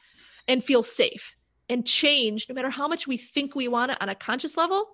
and 0.48 0.64
feel 0.64 0.84
safe 0.84 1.36
and 1.68 1.86
change 1.86 2.48
no 2.48 2.56
matter 2.56 2.70
how 2.70 2.88
much 2.88 3.08
we 3.08 3.18
think 3.18 3.56
we 3.56 3.68
want 3.68 3.92
it 3.92 3.98
on 4.00 4.08
a 4.08 4.16
conscious 4.16 4.56
level 4.56 4.88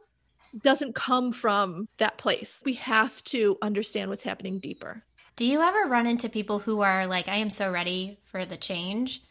doesn't 0.62 0.96
come 0.96 1.32
from 1.32 1.88
that 1.98 2.18
place. 2.18 2.62
We 2.66 2.74
have 2.76 3.24
to 3.26 3.58
understand 3.62 4.10
what's 4.10 4.24
happening 4.24 4.60
deeper. 4.60 5.04
Do 5.36 5.46
you 5.46 5.62
ever 5.62 5.90
run 5.90 6.06
into 6.06 6.30
people 6.30 6.60
who 6.60 6.82
are 6.82 7.08
like, 7.08 7.28
I 7.28 7.38
am 7.38 7.50
so 7.50 7.72
ready 7.72 8.20
for 8.26 8.46
the 8.46 8.58
change, 8.58 9.24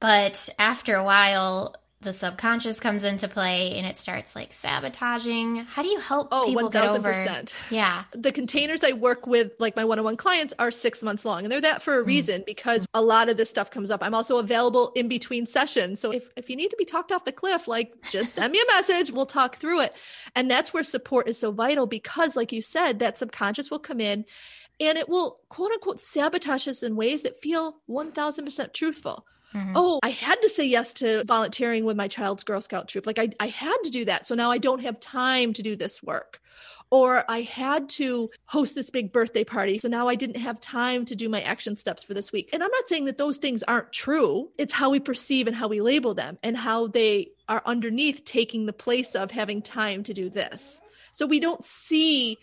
but 0.00 0.48
after 0.58 0.94
a 0.94 1.04
while, 1.04 1.76
the 2.02 2.12
subconscious 2.12 2.80
comes 2.80 3.04
into 3.04 3.28
play 3.28 3.78
and 3.78 3.86
it 3.86 3.96
starts 3.96 4.34
like 4.34 4.52
sabotaging. 4.52 5.56
How 5.56 5.82
do 5.82 5.88
you 5.88 6.00
help 6.00 6.28
oh, 6.32 6.46
people 6.46 6.68
1000%. 6.68 6.72
get 6.72 6.88
over? 6.88 7.44
Yeah. 7.70 8.04
The 8.12 8.32
containers 8.32 8.82
I 8.82 8.92
work 8.92 9.26
with, 9.26 9.52
like 9.58 9.76
my 9.76 9.84
one-on-one 9.84 10.16
clients, 10.16 10.52
are 10.58 10.70
six 10.70 11.02
months 11.02 11.24
long, 11.24 11.44
and 11.44 11.52
they're 11.52 11.60
that 11.60 11.82
for 11.82 12.00
a 12.00 12.02
mm. 12.02 12.06
reason 12.06 12.42
mm. 12.42 12.46
because 12.46 12.86
a 12.92 13.00
lot 13.00 13.28
of 13.28 13.36
this 13.36 13.48
stuff 13.48 13.70
comes 13.70 13.90
up. 13.90 14.02
I'm 14.02 14.14
also 14.14 14.38
available 14.38 14.92
in 14.94 15.08
between 15.08 15.46
sessions, 15.46 16.00
so 16.00 16.10
if 16.10 16.28
if 16.36 16.50
you 16.50 16.56
need 16.56 16.70
to 16.70 16.76
be 16.76 16.84
talked 16.84 17.12
off 17.12 17.24
the 17.24 17.32
cliff, 17.32 17.68
like 17.68 17.94
just 18.10 18.34
send 18.34 18.52
me 18.52 18.60
a 18.60 18.72
message, 18.72 19.10
we'll 19.12 19.26
talk 19.26 19.56
through 19.56 19.80
it. 19.80 19.96
And 20.34 20.50
that's 20.50 20.74
where 20.74 20.84
support 20.84 21.28
is 21.28 21.38
so 21.38 21.52
vital 21.52 21.86
because, 21.86 22.36
like 22.36 22.52
you 22.52 22.62
said, 22.62 22.98
that 22.98 23.18
subconscious 23.18 23.70
will 23.70 23.78
come 23.78 24.00
in 24.00 24.24
and 24.80 24.98
it 24.98 25.08
will 25.08 25.40
quote 25.48 25.72
unquote 25.72 26.00
sabotage 26.00 26.66
us 26.66 26.82
in 26.82 26.96
ways 26.96 27.22
that 27.22 27.40
feel 27.40 27.76
1000% 27.88 28.72
truthful. 28.72 29.26
Mm-hmm. 29.54 29.72
Oh, 29.74 30.00
I 30.02 30.10
had 30.10 30.40
to 30.42 30.48
say 30.48 30.64
yes 30.64 30.92
to 30.94 31.24
volunteering 31.24 31.84
with 31.84 31.96
my 31.96 32.08
child's 32.08 32.44
Girl 32.44 32.60
Scout 32.60 32.88
troop. 32.88 33.06
Like 33.06 33.18
I, 33.18 33.30
I 33.40 33.48
had 33.48 33.76
to 33.84 33.90
do 33.90 34.04
that. 34.06 34.26
So 34.26 34.34
now 34.34 34.50
I 34.50 34.58
don't 34.58 34.80
have 34.80 34.98
time 35.00 35.52
to 35.54 35.62
do 35.62 35.76
this 35.76 36.02
work. 36.02 36.40
Or 36.90 37.24
I 37.26 37.40
had 37.40 37.88
to 37.90 38.28
host 38.44 38.74
this 38.74 38.90
big 38.90 39.14
birthday 39.14 39.44
party. 39.44 39.78
So 39.78 39.88
now 39.88 40.08
I 40.08 40.14
didn't 40.14 40.40
have 40.40 40.60
time 40.60 41.06
to 41.06 41.16
do 41.16 41.26
my 41.30 41.40
action 41.40 41.74
steps 41.74 42.02
for 42.02 42.12
this 42.12 42.32
week. 42.32 42.50
And 42.52 42.62
I'm 42.62 42.70
not 42.70 42.86
saying 42.86 43.06
that 43.06 43.16
those 43.16 43.38
things 43.38 43.62
aren't 43.62 43.92
true. 43.92 44.50
It's 44.58 44.74
how 44.74 44.90
we 44.90 45.00
perceive 45.00 45.46
and 45.46 45.56
how 45.56 45.68
we 45.68 45.80
label 45.80 46.12
them 46.12 46.38
and 46.42 46.54
how 46.54 46.88
they 46.88 47.30
are 47.48 47.62
underneath 47.64 48.26
taking 48.26 48.66
the 48.66 48.74
place 48.74 49.14
of 49.14 49.30
having 49.30 49.62
time 49.62 50.02
to 50.02 50.12
do 50.12 50.28
this. 50.28 50.82
So 51.12 51.26
we 51.26 51.40
don't 51.40 51.64
see 51.64 52.36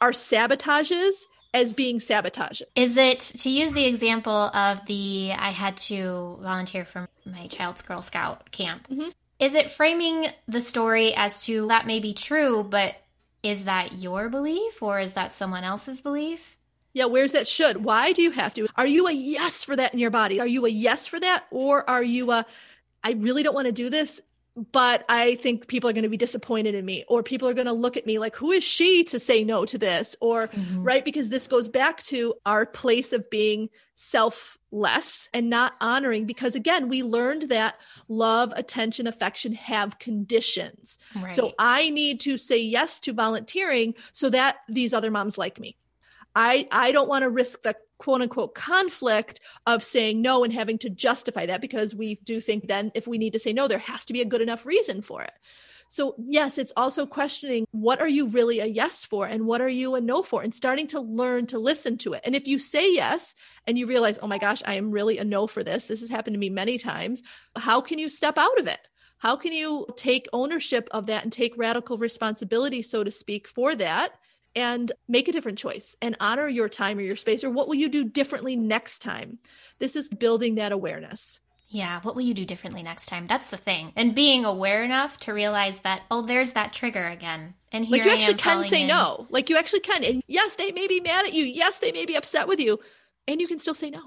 our 0.00 0.12
sabotages 0.12 1.12
as 1.52 1.72
being 1.72 2.00
sabotage. 2.00 2.62
Is 2.74 2.96
it 2.96 3.20
to 3.20 3.50
use 3.50 3.72
the 3.72 3.84
example 3.84 4.32
of 4.32 4.84
the 4.86 5.32
I 5.36 5.50
had 5.50 5.76
to 5.78 6.38
volunteer 6.40 6.84
for 6.84 7.08
my 7.24 7.46
child's 7.48 7.82
Girl 7.82 8.02
Scout 8.02 8.50
camp? 8.50 8.88
Mm-hmm. 8.88 9.10
Is 9.38 9.54
it 9.54 9.70
framing 9.70 10.26
the 10.48 10.60
story 10.60 11.14
as 11.14 11.44
to 11.44 11.66
that 11.68 11.86
may 11.86 11.98
be 11.98 12.12
true, 12.12 12.62
but 12.62 12.94
is 13.42 13.64
that 13.64 13.94
your 13.94 14.28
belief 14.28 14.82
or 14.82 15.00
is 15.00 15.14
that 15.14 15.32
someone 15.32 15.64
else's 15.64 16.00
belief? 16.00 16.56
Yeah, 16.92 17.06
where's 17.06 17.32
that 17.32 17.48
should? 17.48 17.84
Why 17.84 18.12
do 18.12 18.22
you 18.22 18.32
have 18.32 18.52
to? 18.54 18.68
Are 18.76 18.86
you 18.86 19.06
a 19.06 19.12
yes 19.12 19.64
for 19.64 19.76
that 19.76 19.94
in 19.94 20.00
your 20.00 20.10
body? 20.10 20.40
Are 20.40 20.46
you 20.46 20.66
a 20.66 20.68
yes 20.68 21.06
for 21.06 21.18
that? 21.20 21.46
Or 21.50 21.88
are 21.88 22.02
you 22.02 22.30
a, 22.32 22.44
I 23.02 23.12
really 23.12 23.42
don't 23.42 23.54
want 23.54 23.66
to 23.66 23.72
do 23.72 23.88
this 23.88 24.20
but 24.72 25.04
I 25.08 25.36
think 25.36 25.68
people 25.68 25.88
are 25.88 25.92
going 25.92 26.02
to 26.02 26.08
be 26.08 26.16
disappointed 26.16 26.74
in 26.74 26.84
me, 26.84 27.04
or 27.08 27.22
people 27.22 27.48
are 27.48 27.54
going 27.54 27.66
to 27.66 27.72
look 27.72 27.96
at 27.96 28.06
me 28.06 28.18
like, 28.18 28.36
who 28.36 28.50
is 28.50 28.64
she 28.64 29.04
to 29.04 29.20
say 29.20 29.44
no 29.44 29.64
to 29.64 29.78
this? 29.78 30.16
Or, 30.20 30.48
mm-hmm. 30.48 30.82
right, 30.82 31.04
because 31.04 31.28
this 31.28 31.46
goes 31.46 31.68
back 31.68 32.02
to 32.04 32.34
our 32.44 32.66
place 32.66 33.12
of 33.12 33.28
being 33.30 33.68
selfless 33.94 35.28
and 35.32 35.50
not 35.50 35.74
honoring, 35.80 36.26
because 36.26 36.54
again, 36.54 36.88
we 36.88 37.02
learned 37.02 37.42
that 37.42 37.76
love, 38.08 38.52
attention, 38.56 39.06
affection 39.06 39.52
have 39.52 39.98
conditions. 39.98 40.98
Right. 41.14 41.32
So 41.32 41.52
I 41.58 41.90
need 41.90 42.20
to 42.20 42.36
say 42.36 42.58
yes 42.58 43.00
to 43.00 43.12
volunteering 43.12 43.94
so 44.12 44.30
that 44.30 44.56
these 44.68 44.92
other 44.94 45.10
moms 45.10 45.38
like 45.38 45.60
me. 45.60 45.76
I, 46.34 46.68
I 46.70 46.92
don't 46.92 47.08
want 47.08 47.22
to 47.22 47.30
risk 47.30 47.62
the 47.62 47.74
quote 47.98 48.22
unquote 48.22 48.54
conflict 48.54 49.40
of 49.66 49.84
saying 49.84 50.22
no 50.22 50.42
and 50.42 50.52
having 50.52 50.78
to 50.78 50.90
justify 50.90 51.46
that 51.46 51.60
because 51.60 51.94
we 51.94 52.16
do 52.24 52.40
think 52.40 52.66
then 52.66 52.90
if 52.94 53.06
we 53.06 53.18
need 53.18 53.32
to 53.34 53.38
say 53.38 53.52
no, 53.52 53.68
there 53.68 53.78
has 53.78 54.04
to 54.06 54.12
be 54.12 54.22
a 54.22 54.26
good 54.26 54.40
enough 54.40 54.64
reason 54.66 55.02
for 55.02 55.22
it. 55.22 55.32
So, 55.92 56.14
yes, 56.18 56.56
it's 56.56 56.72
also 56.76 57.04
questioning 57.04 57.66
what 57.72 58.00
are 58.00 58.08
you 58.08 58.26
really 58.26 58.60
a 58.60 58.66
yes 58.66 59.04
for 59.04 59.26
and 59.26 59.44
what 59.44 59.60
are 59.60 59.68
you 59.68 59.96
a 59.96 60.00
no 60.00 60.22
for 60.22 60.40
and 60.40 60.54
starting 60.54 60.86
to 60.88 61.00
learn 61.00 61.46
to 61.46 61.58
listen 61.58 61.98
to 61.98 62.12
it. 62.12 62.20
And 62.24 62.36
if 62.36 62.46
you 62.46 62.60
say 62.60 62.92
yes 62.92 63.34
and 63.66 63.76
you 63.76 63.88
realize, 63.88 64.16
oh 64.22 64.28
my 64.28 64.38
gosh, 64.38 64.62
I 64.64 64.74
am 64.74 64.92
really 64.92 65.18
a 65.18 65.24
no 65.24 65.48
for 65.48 65.64
this, 65.64 65.86
this 65.86 66.00
has 66.00 66.08
happened 66.08 66.34
to 66.34 66.38
me 66.38 66.48
many 66.48 66.78
times, 66.78 67.24
how 67.56 67.80
can 67.80 67.98
you 67.98 68.08
step 68.08 68.38
out 68.38 68.56
of 68.60 68.68
it? 68.68 68.78
How 69.18 69.34
can 69.34 69.52
you 69.52 69.88
take 69.96 70.28
ownership 70.32 70.88
of 70.92 71.06
that 71.06 71.24
and 71.24 71.32
take 71.32 71.58
radical 71.58 71.98
responsibility, 71.98 72.82
so 72.82 73.02
to 73.02 73.10
speak, 73.10 73.48
for 73.48 73.74
that? 73.74 74.12
And 74.54 74.92
make 75.08 75.28
a 75.28 75.32
different 75.32 75.58
choice 75.58 75.94
and 76.02 76.16
honor 76.20 76.48
your 76.48 76.68
time 76.68 76.98
or 76.98 77.02
your 77.02 77.16
space 77.16 77.44
or 77.44 77.50
what 77.50 77.68
will 77.68 77.74
you 77.74 77.88
do 77.88 78.04
differently 78.04 78.56
next 78.56 79.00
time? 79.00 79.38
This 79.78 79.96
is 79.96 80.08
building 80.08 80.56
that 80.56 80.72
awareness. 80.72 81.40
Yeah 81.68 82.00
what 82.02 82.14
will 82.14 82.22
you 82.22 82.34
do 82.34 82.44
differently 82.44 82.82
next 82.82 83.06
time? 83.06 83.26
That's 83.26 83.48
the 83.48 83.56
thing. 83.56 83.92
And 83.96 84.14
being 84.14 84.44
aware 84.44 84.82
enough 84.82 85.18
to 85.20 85.32
realize 85.32 85.78
that 85.78 86.02
oh 86.10 86.22
there's 86.22 86.52
that 86.52 86.72
trigger 86.72 87.06
again. 87.06 87.54
And 87.72 87.84
here 87.84 87.98
like 87.98 88.06
you 88.06 88.12
actually 88.12 88.34
can 88.34 88.64
say 88.64 88.82
in. 88.82 88.88
no. 88.88 89.26
Like 89.30 89.50
you 89.50 89.56
actually 89.56 89.80
can. 89.80 90.04
And 90.04 90.22
yes 90.26 90.56
they 90.56 90.72
may 90.72 90.86
be 90.86 91.00
mad 91.00 91.26
at 91.26 91.32
you. 91.32 91.44
Yes 91.44 91.78
they 91.78 91.92
may 91.92 92.06
be 92.06 92.16
upset 92.16 92.48
with 92.48 92.60
you. 92.60 92.80
And 93.28 93.40
you 93.40 93.46
can 93.46 93.58
still 93.58 93.74
say 93.74 93.90
no. 93.90 94.02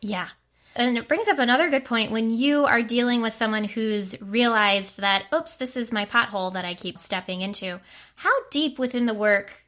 Yeah. 0.00 0.28
And 0.76 0.98
it 0.98 1.06
brings 1.06 1.28
up 1.28 1.38
another 1.38 1.70
good 1.70 1.84
point. 1.84 2.10
When 2.10 2.30
you 2.30 2.64
are 2.64 2.82
dealing 2.82 3.22
with 3.22 3.32
someone 3.32 3.64
who's 3.64 4.20
realized 4.20 4.98
that, 5.00 5.24
oops, 5.32 5.56
this 5.56 5.76
is 5.76 5.92
my 5.92 6.04
pothole 6.04 6.52
that 6.54 6.64
I 6.64 6.74
keep 6.74 6.98
stepping 6.98 7.42
into. 7.42 7.80
How 8.16 8.32
deep 8.50 8.78
within 8.78 9.06
the 9.06 9.14
work 9.14 9.63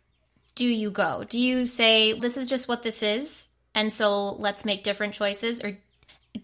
do 0.56 0.66
you 0.66 0.90
go? 0.90 1.24
Do 1.28 1.38
you 1.38 1.66
say, 1.66 2.18
this 2.18 2.36
is 2.36 2.48
just 2.48 2.66
what 2.66 2.82
this 2.82 3.02
is, 3.02 3.46
and 3.74 3.92
so 3.92 4.32
let's 4.32 4.64
make 4.64 4.82
different 4.82 5.14
choices? 5.14 5.62
Or 5.62 5.78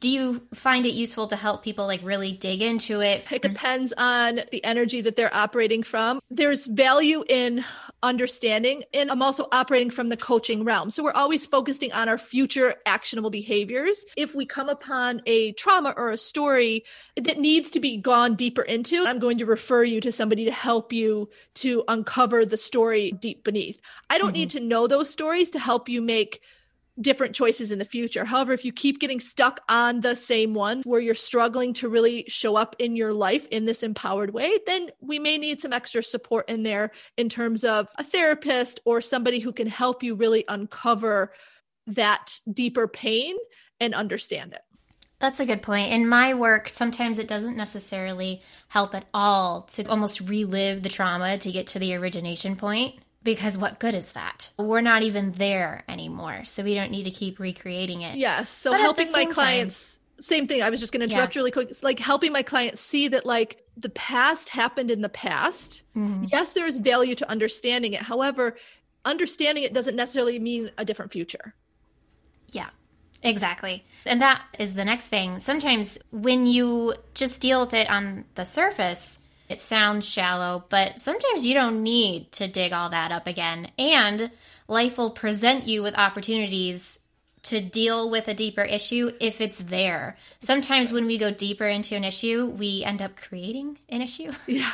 do 0.00 0.08
you 0.08 0.42
find 0.54 0.86
it 0.86 0.92
useful 0.92 1.26
to 1.28 1.36
help 1.36 1.62
people 1.62 1.86
like 1.86 2.02
really 2.02 2.32
dig 2.32 2.62
into 2.62 3.00
it? 3.00 3.24
It 3.30 3.42
depends 3.42 3.92
on 3.96 4.40
the 4.50 4.64
energy 4.64 5.00
that 5.02 5.16
they're 5.16 5.34
operating 5.34 5.82
from. 5.82 6.20
There's 6.30 6.66
value 6.66 7.24
in 7.28 7.64
understanding, 8.02 8.82
and 8.92 9.10
I'm 9.10 9.22
also 9.22 9.46
operating 9.52 9.90
from 9.90 10.08
the 10.08 10.16
coaching 10.16 10.64
realm. 10.64 10.90
So 10.90 11.04
we're 11.04 11.12
always 11.12 11.46
focusing 11.46 11.92
on 11.92 12.08
our 12.08 12.18
future 12.18 12.74
actionable 12.86 13.30
behaviors. 13.30 14.04
If 14.16 14.34
we 14.34 14.46
come 14.46 14.68
upon 14.68 15.22
a 15.26 15.52
trauma 15.52 15.94
or 15.96 16.10
a 16.10 16.18
story 16.18 16.84
that 17.16 17.38
needs 17.38 17.70
to 17.70 17.80
be 17.80 17.96
gone 17.96 18.34
deeper 18.34 18.62
into, 18.62 19.04
I'm 19.06 19.18
going 19.18 19.38
to 19.38 19.46
refer 19.46 19.84
you 19.84 20.00
to 20.00 20.12
somebody 20.12 20.44
to 20.44 20.52
help 20.52 20.92
you 20.92 21.28
to 21.54 21.84
uncover 21.88 22.44
the 22.44 22.56
story 22.56 23.12
deep 23.12 23.44
beneath. 23.44 23.80
I 24.10 24.18
don't 24.18 24.28
mm-hmm. 24.28 24.34
need 24.34 24.50
to 24.50 24.60
know 24.60 24.86
those 24.86 25.10
stories 25.10 25.50
to 25.50 25.58
help 25.58 25.88
you 25.88 26.02
make 26.02 26.40
different 27.00 27.34
choices 27.34 27.70
in 27.70 27.78
the 27.78 27.84
future. 27.84 28.24
However, 28.24 28.52
if 28.52 28.64
you 28.64 28.72
keep 28.72 29.00
getting 29.00 29.20
stuck 29.20 29.60
on 29.68 30.00
the 30.00 30.14
same 30.14 30.54
one 30.54 30.82
where 30.82 31.00
you're 31.00 31.14
struggling 31.14 31.72
to 31.74 31.88
really 31.88 32.24
show 32.28 32.56
up 32.56 32.76
in 32.78 32.96
your 32.96 33.12
life 33.12 33.46
in 33.50 33.64
this 33.64 33.82
empowered 33.82 34.32
way, 34.34 34.58
then 34.66 34.90
we 35.00 35.18
may 35.18 35.38
need 35.38 35.60
some 35.60 35.72
extra 35.72 36.02
support 36.02 36.48
in 36.48 36.62
there 36.62 36.90
in 37.16 37.28
terms 37.28 37.64
of 37.64 37.88
a 37.96 38.04
therapist 38.04 38.80
or 38.84 39.00
somebody 39.00 39.38
who 39.38 39.52
can 39.52 39.66
help 39.66 40.02
you 40.02 40.14
really 40.14 40.44
uncover 40.48 41.32
that 41.86 42.38
deeper 42.52 42.86
pain 42.86 43.36
and 43.80 43.94
understand 43.94 44.52
it. 44.52 44.60
That's 45.18 45.40
a 45.40 45.46
good 45.46 45.62
point. 45.62 45.92
In 45.92 46.08
my 46.08 46.34
work, 46.34 46.68
sometimes 46.68 47.18
it 47.18 47.28
doesn't 47.28 47.56
necessarily 47.56 48.42
help 48.68 48.92
at 48.94 49.06
all 49.14 49.62
to 49.72 49.84
almost 49.84 50.20
relive 50.20 50.82
the 50.82 50.88
trauma 50.88 51.38
to 51.38 51.52
get 51.52 51.68
to 51.68 51.78
the 51.78 51.94
origination 51.94 52.56
point 52.56 52.96
because 53.24 53.56
what 53.56 53.78
good 53.78 53.94
is 53.94 54.12
that? 54.12 54.50
We're 54.58 54.80
not 54.80 55.02
even 55.02 55.32
there 55.32 55.84
anymore. 55.88 56.44
So 56.44 56.62
we 56.62 56.74
don't 56.74 56.90
need 56.90 57.04
to 57.04 57.10
keep 57.10 57.38
recreating 57.38 58.02
it. 58.02 58.16
Yes. 58.16 58.50
So 58.50 58.70
but 58.72 58.80
helping 58.80 59.12
my 59.12 59.24
clients 59.26 59.96
time, 59.96 60.02
same 60.22 60.46
thing. 60.46 60.62
I 60.62 60.70
was 60.70 60.80
just 60.80 60.92
going 60.92 61.06
to 61.06 61.12
interrupt 61.12 61.34
yeah. 61.34 61.40
really 61.40 61.50
quick. 61.50 61.70
It's 61.70 61.82
like 61.82 61.98
helping 61.98 62.32
my 62.32 62.42
clients 62.42 62.80
see 62.80 63.08
that 63.08 63.26
like 63.26 63.62
the 63.76 63.90
past 63.90 64.48
happened 64.48 64.90
in 64.90 65.00
the 65.00 65.08
past. 65.08 65.82
Mm-hmm. 65.96 66.26
Yes, 66.32 66.52
there 66.52 66.66
is 66.66 66.78
value 66.78 67.14
to 67.16 67.30
understanding 67.30 67.92
it. 67.92 68.02
However, 68.02 68.56
understanding 69.04 69.64
it 69.64 69.72
doesn't 69.72 69.96
necessarily 69.96 70.38
mean 70.38 70.70
a 70.78 70.84
different 70.84 71.12
future. 71.12 71.54
Yeah. 72.48 72.70
Exactly. 73.22 73.84
And 74.04 74.20
that 74.20 74.42
is 74.58 74.74
the 74.74 74.84
next 74.84 75.06
thing. 75.06 75.38
Sometimes 75.38 75.96
when 76.10 76.46
you 76.46 76.94
just 77.14 77.40
deal 77.40 77.60
with 77.60 77.72
it 77.72 77.88
on 77.88 78.24
the 78.34 78.44
surface, 78.44 79.18
it 79.52 79.60
sounds 79.60 80.08
shallow, 80.08 80.64
but 80.68 80.98
sometimes 80.98 81.44
you 81.44 81.54
don't 81.54 81.82
need 81.82 82.32
to 82.32 82.48
dig 82.48 82.72
all 82.72 82.90
that 82.90 83.12
up 83.12 83.26
again. 83.26 83.70
And 83.78 84.30
life 84.66 84.98
will 84.98 85.10
present 85.10 85.68
you 85.68 85.82
with 85.82 85.94
opportunities 85.94 86.98
to 87.44 87.60
deal 87.60 88.08
with 88.08 88.28
a 88.28 88.34
deeper 88.34 88.62
issue 88.62 89.10
if 89.20 89.40
it's 89.40 89.58
there. 89.58 90.16
Sometimes 90.40 90.92
when 90.92 91.06
we 91.06 91.18
go 91.18 91.32
deeper 91.32 91.66
into 91.66 91.96
an 91.96 92.04
issue, 92.04 92.46
we 92.46 92.84
end 92.84 93.02
up 93.02 93.16
creating 93.16 93.78
an 93.88 94.00
issue. 94.00 94.32
yeah. 94.46 94.72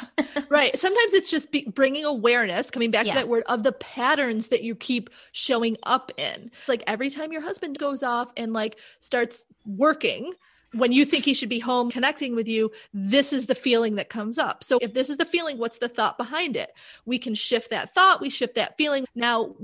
Right. 0.50 0.78
Sometimes 0.78 1.14
it's 1.14 1.30
just 1.30 1.50
be- 1.50 1.66
bringing 1.66 2.04
awareness, 2.04 2.70
coming 2.70 2.90
back 2.90 3.06
yeah. 3.06 3.14
to 3.14 3.18
that 3.20 3.28
word 3.28 3.44
of 3.46 3.62
the 3.62 3.72
patterns 3.72 4.48
that 4.48 4.62
you 4.62 4.74
keep 4.74 5.08
showing 5.32 5.76
up 5.82 6.12
in. 6.18 6.50
Like 6.66 6.84
every 6.86 7.10
time 7.10 7.32
your 7.32 7.42
husband 7.42 7.78
goes 7.78 8.02
off 8.02 8.30
and 8.36 8.52
like 8.52 8.78
starts 9.00 9.46
working, 9.64 10.34
when 10.74 10.92
you 10.92 11.04
think 11.04 11.24
he 11.24 11.34
should 11.34 11.48
be 11.48 11.58
home 11.58 11.90
connecting 11.90 12.34
with 12.34 12.46
you, 12.46 12.70
this 12.92 13.32
is 13.32 13.46
the 13.46 13.54
feeling 13.54 13.94
that 13.94 14.10
comes 14.10 14.36
up. 14.36 14.62
So, 14.62 14.78
if 14.82 14.92
this 14.92 15.08
is 15.08 15.16
the 15.16 15.24
feeling, 15.24 15.58
what's 15.58 15.78
the 15.78 15.88
thought 15.88 16.18
behind 16.18 16.56
it? 16.56 16.72
We 17.06 17.18
can 17.18 17.34
shift 17.34 17.70
that 17.70 17.94
thought, 17.94 18.20
we 18.20 18.28
shift 18.28 18.54
that 18.56 18.76
feeling. 18.76 19.06
Now, 19.14 19.54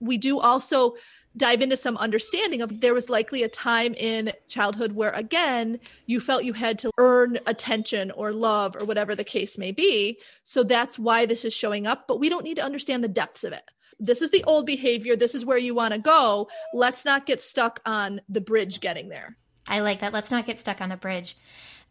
we, 0.00 0.18
do 0.18 0.38
also 0.38 0.94
dive 1.36 1.62
into 1.62 1.76
some 1.76 1.96
understanding 1.96 2.62
of 2.62 2.80
there 2.80 2.94
was 2.94 3.08
likely 3.08 3.42
a 3.42 3.48
time 3.48 3.94
in 3.94 4.32
childhood 4.48 4.92
where 4.92 5.10
again 5.12 5.80
you 6.06 6.20
felt 6.20 6.44
you 6.44 6.52
had 6.52 6.78
to 6.78 6.90
earn 6.98 7.38
attention 7.46 8.10
or 8.12 8.30
love 8.30 8.76
or 8.76 8.84
whatever 8.84 9.16
the 9.16 9.24
case 9.24 9.56
may 9.56 9.72
be 9.72 10.18
so 10.44 10.62
that's 10.62 10.98
why 10.98 11.24
this 11.24 11.44
is 11.44 11.52
showing 11.54 11.86
up 11.86 12.06
but 12.06 12.20
we 12.20 12.28
don't 12.28 12.44
need 12.44 12.56
to 12.56 12.62
understand 12.62 13.02
the 13.02 13.08
depths 13.08 13.42
of 13.42 13.52
it 13.52 13.64
this 13.98 14.20
is 14.20 14.30
the 14.30 14.44
old 14.44 14.66
behavior 14.66 15.16
this 15.16 15.34
is 15.34 15.46
where 15.46 15.58
you 15.58 15.74
want 15.74 15.94
to 15.94 15.98
go 15.98 16.46
let's 16.74 17.04
not 17.04 17.24
get 17.24 17.40
stuck 17.40 17.80
on 17.86 18.20
the 18.28 18.40
bridge 18.40 18.80
getting 18.80 19.08
there 19.08 19.36
i 19.66 19.80
like 19.80 20.00
that 20.00 20.12
let's 20.12 20.30
not 20.30 20.46
get 20.46 20.58
stuck 20.58 20.80
on 20.80 20.88
the 20.88 20.96
bridge 20.96 21.36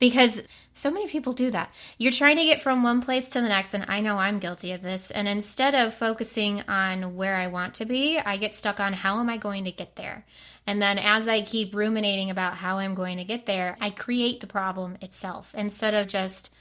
because 0.02 0.42
so 0.74 0.90
many 0.90 1.08
people 1.08 1.32
do 1.32 1.52
that. 1.52 1.72
You're 2.00 2.12
trying 2.12 2.38
to 2.38 2.44
get 2.44 2.64
from 2.64 2.82
one 2.82 3.02
place 3.02 3.30
to 3.30 3.40
the 3.40 3.48
next, 3.48 3.76
and 3.76 3.86
I 3.88 4.02
know 4.02 4.18
I'm 4.18 4.40
guilty 4.40 4.72
of 4.72 4.82
this. 4.82 5.12
And 5.12 5.28
instead 5.28 5.76
of 5.76 5.94
focusing 5.94 6.62
on 6.62 7.16
where 7.16 7.36
I 7.36 7.48
want 7.48 7.76
to 7.76 7.86
be, 7.86 8.18
I 8.18 8.38
get 8.38 8.56
stuck 8.56 8.80
on 8.80 8.94
how 8.94 9.20
am 9.20 9.30
I 9.30 9.38
going 9.38 9.66
to 9.66 9.72
get 9.72 9.96
there? 9.96 10.26
And 10.66 10.82
then 10.82 10.98
as 10.98 11.28
I 11.28 11.44
keep 11.44 11.76
ruminating 11.76 12.32
about 12.32 12.56
how 12.56 12.80
I'm 12.80 12.96
going 12.96 13.18
to 13.18 13.24
get 13.24 13.46
there, 13.46 13.78
I 13.80 13.92
create 13.92 14.40
the 14.40 14.48
problem 14.48 14.98
itself 15.02 15.54
instead 15.56 15.94
of 15.94 16.08
just 16.08 16.52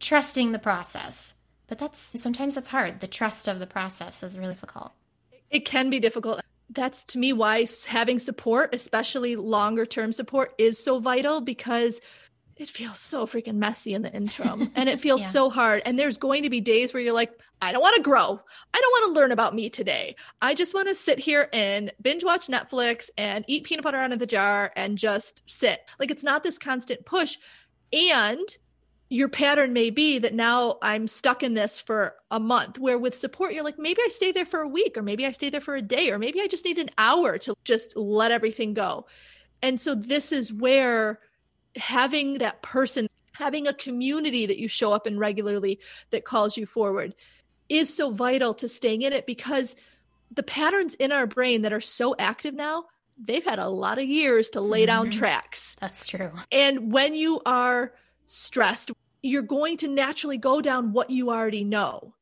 trusting 0.00 0.50
the 0.50 0.58
process. 0.58 1.34
But 1.68 1.78
that's 1.78 2.20
sometimes 2.20 2.56
that's 2.56 2.68
hard. 2.68 2.98
The 2.98 3.06
trust 3.06 3.46
of 3.46 3.60
the 3.60 3.68
process 3.68 4.24
is 4.24 4.36
really 4.36 4.54
difficult. 4.54 4.90
It 5.48 5.64
can 5.64 5.90
be 5.90 6.00
difficult 6.00 6.40
that's 6.72 7.04
to 7.04 7.18
me 7.18 7.32
why 7.32 7.66
having 7.86 8.18
support, 8.18 8.74
especially 8.74 9.36
longer 9.36 9.84
term 9.84 10.12
support, 10.12 10.54
is 10.58 10.82
so 10.82 11.00
vital 11.00 11.40
because 11.40 12.00
it 12.56 12.68
feels 12.68 12.98
so 12.98 13.26
freaking 13.26 13.54
messy 13.54 13.94
in 13.94 14.02
the 14.02 14.12
interim 14.12 14.70
and 14.76 14.88
it 14.88 15.00
feels 15.00 15.22
yeah. 15.22 15.28
so 15.28 15.50
hard. 15.50 15.82
And 15.84 15.98
there's 15.98 16.18
going 16.18 16.42
to 16.42 16.50
be 16.50 16.60
days 16.60 16.92
where 16.92 17.02
you're 17.02 17.14
like, 17.14 17.32
I 17.62 17.72
don't 17.72 17.82
want 17.82 17.96
to 17.96 18.02
grow. 18.02 18.40
I 18.74 18.80
don't 18.80 18.92
want 18.92 19.06
to 19.06 19.20
learn 19.20 19.32
about 19.32 19.54
me 19.54 19.68
today. 19.68 20.16
I 20.40 20.54
just 20.54 20.74
want 20.74 20.88
to 20.88 20.94
sit 20.94 21.18
here 21.18 21.48
and 21.52 21.92
binge 22.00 22.24
watch 22.24 22.46
Netflix 22.48 23.10
and 23.18 23.44
eat 23.48 23.64
peanut 23.64 23.84
butter 23.84 23.98
out 23.98 24.12
of 24.12 24.18
the 24.18 24.26
jar 24.26 24.72
and 24.76 24.96
just 24.96 25.42
sit. 25.46 25.90
Like 25.98 26.10
it's 26.10 26.24
not 26.24 26.42
this 26.42 26.58
constant 26.58 27.04
push. 27.04 27.36
And 27.92 28.46
your 29.12 29.28
pattern 29.28 29.72
may 29.72 29.90
be 29.90 30.20
that 30.20 30.34
now 30.34 30.78
I'm 30.82 31.08
stuck 31.08 31.42
in 31.42 31.54
this 31.54 31.80
for 31.80 32.14
a 32.30 32.38
month, 32.38 32.78
where 32.78 32.96
with 32.96 33.16
support, 33.16 33.52
you're 33.52 33.64
like, 33.64 33.78
maybe 33.78 34.00
I 34.04 34.08
stay 34.08 34.30
there 34.30 34.46
for 34.46 34.60
a 34.60 34.68
week, 34.68 34.96
or 34.96 35.02
maybe 35.02 35.26
I 35.26 35.32
stay 35.32 35.50
there 35.50 35.60
for 35.60 35.74
a 35.74 35.82
day, 35.82 36.12
or 36.12 36.18
maybe 36.18 36.40
I 36.40 36.46
just 36.46 36.64
need 36.64 36.78
an 36.78 36.90
hour 36.96 37.36
to 37.38 37.56
just 37.64 37.96
let 37.96 38.30
everything 38.30 38.72
go. 38.72 39.06
And 39.62 39.78
so 39.80 39.96
this 39.96 40.30
is 40.30 40.52
where 40.52 41.18
having 41.76 42.34
that 42.34 42.62
person, 42.62 43.08
having 43.32 43.66
a 43.66 43.74
community 43.74 44.46
that 44.46 44.58
you 44.58 44.68
show 44.68 44.92
up 44.92 45.08
in 45.08 45.18
regularly 45.18 45.80
that 46.10 46.24
calls 46.24 46.56
you 46.56 46.64
forward 46.64 47.12
is 47.68 47.92
so 47.92 48.12
vital 48.12 48.54
to 48.54 48.68
staying 48.68 49.02
in 49.02 49.12
it 49.12 49.26
because 49.26 49.74
the 50.30 50.42
patterns 50.44 50.94
in 50.94 51.10
our 51.10 51.26
brain 51.26 51.62
that 51.62 51.72
are 51.72 51.80
so 51.80 52.14
active 52.20 52.54
now, 52.54 52.84
they've 53.18 53.44
had 53.44 53.58
a 53.58 53.68
lot 53.68 53.98
of 53.98 54.04
years 54.04 54.50
to 54.50 54.60
lay 54.60 54.86
down 54.86 55.10
mm-hmm. 55.10 55.18
tracks. 55.18 55.74
That's 55.80 56.06
true. 56.06 56.30
And 56.52 56.92
when 56.92 57.14
you 57.14 57.40
are 57.44 57.92
stressed, 58.26 58.92
you're 59.22 59.42
going 59.42 59.76
to 59.78 59.88
naturally 59.88 60.38
go 60.38 60.60
down 60.60 60.92
what 60.92 61.10
you 61.10 61.30
already 61.30 61.64
know. 61.64 62.14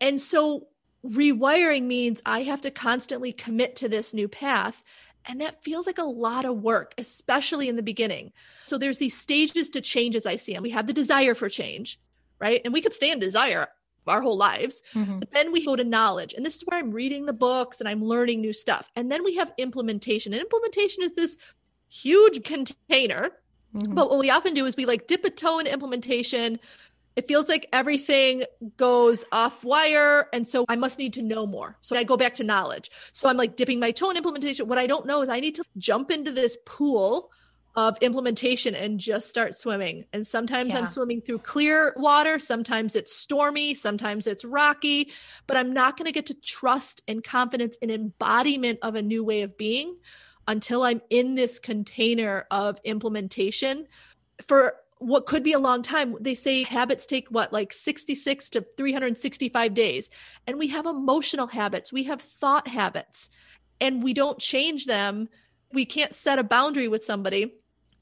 And 0.00 0.20
so 0.20 0.68
rewiring 1.04 1.84
means 1.84 2.22
I 2.24 2.42
have 2.42 2.60
to 2.62 2.70
constantly 2.70 3.32
commit 3.32 3.76
to 3.76 3.88
this 3.88 4.14
new 4.14 4.28
path. 4.28 4.82
And 5.26 5.40
that 5.40 5.62
feels 5.62 5.86
like 5.86 5.98
a 5.98 6.04
lot 6.04 6.44
of 6.44 6.62
work, 6.62 6.94
especially 6.98 7.68
in 7.68 7.76
the 7.76 7.82
beginning. 7.82 8.32
So 8.66 8.76
there's 8.76 8.98
these 8.98 9.16
stages 9.16 9.70
to 9.70 9.80
change 9.80 10.16
as 10.16 10.26
I 10.26 10.36
see 10.36 10.52
them. 10.52 10.62
We 10.62 10.70
have 10.70 10.86
the 10.86 10.92
desire 10.92 11.34
for 11.34 11.48
change, 11.48 11.98
right? 12.38 12.60
And 12.64 12.74
we 12.74 12.82
could 12.82 12.92
stay 12.92 13.10
in 13.10 13.18
desire 13.18 13.68
our 14.06 14.20
whole 14.20 14.36
lives. 14.36 14.82
Mm-hmm. 14.94 15.18
But 15.18 15.32
then 15.32 15.52
we 15.52 15.64
go 15.64 15.76
to 15.76 15.84
knowledge. 15.84 16.34
And 16.34 16.44
this 16.44 16.56
is 16.56 16.62
where 16.62 16.78
I'm 16.78 16.90
reading 16.90 17.26
the 17.26 17.32
books 17.32 17.80
and 17.80 17.88
I'm 17.88 18.04
learning 18.04 18.40
new 18.40 18.52
stuff. 18.52 18.90
And 18.96 19.10
then 19.10 19.24
we 19.24 19.34
have 19.36 19.52
implementation. 19.56 20.32
And 20.32 20.42
implementation 20.42 21.02
is 21.02 21.12
this 21.12 21.36
huge 21.88 22.44
container. 22.44 23.30
Mm-hmm. 23.74 23.94
But 23.94 24.10
what 24.10 24.18
we 24.18 24.30
often 24.30 24.54
do 24.54 24.66
is 24.66 24.76
we 24.76 24.86
like 24.86 25.06
dip 25.06 25.24
a 25.24 25.30
toe 25.30 25.58
in 25.58 25.66
implementation, 25.66 26.58
it 27.16 27.28
feels 27.28 27.48
like 27.48 27.68
everything 27.72 28.44
goes 28.76 29.24
off 29.30 29.62
wire. 29.64 30.28
And 30.32 30.46
so 30.46 30.64
I 30.68 30.76
must 30.76 30.98
need 30.98 31.12
to 31.14 31.22
know 31.22 31.46
more. 31.46 31.76
So 31.80 31.96
I 31.96 32.04
go 32.04 32.16
back 32.16 32.34
to 32.34 32.44
knowledge. 32.44 32.90
So 33.12 33.28
I'm 33.28 33.36
like 33.36 33.56
dipping 33.56 33.78
my 33.80 33.92
toe 33.92 34.10
in 34.10 34.16
implementation. 34.16 34.66
What 34.66 34.78
I 34.78 34.86
don't 34.86 35.06
know 35.06 35.22
is 35.22 35.28
I 35.28 35.40
need 35.40 35.54
to 35.56 35.64
jump 35.78 36.10
into 36.10 36.32
this 36.32 36.56
pool 36.66 37.30
of 37.76 37.98
implementation 38.00 38.74
and 38.74 39.00
just 39.00 39.28
start 39.28 39.54
swimming. 39.54 40.04
And 40.12 40.26
sometimes 40.26 40.70
yeah. 40.70 40.78
I'm 40.78 40.86
swimming 40.86 41.20
through 41.20 41.40
clear 41.40 41.92
water, 41.96 42.38
sometimes 42.38 42.94
it's 42.94 43.14
stormy, 43.14 43.74
sometimes 43.74 44.28
it's 44.28 44.44
rocky, 44.44 45.10
but 45.48 45.56
I'm 45.56 45.72
not 45.72 45.96
going 45.96 46.06
to 46.06 46.12
get 46.12 46.26
to 46.26 46.34
trust 46.34 47.02
and 47.08 47.22
confidence 47.22 47.76
and 47.82 47.90
embodiment 47.90 48.78
of 48.82 48.94
a 48.94 49.02
new 49.02 49.24
way 49.24 49.42
of 49.42 49.58
being 49.58 49.96
until 50.48 50.82
I'm 50.82 51.00
in 51.10 51.34
this 51.34 51.58
container 51.58 52.46
of 52.50 52.78
implementation 52.84 53.86
for 54.46 54.76
what 54.98 55.26
could 55.26 55.42
be 55.42 55.52
a 55.52 55.58
long 55.58 55.82
time. 55.82 56.16
They 56.20 56.34
say 56.34 56.62
habits 56.62 57.06
take 57.06 57.28
what, 57.28 57.52
like 57.52 57.72
66 57.72 58.50
to 58.50 58.66
365 58.76 59.74
days. 59.74 60.08
And 60.46 60.58
we 60.58 60.68
have 60.68 60.86
emotional 60.86 61.46
habits, 61.46 61.92
we 61.92 62.04
have 62.04 62.22
thought 62.22 62.68
habits, 62.68 63.30
and 63.80 64.02
we 64.02 64.14
don't 64.14 64.38
change 64.38 64.86
them. 64.86 65.28
We 65.72 65.84
can't 65.84 66.14
set 66.14 66.38
a 66.38 66.44
boundary 66.44 66.88
with 66.88 67.04
somebody 67.04 67.54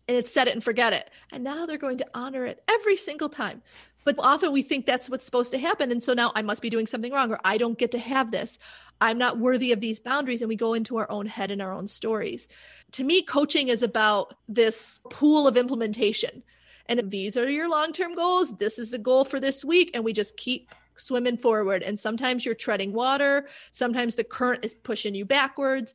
and 0.09 0.17
it's 0.17 0.33
set 0.33 0.49
it 0.49 0.55
and 0.55 0.65
forget 0.65 0.93
it. 0.93 1.11
And 1.33 1.45
now 1.45 1.67
they're 1.67 1.79
going 1.79 1.99
to 1.99 2.07
honor 2.15 2.47
it 2.47 2.63
every 2.69 2.97
single 2.97 3.29
time. 3.29 3.63
But 4.05 4.17
often 4.19 4.53
we 4.53 4.63
think 4.63 4.85
that's 4.85 5.09
what's 5.09 5.25
supposed 5.25 5.53
to 5.53 5.59
happen. 5.59 5.93
And 5.93 6.03
so 6.03 6.13
now 6.13 6.33
I 6.35 6.43
must 6.43 6.61
be 6.61 6.71
doing 6.71 6.89
something 6.89 7.13
wrong 7.13 7.31
or 7.31 7.39
I 7.45 7.57
don't 7.57 7.79
get 7.79 7.93
to 7.93 7.99
have 7.99 8.33
this. 8.33 8.59
I'm 9.01 9.17
not 9.17 9.39
worthy 9.39 9.71
of 9.73 9.81
these 9.81 10.01
boundaries. 10.01 10.43
And 10.43 10.49
we 10.49 10.57
go 10.57 10.75
into 10.75 10.97
our 10.97 11.11
own 11.11 11.27
head 11.27 11.53
and 11.53 11.63
our 11.63 11.73
own 11.73 11.87
stories. 11.87 12.49
To 12.93 13.05
me, 13.05 13.23
coaching 13.23 13.69
is 13.69 13.83
about 13.83 14.35
this 14.49 14.99
pool 15.11 15.47
of 15.47 15.57
implementation 15.57 16.43
and 16.87 17.11
these 17.11 17.37
are 17.37 17.49
your 17.49 17.69
long 17.69 17.93
term 17.93 18.15
goals. 18.15 18.57
This 18.57 18.79
is 18.79 18.91
the 18.91 18.99
goal 18.99 19.25
for 19.25 19.41
this 19.41 19.65
week. 19.65 19.91
And 19.95 20.05
we 20.05 20.13
just 20.13 20.37
keep 20.37 20.69
swimming 20.97 21.39
forward. 21.39 21.83
And 21.83 21.99
sometimes 21.99 22.45
you're 22.45 22.55
treading 22.55 22.93
water, 22.93 23.49
sometimes 23.71 24.15
the 24.15 24.25
current 24.25 24.65
is 24.65 24.75
pushing 24.75 25.15
you 25.15 25.25
backwards. 25.25 25.95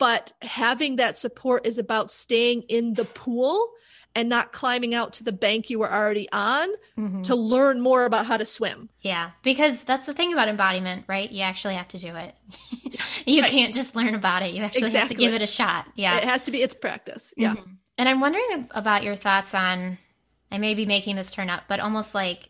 But 0.00 0.32
having 0.42 0.96
that 0.96 1.16
support 1.16 1.66
is 1.66 1.78
about 1.78 2.10
staying 2.10 2.62
in 2.62 2.94
the 2.94 3.04
pool 3.04 3.70
and 4.16 4.28
not 4.28 4.50
climbing 4.50 4.94
out 4.94 5.12
to 5.12 5.24
the 5.24 5.30
bank 5.30 5.70
you 5.70 5.78
were 5.78 5.92
already 5.92 6.26
on 6.32 6.68
mm-hmm. 6.98 7.22
to 7.22 7.36
learn 7.36 7.80
more 7.80 8.04
about 8.06 8.26
how 8.26 8.36
to 8.36 8.44
swim. 8.44 8.88
Yeah, 9.02 9.30
because 9.44 9.84
that's 9.84 10.06
the 10.06 10.14
thing 10.14 10.32
about 10.32 10.48
embodiment, 10.48 11.04
right? 11.06 11.30
You 11.30 11.42
actually 11.42 11.74
have 11.74 11.88
to 11.88 11.98
do 11.98 12.16
it. 12.16 12.34
you 13.26 13.42
right. 13.42 13.50
can't 13.50 13.74
just 13.74 13.94
learn 13.94 14.14
about 14.14 14.42
it. 14.42 14.52
You 14.52 14.64
actually 14.64 14.86
exactly. 14.86 14.98
have 15.00 15.08
to 15.10 15.14
give 15.14 15.34
it 15.34 15.42
a 15.42 15.46
shot. 15.46 15.86
Yeah. 15.94 16.16
It 16.16 16.24
has 16.24 16.44
to 16.46 16.50
be 16.50 16.62
its 16.62 16.74
practice. 16.74 17.32
Yeah. 17.36 17.54
Mm-hmm. 17.54 17.72
And 17.98 18.08
I'm 18.08 18.20
wondering 18.20 18.68
about 18.70 19.04
your 19.04 19.14
thoughts 19.14 19.54
on 19.54 19.98
I 20.50 20.56
may 20.58 20.74
be 20.74 20.86
making 20.86 21.16
this 21.16 21.30
turn 21.30 21.50
up, 21.50 21.64
but 21.68 21.78
almost 21.78 22.14
like 22.14 22.48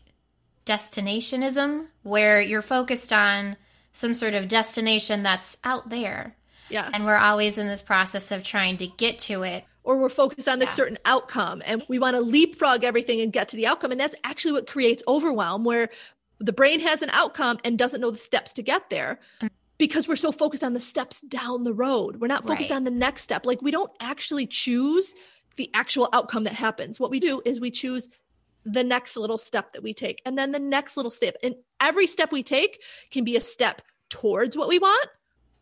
destinationism, 0.65 1.87
where 2.03 2.41
you're 2.41 2.61
focused 2.61 3.13
on 3.13 3.57
some 3.93 4.13
sort 4.13 4.33
of 4.33 4.47
destination 4.47 5.23
that's 5.23 5.57
out 5.63 5.89
there. 5.89 6.35
Yeah. 6.71 6.89
And 6.93 7.05
we're 7.05 7.17
always 7.17 7.57
in 7.57 7.67
this 7.67 7.81
process 7.81 8.31
of 8.31 8.43
trying 8.43 8.77
to 8.77 8.87
get 8.87 9.19
to 9.19 9.43
it. 9.43 9.65
or 9.83 9.97
we're 9.97 10.09
focused 10.09 10.47
on 10.47 10.59
this 10.59 10.69
yeah. 10.69 10.75
certain 10.75 10.97
outcome 11.05 11.61
and 11.65 11.83
we 11.87 11.97
want 11.97 12.15
to 12.15 12.21
leapfrog 12.21 12.83
everything 12.83 13.19
and 13.19 13.33
get 13.33 13.47
to 13.49 13.55
the 13.55 13.65
outcome. 13.65 13.91
And 13.91 13.99
that's 13.99 14.15
actually 14.23 14.51
what 14.51 14.67
creates 14.67 15.01
overwhelm, 15.07 15.63
where 15.63 15.89
the 16.39 16.53
brain 16.53 16.79
has 16.81 17.01
an 17.01 17.09
outcome 17.11 17.59
and 17.63 17.77
doesn't 17.77 18.01
know 18.01 18.11
the 18.11 18.17
steps 18.17 18.53
to 18.53 18.61
get 18.61 18.89
there 18.89 19.19
mm. 19.41 19.49
because 19.77 20.07
we're 20.07 20.15
so 20.15 20.31
focused 20.31 20.63
on 20.63 20.73
the 20.73 20.79
steps 20.79 21.21
down 21.21 21.63
the 21.63 21.73
road. 21.73 22.17
We're 22.17 22.27
not 22.27 22.45
focused 22.47 22.69
right. 22.69 22.75
on 22.75 22.83
the 22.83 22.91
next 22.91 23.23
step. 23.23 23.45
Like 23.45 23.61
we 23.61 23.71
don't 23.71 23.91
actually 23.99 24.45
choose 24.47 25.15
the 25.55 25.69
actual 25.73 26.09
outcome 26.13 26.43
that 26.45 26.53
happens. 26.53 26.99
What 26.99 27.11
we 27.11 27.19
do 27.19 27.41
is 27.45 27.59
we 27.59 27.71
choose 27.71 28.07
the 28.63 28.83
next 28.83 29.17
little 29.17 29.39
step 29.39 29.73
that 29.73 29.81
we 29.81 29.93
take 29.93 30.21
and 30.25 30.37
then 30.37 30.51
the 30.51 30.59
next 30.59 30.95
little 30.95 31.11
step. 31.11 31.35
And 31.41 31.55
every 31.79 32.05
step 32.05 32.31
we 32.31 32.43
take 32.43 32.81
can 33.09 33.23
be 33.23 33.35
a 33.35 33.41
step 33.41 33.81
towards 34.09 34.55
what 34.55 34.67
we 34.67 34.77
want 34.77 35.07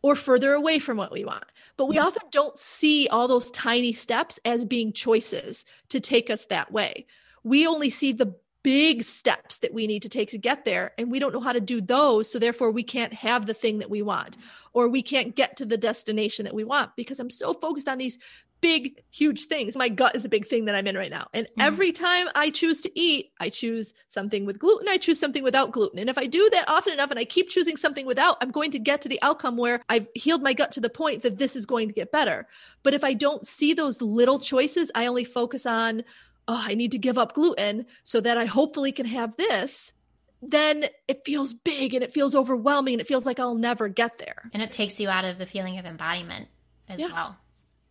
or 0.02 0.16
further 0.16 0.54
away 0.54 0.80
from 0.80 0.98
what 0.98 1.12
we 1.12 1.26
want. 1.26 1.46
But 1.78 1.88
we 1.88 1.98
often 1.98 2.28
don't 2.32 2.58
see 2.58 3.08
all 3.10 3.28
those 3.28 3.52
tiny 3.52 3.94
steps 3.94 4.40
as 4.46 4.66
being 4.66 4.94
choices 4.94 5.66
to 5.90 6.00
take 6.00 6.30
us 6.30 6.46
that 6.46 6.72
way. 6.72 7.06
We 7.44 7.68
only 7.68 7.90
see 7.90 8.12
the 8.12 8.36
big 8.64 9.04
steps 9.04 9.58
that 9.60 9.74
we 9.74 9.88
need 9.88 10.02
to 10.04 10.10
take 10.10 10.30
to 10.32 10.38
get 10.38 10.66
there, 10.66 10.92
and 10.98 11.10
we 11.10 11.20
don't 11.20 11.34
know 11.34 11.40
how 11.40 11.54
to 11.54 11.62
do 11.62 11.80
those. 11.80 12.30
So, 12.30 12.40
therefore, 12.40 12.72
we 12.72 12.84
can't 12.84 13.14
have 13.14 13.46
the 13.46 13.54
thing 13.54 13.80
that 13.80 13.90
we 13.90 14.02
want, 14.02 14.36
or 14.74 14.88
we 14.88 15.02
can't 15.02 15.36
get 15.36 15.58
to 15.58 15.66
the 15.66 15.78
destination 15.78 16.46
that 16.46 16.54
we 16.54 16.64
want 16.64 16.96
because 16.96 17.20
I'm 17.20 17.30
so 17.30 17.54
focused 17.54 17.88
on 17.88 17.98
these 17.98 18.20
big, 18.62 19.02
huge 19.10 19.46
things. 19.46 19.76
My 19.76 19.90
gut 19.90 20.16
is 20.16 20.26
a 20.26 20.30
big 20.30 20.46
thing 20.46 20.66
that 20.66 20.76
I'm 20.76 20.88
in 20.88 20.98
right 20.98 21.12
now. 21.12 21.28
And 21.34 21.48
mm. 21.48 21.52
every 21.60 21.92
time 21.92 22.28
I 22.36 22.50
choose 22.50 22.82
to 22.82 23.00
eat, 23.00 23.32
I 23.40 23.50
choose 23.50 23.94
something 24.10 24.46
with 24.46 24.60
gluten, 24.60 24.88
I 24.88 24.98
choose 24.98 25.20
something 25.20 25.44
without 25.44 25.72
gluten. 25.72 26.00
And 26.00 26.10
if 26.10 26.18
I 26.18 26.26
do 26.26 26.50
that 26.52 26.70
often 26.70 26.94
enough 26.94 27.12
and 27.12 27.20
I 27.20 27.26
keep 27.26 27.50
choosing 27.50 27.78
something 27.78 28.06
without, 28.06 28.38
I'm 28.42 28.52
going 28.52 28.72
to 28.72 28.80
get 28.80 29.02
to 29.04 29.10
the 29.10 29.22
outcome 29.22 29.58
where 29.58 29.82
I've 29.90 30.08
healed 30.16 30.44
my 30.44 30.54
gut 30.54 30.72
to 30.74 30.82
the 30.82 30.90
point 30.90 31.24
that 31.24 31.38
this 31.38 31.56
is 31.56 31.66
going 31.66 31.88
to 31.88 31.94
get 31.94 32.12
better. 32.12 32.48
But 32.84 32.94
if 32.94 33.04
I 33.04 33.14
don't 33.14 33.48
see 33.48 33.74
those 33.74 34.02
little 34.02 34.40
choices, 34.40 34.92
I 34.96 35.06
only 35.06 35.24
focus 35.24 35.66
on, 35.66 36.04
oh, 36.48 36.64
I 36.66 36.76
need 36.76 36.92
to 36.92 37.00
give 37.00 37.18
up 37.18 37.34
gluten 37.34 37.86
so 38.04 38.22
that 38.22 38.38
I 38.38 38.46
hopefully 38.46 38.92
can 38.92 39.06
have 39.06 39.36
this 39.38 39.94
then 40.42 40.86
it 41.10 41.26
feels 41.26 41.54
big 41.54 41.94
and 41.94 42.02
it 42.02 42.14
feels 42.14 42.34
overwhelming 42.34 42.94
and 42.94 43.02
it 43.02 43.08
feels 43.08 43.26
like 43.26 43.42
I'll 43.42 43.56
never 43.56 43.90
get 43.90 44.20
there. 44.20 44.50
And 44.54 44.64
it 44.64 44.70
takes 44.70 44.98
you 44.98 45.10
out 45.10 45.26
of 45.26 45.38
the 45.38 45.46
feeling 45.46 45.78
of 45.78 45.86
embodiment 45.86 46.48
as 46.88 47.02
yeah. 47.02 47.08
well 47.08 47.38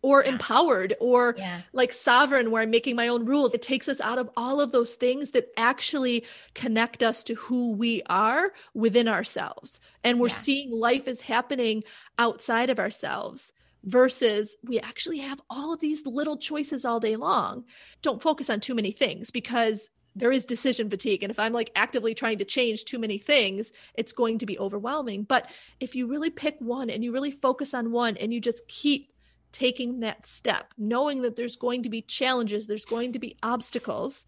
or 0.01 0.23
yeah. 0.23 0.29
empowered 0.29 0.95
or 0.99 1.35
yeah. 1.37 1.61
like 1.73 1.91
sovereign 1.91 2.51
where 2.51 2.61
I'm 2.61 2.69
making 2.69 2.95
my 2.95 3.07
own 3.07 3.25
rules. 3.25 3.53
It 3.53 3.61
takes 3.61 3.87
us 3.89 3.99
out 4.01 4.17
of 4.17 4.29
all 4.37 4.61
of 4.61 4.71
those 4.71 4.95
things 4.95 5.31
that 5.31 5.49
actually 5.57 6.25
connect 6.53 7.03
us 7.03 7.23
to 7.23 7.35
who 7.35 7.71
we 7.71 8.01
are 8.07 8.53
within 8.73 9.07
ourselves. 9.07 9.79
And 10.03 10.19
we're 10.19 10.27
yeah. 10.27 10.33
seeing 10.35 10.71
life 10.71 11.07
is 11.07 11.21
happening 11.21 11.83
outside 12.17 12.69
of 12.69 12.79
ourselves 12.79 13.51
versus 13.83 14.55
we 14.63 14.79
actually 14.79 15.19
have 15.19 15.41
all 15.49 15.73
of 15.73 15.79
these 15.79 16.05
little 16.05 16.37
choices 16.37 16.85
all 16.85 16.99
day 16.99 17.15
long. 17.15 17.65
Don't 18.01 18.21
focus 18.21 18.49
on 18.49 18.59
too 18.59 18.75
many 18.75 18.91
things 18.91 19.31
because 19.31 19.89
there 20.15 20.31
is 20.31 20.45
decision 20.45 20.89
fatigue. 20.89 21.23
And 21.23 21.31
if 21.31 21.39
I'm 21.39 21.53
like 21.53 21.71
actively 21.75 22.13
trying 22.13 22.39
to 22.39 22.45
change 22.45 22.83
too 22.83 22.99
many 22.99 23.17
things, 23.17 23.71
it's 23.93 24.11
going 24.11 24.39
to 24.39 24.45
be 24.45 24.59
overwhelming. 24.59 25.23
But 25.23 25.49
if 25.79 25.95
you 25.95 26.07
really 26.07 26.29
pick 26.29 26.57
one 26.59 26.89
and 26.89 27.03
you 27.03 27.11
really 27.11 27.31
focus 27.31 27.73
on 27.73 27.91
one 27.91 28.17
and 28.17 28.33
you 28.33 28.41
just 28.41 28.67
keep 28.67 29.13
taking 29.51 29.99
that 30.01 30.25
step, 30.25 30.73
knowing 30.77 31.21
that 31.21 31.35
there's 31.35 31.55
going 31.55 31.83
to 31.83 31.89
be 31.89 32.01
challenges, 32.01 32.67
there's 32.67 32.85
going 32.85 33.13
to 33.13 33.19
be 33.19 33.37
obstacles, 33.43 34.25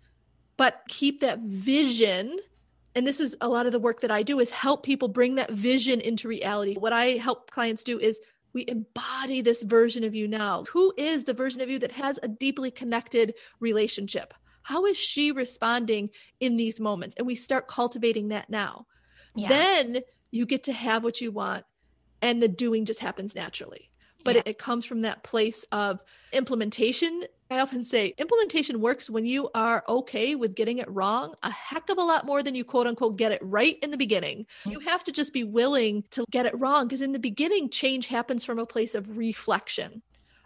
but 0.57 0.81
keep 0.87 1.21
that 1.21 1.39
vision. 1.39 2.37
And 2.95 3.05
this 3.07 3.19
is 3.19 3.35
a 3.41 3.47
lot 3.47 3.65
of 3.65 3.71
the 3.71 3.79
work 3.79 4.01
that 4.01 4.11
I 4.11 4.23
do 4.23 4.39
is 4.39 4.49
help 4.49 4.83
people 4.83 5.07
bring 5.07 5.35
that 5.35 5.51
vision 5.51 6.01
into 6.01 6.27
reality. 6.27 6.75
What 6.75 6.93
I 6.93 7.11
help 7.17 7.51
clients 7.51 7.83
do 7.83 7.99
is 7.99 8.19
we 8.53 8.65
embody 8.67 9.41
this 9.41 9.63
version 9.63 10.03
of 10.03 10.13
you 10.13 10.27
now. 10.27 10.63
Who 10.65 10.93
is 10.97 11.23
the 11.23 11.33
version 11.33 11.61
of 11.61 11.69
you 11.69 11.79
that 11.79 11.91
has 11.93 12.19
a 12.21 12.27
deeply 12.27 12.71
connected 12.71 13.35
relationship? 13.59 14.33
How 14.63 14.85
is 14.85 14.97
she 14.97 15.31
responding 15.31 16.09
in 16.39 16.57
these 16.57 16.79
moments? 16.79 17.15
And 17.17 17.25
we 17.25 17.35
start 17.35 17.67
cultivating 17.67 18.27
that 18.29 18.49
now. 18.49 18.87
Yeah. 19.35 19.47
Then 19.47 20.01
you 20.31 20.45
get 20.45 20.63
to 20.63 20.73
have 20.73 21.03
what 21.03 21.21
you 21.21 21.31
want, 21.31 21.65
and 22.21 22.41
the 22.41 22.47
doing 22.47 22.85
just 22.85 22.99
happens 22.99 23.35
naturally 23.35 23.90
but 24.23 24.35
yeah. 24.35 24.41
it, 24.45 24.49
it 24.49 24.57
comes 24.57 24.85
from 24.85 25.01
that 25.01 25.23
place 25.23 25.65
of 25.71 26.03
implementation 26.33 27.23
I 27.51 27.59
often 27.59 27.83
say 27.83 28.13
implementation 28.17 28.79
works 28.79 29.09
when 29.09 29.25
you 29.25 29.49
are 29.53 29.83
okay 29.89 30.35
with 30.35 30.55
getting 30.55 30.77
it 30.77 30.89
wrong 30.89 31.35
a 31.43 31.51
heck 31.51 31.89
of 31.89 31.97
a 31.97 32.01
lot 32.01 32.25
more 32.25 32.41
than 32.41 32.55
you 32.55 32.63
quote 32.63 32.87
unquote 32.87 33.17
get 33.17 33.33
it 33.33 33.41
right 33.43 33.77
in 33.83 33.91
the 33.91 33.97
beginning. 33.97 34.45
Mm-hmm. 34.61 34.71
You 34.71 34.79
have 34.79 35.03
to 35.03 35.11
just 35.11 35.33
be 35.33 35.43
willing 35.43 36.05
to 36.11 36.23
get 36.31 36.45
it 36.45 36.57
wrong 36.57 36.87
because 36.87 37.01
in 37.01 37.11
the 37.11 37.19
beginning, 37.19 37.69
change 37.69 38.07
happens 38.07 38.45
from 38.45 38.57
a 38.57 38.65
place 38.65 38.95
of 38.95 39.17
reflection. 39.17 40.01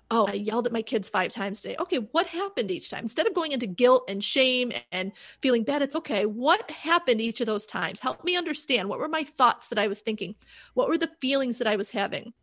Oh, 0.09 0.27
I 0.27 0.33
yelled 0.33 0.65
at 0.65 0.73
my 0.73 0.81
kids 0.81 1.07
five 1.07 1.31
times 1.31 1.61
today. 1.61 1.75
Okay, 1.79 1.97
what 2.11 2.25
happened 2.25 2.71
each 2.71 2.89
time? 2.89 3.03
Instead 3.03 3.27
of 3.27 3.33
going 3.33 3.51
into 3.51 3.67
guilt 3.67 4.05
and 4.07 4.23
shame 4.23 4.71
and 4.91 5.11
feeling 5.41 5.63
bad, 5.63 5.81
it's 5.83 5.95
okay. 5.95 6.25
What 6.25 6.69
happened 6.69 7.21
each 7.21 7.39
of 7.39 7.47
those 7.47 7.65
times? 7.67 7.99
Help 7.99 8.23
me 8.23 8.35
understand. 8.35 8.89
What 8.89 8.99
were 8.99 9.07
my 9.07 9.23
thoughts 9.23 9.67
that 9.67 9.79
I 9.79 9.87
was 9.87 10.01
thinking? 10.01 10.35
What 10.73 10.89
were 10.89 10.97
the 10.97 11.11
feelings 11.21 11.57
that 11.59 11.67
I 11.67 11.75
was 11.75 11.89
having? 11.89 12.33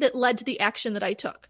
That 0.00 0.14
led 0.14 0.38
to 0.38 0.44
the 0.44 0.60
action 0.60 0.94
that 0.94 1.02
I 1.02 1.14
took. 1.14 1.48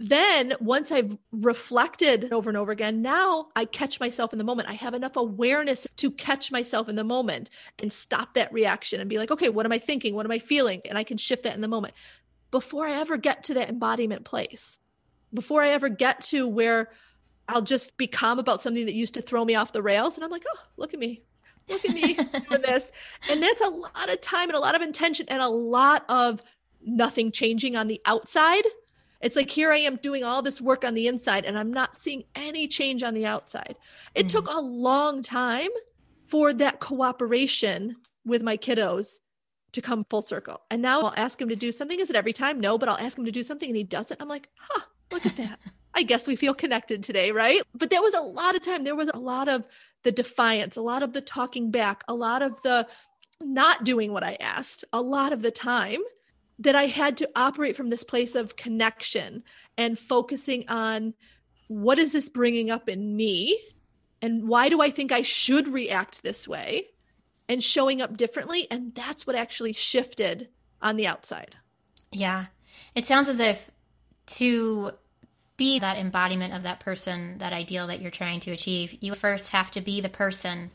Then, 0.00 0.54
once 0.60 0.92
I've 0.92 1.18
reflected 1.32 2.32
over 2.32 2.48
and 2.48 2.56
over 2.56 2.70
again, 2.70 3.02
now 3.02 3.48
I 3.56 3.64
catch 3.64 3.98
myself 3.98 4.32
in 4.32 4.38
the 4.38 4.44
moment. 4.44 4.68
I 4.68 4.74
have 4.74 4.94
enough 4.94 5.16
awareness 5.16 5.88
to 5.96 6.12
catch 6.12 6.52
myself 6.52 6.88
in 6.88 6.94
the 6.94 7.02
moment 7.02 7.50
and 7.80 7.92
stop 7.92 8.34
that 8.34 8.52
reaction 8.52 9.00
and 9.00 9.10
be 9.10 9.18
like, 9.18 9.32
okay, 9.32 9.48
what 9.48 9.66
am 9.66 9.72
I 9.72 9.78
thinking? 9.78 10.14
What 10.14 10.24
am 10.24 10.30
I 10.30 10.38
feeling? 10.38 10.82
And 10.88 10.96
I 10.96 11.02
can 11.02 11.16
shift 11.16 11.42
that 11.42 11.56
in 11.56 11.62
the 11.62 11.68
moment 11.68 11.94
before 12.52 12.86
I 12.86 12.92
ever 12.92 13.16
get 13.16 13.44
to 13.44 13.54
that 13.54 13.68
embodiment 13.68 14.24
place, 14.24 14.78
before 15.34 15.62
I 15.62 15.70
ever 15.70 15.88
get 15.88 16.24
to 16.26 16.46
where 16.46 16.90
I'll 17.48 17.62
just 17.62 17.96
be 17.96 18.06
calm 18.06 18.38
about 18.38 18.62
something 18.62 18.86
that 18.86 18.94
used 18.94 19.14
to 19.14 19.22
throw 19.22 19.44
me 19.44 19.56
off 19.56 19.72
the 19.72 19.82
rails. 19.82 20.14
And 20.14 20.24
I'm 20.24 20.30
like, 20.30 20.44
oh, 20.48 20.60
look 20.76 20.94
at 20.94 21.00
me. 21.00 21.22
Look 21.68 21.84
at 21.84 21.94
me 21.94 22.14
doing 22.48 22.62
this. 22.62 22.92
And 23.28 23.42
that's 23.42 23.60
a 23.62 23.68
lot 23.68 24.08
of 24.08 24.20
time 24.20 24.48
and 24.48 24.56
a 24.56 24.60
lot 24.60 24.74
of 24.74 24.82
intention 24.82 25.26
and 25.28 25.42
a 25.42 25.48
lot 25.48 26.04
of 26.08 26.42
nothing 26.88 27.32
changing 27.32 27.76
on 27.76 27.88
the 27.88 28.00
outside. 28.04 28.64
It's 29.20 29.36
like 29.36 29.50
here 29.50 29.72
I 29.72 29.78
am 29.78 29.96
doing 29.96 30.22
all 30.22 30.42
this 30.42 30.60
work 30.60 30.84
on 30.84 30.94
the 30.94 31.08
inside 31.08 31.44
and 31.44 31.58
I'm 31.58 31.72
not 31.72 31.96
seeing 31.96 32.24
any 32.34 32.68
change 32.68 33.02
on 33.02 33.14
the 33.14 33.26
outside. 33.26 33.76
It 34.14 34.26
mm. 34.26 34.30
took 34.30 34.48
a 34.48 34.60
long 34.60 35.22
time 35.22 35.70
for 36.26 36.52
that 36.52 36.80
cooperation 36.80 37.96
with 38.24 38.42
my 38.42 38.56
kiddos 38.56 39.18
to 39.72 39.82
come 39.82 40.04
full 40.08 40.22
circle. 40.22 40.60
And 40.70 40.80
now 40.80 41.00
I'll 41.00 41.14
ask 41.16 41.40
him 41.40 41.48
to 41.48 41.56
do 41.56 41.72
something. 41.72 41.98
Is 41.98 42.10
it 42.10 42.16
every 42.16 42.32
time? 42.32 42.60
No, 42.60 42.78
but 42.78 42.88
I'll 42.88 42.98
ask 42.98 43.18
him 43.18 43.24
to 43.24 43.32
do 43.32 43.42
something 43.42 43.68
and 43.68 43.76
he 43.76 43.84
does 43.84 44.10
it. 44.10 44.18
I'm 44.20 44.28
like, 44.28 44.48
huh, 44.56 44.82
look 45.10 45.26
at 45.26 45.36
that. 45.36 45.58
I 45.94 46.02
guess 46.04 46.28
we 46.28 46.36
feel 46.36 46.54
connected 46.54 47.02
today, 47.02 47.32
right? 47.32 47.60
But 47.74 47.90
there 47.90 48.02
was 48.02 48.14
a 48.14 48.20
lot 48.20 48.54
of 48.54 48.62
time. 48.62 48.84
There 48.84 48.94
was 48.94 49.10
a 49.12 49.18
lot 49.18 49.48
of 49.48 49.68
the 50.04 50.12
defiance, 50.12 50.76
a 50.76 50.80
lot 50.80 51.02
of 51.02 51.12
the 51.12 51.20
talking 51.20 51.72
back, 51.72 52.04
a 52.06 52.14
lot 52.14 52.40
of 52.40 52.60
the 52.62 52.86
not 53.40 53.84
doing 53.84 54.12
what 54.12 54.22
I 54.22 54.36
asked, 54.38 54.84
a 54.92 55.02
lot 55.02 55.32
of 55.32 55.42
the 55.42 55.50
time 55.50 56.00
that 56.58 56.74
I 56.74 56.86
had 56.86 57.18
to 57.18 57.30
operate 57.36 57.76
from 57.76 57.90
this 57.90 58.02
place 58.02 58.34
of 58.34 58.56
connection 58.56 59.42
and 59.76 59.98
focusing 59.98 60.68
on 60.68 61.14
what 61.68 61.98
is 61.98 62.12
this 62.12 62.28
bringing 62.28 62.70
up 62.70 62.88
in 62.88 63.16
me 63.16 63.60
and 64.20 64.48
why 64.48 64.68
do 64.68 64.80
I 64.80 64.90
think 64.90 65.12
I 65.12 65.22
should 65.22 65.68
react 65.68 66.22
this 66.22 66.48
way 66.48 66.88
and 67.48 67.62
showing 67.62 68.02
up 68.02 68.16
differently. 68.16 68.66
And 68.70 68.94
that's 68.94 69.26
what 69.26 69.36
actually 69.36 69.72
shifted 69.72 70.48
on 70.82 70.96
the 70.96 71.06
outside. 71.06 71.56
Yeah. 72.10 72.46
It 72.94 73.06
sounds 73.06 73.28
as 73.28 73.40
if 73.40 73.70
to 74.26 74.92
be 75.56 75.78
that 75.78 75.96
embodiment 75.96 76.54
of 76.54 76.62
that 76.64 76.80
person, 76.80 77.38
that 77.38 77.52
ideal 77.52 77.86
that 77.88 78.00
you're 78.00 78.10
trying 78.10 78.40
to 78.40 78.52
achieve, 78.52 78.96
you 79.00 79.14
first 79.14 79.50
have 79.50 79.70
to 79.72 79.80
be 79.80 80.00
the 80.00 80.08
person 80.08 80.70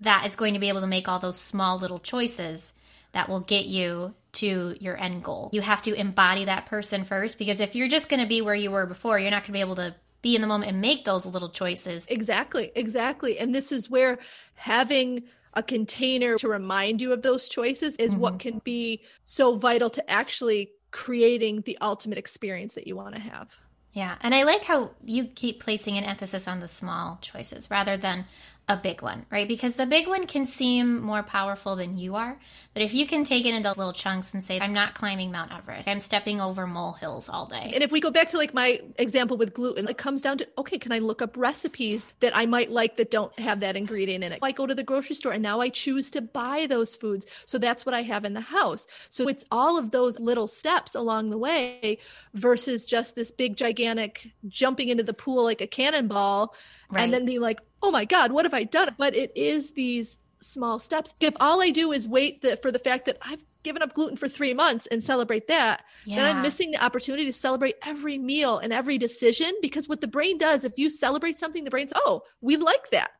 that 0.00 0.24
is 0.26 0.36
going 0.36 0.54
to 0.54 0.60
be 0.60 0.68
able 0.68 0.80
to 0.80 0.86
make 0.86 1.08
all 1.08 1.18
those 1.18 1.38
small 1.38 1.78
little 1.78 1.98
choices 1.98 2.72
that 3.12 3.28
will 3.28 3.40
get 3.40 3.66
you 3.66 4.14
to 4.32 4.76
your 4.78 4.96
end 4.96 5.24
goal. 5.24 5.50
You 5.52 5.60
have 5.60 5.82
to 5.82 5.94
embody 5.94 6.44
that 6.44 6.66
person 6.66 7.04
first 7.04 7.38
because 7.38 7.60
if 7.60 7.74
you're 7.74 7.88
just 7.88 8.08
going 8.08 8.20
to 8.20 8.28
be 8.28 8.42
where 8.42 8.54
you 8.54 8.70
were 8.70 8.86
before, 8.86 9.18
you're 9.18 9.30
not 9.30 9.42
going 9.42 9.48
to 9.48 9.52
be 9.52 9.60
able 9.60 9.76
to 9.76 9.94
be 10.22 10.36
in 10.36 10.42
the 10.42 10.46
moment 10.46 10.70
and 10.70 10.80
make 10.80 11.04
those 11.04 11.26
little 11.26 11.48
choices. 11.48 12.06
Exactly, 12.08 12.70
exactly. 12.74 13.38
And 13.38 13.54
this 13.54 13.72
is 13.72 13.90
where 13.90 14.18
having 14.54 15.24
a 15.54 15.62
container 15.62 16.36
to 16.36 16.48
remind 16.48 17.00
you 17.00 17.12
of 17.12 17.22
those 17.22 17.48
choices 17.48 17.96
is 17.96 18.12
mm-hmm. 18.12 18.20
what 18.20 18.38
can 18.38 18.60
be 18.62 19.02
so 19.24 19.56
vital 19.56 19.90
to 19.90 20.10
actually 20.10 20.70
creating 20.90 21.62
the 21.62 21.78
ultimate 21.80 22.18
experience 22.18 22.74
that 22.74 22.86
you 22.86 22.96
want 22.96 23.14
to 23.14 23.20
have. 23.20 23.56
Yeah. 23.92 24.14
And 24.20 24.34
I 24.34 24.44
like 24.44 24.62
how 24.62 24.92
you 25.04 25.24
keep 25.24 25.60
placing 25.60 25.98
an 25.98 26.04
emphasis 26.04 26.46
on 26.46 26.60
the 26.60 26.68
small 26.68 27.18
choices 27.20 27.70
rather 27.70 27.96
than 27.96 28.24
a 28.70 28.76
big 28.76 29.02
one, 29.02 29.26
right? 29.30 29.48
Because 29.48 29.74
the 29.74 29.84
big 29.84 30.06
one 30.06 30.28
can 30.28 30.44
seem 30.44 31.02
more 31.02 31.24
powerful 31.24 31.74
than 31.74 31.98
you 31.98 32.14
are. 32.14 32.38
But 32.72 32.84
if 32.84 32.94
you 32.94 33.04
can 33.04 33.24
take 33.24 33.44
it 33.44 33.52
into 33.52 33.68
little 33.70 33.92
chunks 33.92 34.32
and 34.32 34.44
say, 34.44 34.60
I'm 34.60 34.72
not 34.72 34.94
climbing 34.94 35.32
Mount 35.32 35.52
Everest, 35.52 35.88
I'm 35.88 35.98
stepping 35.98 36.40
over 36.40 36.68
molehills 36.68 37.28
all 37.28 37.46
day. 37.46 37.72
And 37.74 37.82
if 37.82 37.90
we 37.90 38.00
go 38.00 38.12
back 38.12 38.28
to 38.28 38.36
like 38.36 38.54
my 38.54 38.80
example 38.96 39.36
with 39.36 39.54
gluten, 39.54 39.88
it 39.88 39.98
comes 39.98 40.22
down 40.22 40.38
to 40.38 40.48
okay, 40.56 40.78
can 40.78 40.92
I 40.92 41.00
look 41.00 41.20
up 41.20 41.36
recipes 41.36 42.06
that 42.20 42.36
I 42.36 42.46
might 42.46 42.70
like 42.70 42.96
that 42.98 43.10
don't 43.10 43.36
have 43.40 43.58
that 43.58 43.76
ingredient 43.76 44.22
in 44.22 44.32
it? 44.32 44.38
I 44.40 44.52
go 44.52 44.68
to 44.68 44.74
the 44.74 44.84
grocery 44.84 45.16
store 45.16 45.32
and 45.32 45.42
now 45.42 45.60
I 45.60 45.68
choose 45.68 46.08
to 46.10 46.20
buy 46.20 46.68
those 46.68 46.94
foods. 46.94 47.26
So 47.46 47.58
that's 47.58 47.84
what 47.84 47.94
I 47.94 48.02
have 48.02 48.24
in 48.24 48.34
the 48.34 48.40
house. 48.40 48.86
So 49.08 49.26
it's 49.26 49.44
all 49.50 49.78
of 49.78 49.90
those 49.90 50.20
little 50.20 50.46
steps 50.46 50.94
along 50.94 51.30
the 51.30 51.38
way 51.38 51.98
versus 52.34 52.84
just 52.84 53.16
this 53.16 53.32
big, 53.32 53.56
gigantic 53.56 54.30
jumping 54.46 54.90
into 54.90 55.02
the 55.02 55.14
pool 55.14 55.42
like 55.42 55.60
a 55.60 55.66
cannonball 55.66 56.54
right. 56.90 57.02
and 57.02 57.12
then 57.12 57.24
being 57.24 57.40
like, 57.40 57.60
oh 57.82 57.90
my 57.90 58.04
God, 58.04 58.32
what 58.32 58.44
have 58.44 58.54
I 58.54 58.64
done? 58.64 58.94
But 58.98 59.14
it 59.14 59.32
is 59.34 59.72
these 59.72 60.18
small 60.40 60.78
steps. 60.78 61.14
If 61.20 61.34
all 61.40 61.62
I 61.62 61.70
do 61.70 61.92
is 61.92 62.08
wait 62.08 62.42
the, 62.42 62.56
for 62.56 62.70
the 62.70 62.78
fact 62.78 63.06
that 63.06 63.18
I've 63.22 63.44
given 63.62 63.82
up 63.82 63.94
gluten 63.94 64.16
for 64.16 64.28
three 64.28 64.54
months 64.54 64.86
and 64.86 65.02
celebrate 65.02 65.46
that, 65.48 65.84
yeah. 66.04 66.16
then 66.16 66.24
I'm 66.24 66.42
missing 66.42 66.70
the 66.70 66.82
opportunity 66.82 67.26
to 67.26 67.32
celebrate 67.32 67.76
every 67.84 68.16
meal 68.18 68.58
and 68.58 68.72
every 68.72 68.98
decision. 68.98 69.52
Because 69.60 69.88
what 69.88 70.00
the 70.00 70.08
brain 70.08 70.38
does, 70.38 70.64
if 70.64 70.72
you 70.76 70.90
celebrate 70.90 71.38
something, 71.38 71.64
the 71.64 71.70
brain's, 71.70 71.92
oh, 71.94 72.22
we 72.40 72.56
like 72.56 72.90
that. 72.90 73.12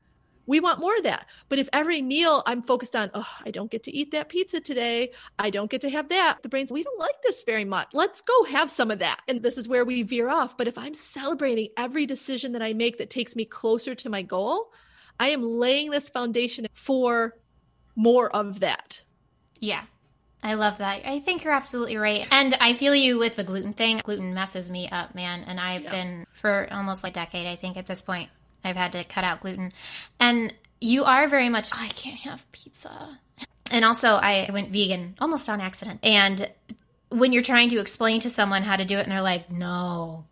We 0.51 0.59
want 0.59 0.81
more 0.81 0.97
of 0.97 1.05
that. 1.05 1.27
But 1.49 1.61
if 1.61 1.69
every 1.73 2.03
meal 2.03 2.43
I'm 2.45 2.61
focused 2.61 2.97
on, 2.97 3.09
oh, 3.15 3.29
I 3.47 3.53
don't 3.53 3.71
get 3.71 3.85
to 3.85 3.97
eat 3.97 4.11
that 4.11 4.29
pizza 4.29 4.59
today. 4.59 5.13
I 5.39 5.49
don't 5.49 5.71
get 5.71 5.81
to 5.83 5.91
have 5.91 6.09
that. 6.09 6.43
The 6.43 6.49
brain's, 6.49 6.73
we 6.73 6.83
don't 6.83 6.99
like 6.99 7.23
this 7.23 7.45
very 7.45 7.65
much. 7.65 7.91
Let's 7.93 8.21
go 8.21 8.43
have 8.43 8.69
some 8.69 8.91
of 8.91 8.99
that. 8.99 9.21
And 9.29 9.45
this 9.45 9.57
is 9.57 9.69
where 9.69 9.85
we 9.85 10.03
veer 10.03 10.29
off. 10.29 10.59
But 10.59 10.67
if 10.67 10.77
I'm 10.77 10.95
celebrating 10.95 11.69
every 11.77 12.05
decision 12.05 12.51
that 12.55 12.63
I 12.63 12.73
make 12.73 12.99
that 12.99 13.11
takes 13.11 13.37
me 13.37 13.45
closer 13.45 13.95
to 13.95 14.09
my 14.09 14.23
goal, 14.23 14.73
I 15.21 15.29
am 15.29 15.41
laying 15.41 15.93
this 15.93 16.09
foundation 16.09 16.67
for 16.73 17.37
more 17.95 18.29
of 18.35 18.59
that. 18.59 19.03
Yeah. 19.61 19.85
I 20.43 20.55
love 20.55 20.79
that. 20.79 21.07
I 21.07 21.21
think 21.21 21.45
you're 21.45 21.53
absolutely 21.53 21.97
right. 21.97 22.27
And 22.29 22.57
I 22.61 22.73
feel 22.73 22.97
you 22.97 23.21
with 23.21 23.37
the 23.37 23.45
gluten 23.45 23.73
thing. 23.73 24.01
Gluten 24.03 24.35
messes 24.35 24.69
me 24.69 24.89
up, 24.89 25.15
man. 25.15 25.45
And 25.45 25.61
I've 25.61 25.83
yeah. 25.83 25.91
been 25.93 26.27
for 26.33 26.67
almost 26.73 27.05
like 27.05 27.13
a 27.13 27.21
decade, 27.21 27.47
I 27.47 27.55
think, 27.55 27.77
at 27.77 27.87
this 27.87 28.03
point, 28.03 28.31
I've 28.65 28.77
had 28.77 28.93
to 28.93 29.05
cut 29.05 29.25
out 29.25 29.41
gluten. 29.41 29.73
And 30.19 30.53
you 30.81 31.05
are 31.05 31.29
very 31.29 31.49
much, 31.49 31.71
oh, 31.75 31.79
I 31.81 31.89
can't 31.89 32.21
have 32.21 32.51
pizza. 32.53 33.19
And 33.71 33.85
also, 33.85 34.09
I 34.11 34.51
went 34.53 34.71
vegan 34.71 35.15
almost 35.21 35.49
on 35.49 35.61
accident. 35.61 36.01
And 36.03 36.51
when 37.11 37.33
you're 37.33 37.43
trying 37.43 37.71
to 37.71 37.81
explain 37.81 38.21
to 38.21 38.31
someone 38.31 38.63
how 38.63 38.77
to 38.77 38.85
do 38.85 38.99
it, 38.99 39.03
and 39.03 39.13
they're 39.13 39.23
like, 39.23 39.51
no, 39.51 40.25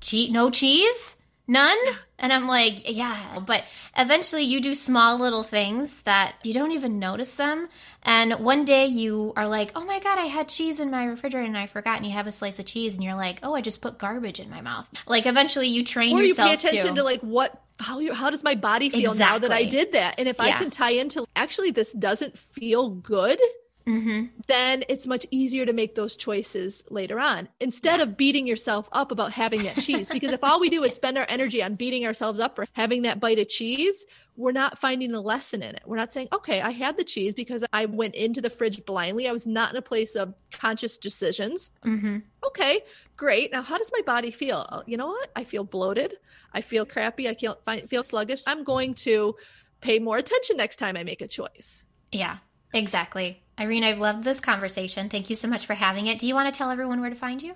che- 0.00 0.30
no 0.30 0.50
cheese? 0.50 1.16
None? 1.46 1.76
And 2.18 2.32
I'm 2.32 2.46
like, 2.48 2.90
yeah. 2.90 3.40
But 3.40 3.64
eventually 3.94 4.44
you 4.44 4.62
do 4.62 4.74
small 4.74 5.18
little 5.18 5.42
things 5.42 6.00
that 6.04 6.36
you 6.44 6.54
don't 6.54 6.72
even 6.72 6.98
notice 6.98 7.34
them. 7.34 7.68
And 8.02 8.32
one 8.36 8.64
day 8.64 8.86
you 8.86 9.34
are 9.36 9.46
like, 9.46 9.72
oh 9.74 9.84
my 9.84 10.00
God, 10.00 10.18
I 10.18 10.24
had 10.24 10.48
cheese 10.48 10.80
in 10.80 10.90
my 10.90 11.04
refrigerator 11.04 11.46
and 11.46 11.58
I 11.58 11.66
forgot. 11.66 11.98
And 11.98 12.06
you 12.06 12.12
have 12.12 12.26
a 12.26 12.32
slice 12.32 12.58
of 12.58 12.64
cheese 12.64 12.94
and 12.94 13.04
you're 13.04 13.16
like, 13.16 13.40
oh, 13.42 13.54
I 13.54 13.60
just 13.60 13.82
put 13.82 13.98
garbage 13.98 14.40
in 14.40 14.48
my 14.48 14.62
mouth. 14.62 14.88
Like 15.06 15.26
eventually 15.26 15.68
you 15.68 15.84
train 15.84 16.16
or 16.16 16.22
yourself. 16.22 16.48
Or 16.48 16.52
you 16.52 16.56
pay 16.56 16.68
attention 16.68 16.94
to, 16.94 17.00
to 17.02 17.04
like 17.04 17.20
what 17.20 17.62
how 17.78 17.98
you, 17.98 18.12
how 18.14 18.30
does 18.30 18.42
my 18.42 18.54
body 18.54 18.88
feel 18.88 19.12
exactly. 19.12 19.18
now 19.18 19.38
that 19.38 19.52
I 19.52 19.64
did 19.64 19.92
that? 19.92 20.14
And 20.18 20.28
if 20.28 20.36
yeah. 20.38 20.44
I 20.44 20.52
can 20.52 20.70
tie 20.70 20.90
into 20.90 21.26
actually 21.36 21.70
this 21.70 21.92
doesn't 21.92 22.38
feel 22.38 22.90
good, 22.90 23.40
mm-hmm. 23.86 24.26
then 24.46 24.84
it's 24.88 25.06
much 25.06 25.26
easier 25.30 25.64
to 25.64 25.72
make 25.72 25.94
those 25.94 26.16
choices 26.16 26.84
later 26.90 27.18
on 27.20 27.48
instead 27.60 27.98
yeah. 27.98 28.04
of 28.04 28.16
beating 28.16 28.46
yourself 28.46 28.88
up 28.92 29.10
about 29.10 29.32
having 29.32 29.62
that 29.64 29.76
cheese. 29.76 30.08
because 30.10 30.32
if 30.32 30.42
all 30.42 30.60
we 30.60 30.68
do 30.68 30.82
is 30.84 30.94
spend 30.94 31.16
our 31.16 31.26
energy 31.28 31.62
on 31.62 31.74
beating 31.74 32.06
ourselves 32.06 32.40
up 32.40 32.56
for 32.56 32.66
having 32.72 33.02
that 33.02 33.20
bite 33.20 33.38
of 33.38 33.48
cheese, 33.48 34.04
we're 34.36 34.52
not 34.52 34.78
finding 34.78 35.12
the 35.12 35.20
lesson 35.20 35.62
in 35.62 35.74
it. 35.74 35.82
We're 35.86 35.96
not 35.96 36.12
saying, 36.12 36.28
okay, 36.32 36.60
I 36.60 36.70
had 36.70 36.96
the 36.96 37.04
cheese 37.04 37.32
because 37.32 37.64
I 37.72 37.86
went 37.86 38.14
into 38.14 38.40
the 38.40 38.50
fridge 38.50 38.84
blindly. 38.84 39.28
I 39.28 39.32
was 39.32 39.46
not 39.46 39.70
in 39.70 39.76
a 39.76 39.82
place 39.82 40.14
of 40.14 40.34
conscious 40.52 40.98
decisions. 40.98 41.70
Mm-hmm. 41.84 42.18
Okay, 42.46 42.80
great. 43.16 43.50
Now, 43.50 43.62
how 43.62 43.78
does 43.78 43.90
my 43.92 44.02
body 44.02 44.30
feel? 44.30 44.66
Oh, 44.70 44.82
you 44.86 44.96
know 44.96 45.08
what? 45.08 45.30
I 45.34 45.44
feel 45.44 45.64
bloated. 45.64 46.16
I 46.52 46.60
feel 46.60 46.84
crappy. 46.84 47.28
I 47.28 47.34
can't 47.34 47.58
find, 47.64 47.88
feel 47.88 48.02
sluggish. 48.02 48.42
I'm 48.46 48.62
going 48.62 48.94
to 48.94 49.34
pay 49.80 49.98
more 49.98 50.18
attention 50.18 50.56
next 50.56 50.76
time 50.76 50.96
I 50.96 51.04
make 51.04 51.22
a 51.22 51.28
choice. 51.28 51.84
Yeah, 52.12 52.38
exactly. 52.74 53.42
Irene, 53.58 53.84
I've 53.84 53.98
loved 53.98 54.24
this 54.24 54.40
conversation. 54.40 55.08
Thank 55.08 55.30
you 55.30 55.36
so 55.36 55.48
much 55.48 55.66
for 55.66 55.74
having 55.74 56.08
it. 56.08 56.18
Do 56.18 56.26
you 56.26 56.34
want 56.34 56.52
to 56.52 56.56
tell 56.56 56.70
everyone 56.70 57.00
where 57.00 57.10
to 57.10 57.16
find 57.16 57.42
you? 57.42 57.54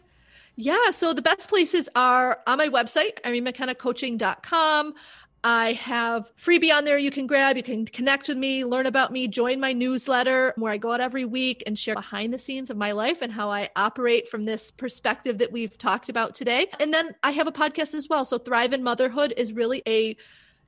Yeah, 0.57 0.91
so 0.91 1.13
the 1.13 1.23
best 1.23 1.49
places 1.49 1.89
are 1.95 2.41
on 2.47 2.59
my 2.59 2.69
website, 2.69 3.21
irenemckennacoaching.com. 3.23 4.95
I 5.43 5.73
have 5.73 6.31
freebie 6.37 6.75
on 6.75 6.85
there 6.85 6.99
you 6.99 7.11
can 7.11 7.27
grab. 7.27 7.57
You 7.57 7.63
can 7.63 7.87
connect 7.87 8.29
with 8.29 8.37
me, 8.37 8.65
learn 8.65 8.85
about 8.85 9.11
me, 9.11 9.27
join 9.27 9.59
my 9.59 9.73
newsletter 9.73 10.53
where 10.57 10.73
I 10.73 10.77
go 10.77 10.93
out 10.93 11.01
every 11.01 11.25
week 11.25 11.63
and 11.67 11.79
share 11.79 11.95
behind 11.95 12.35
the 12.35 12.39
scenes 12.39 12.69
of 12.69 12.77
my 12.77 12.93
life 12.93 13.23
and 13.23 13.33
how 13.33 13.49
I 13.49 13.71
operate 13.75 14.29
from 14.29 14.45
this 14.45 14.71
perspective 14.71 15.39
that 15.39 15.51
we've 15.51 15.79
talked 15.79 16.11
about 16.11 16.35
today. 16.35 16.67
And 16.79 16.93
then 16.93 17.15
I 17.23 17.31
have 17.31 17.47
a 17.47 17.53
podcast 17.53 17.95
as 17.95 18.09
well. 18.09 18.27
So 18.27 18.37
Thrive 18.37 18.75
in 18.75 18.83
Motherhood 18.83 19.33
is 19.35 19.55
really 19.55 19.83
a 19.89 20.15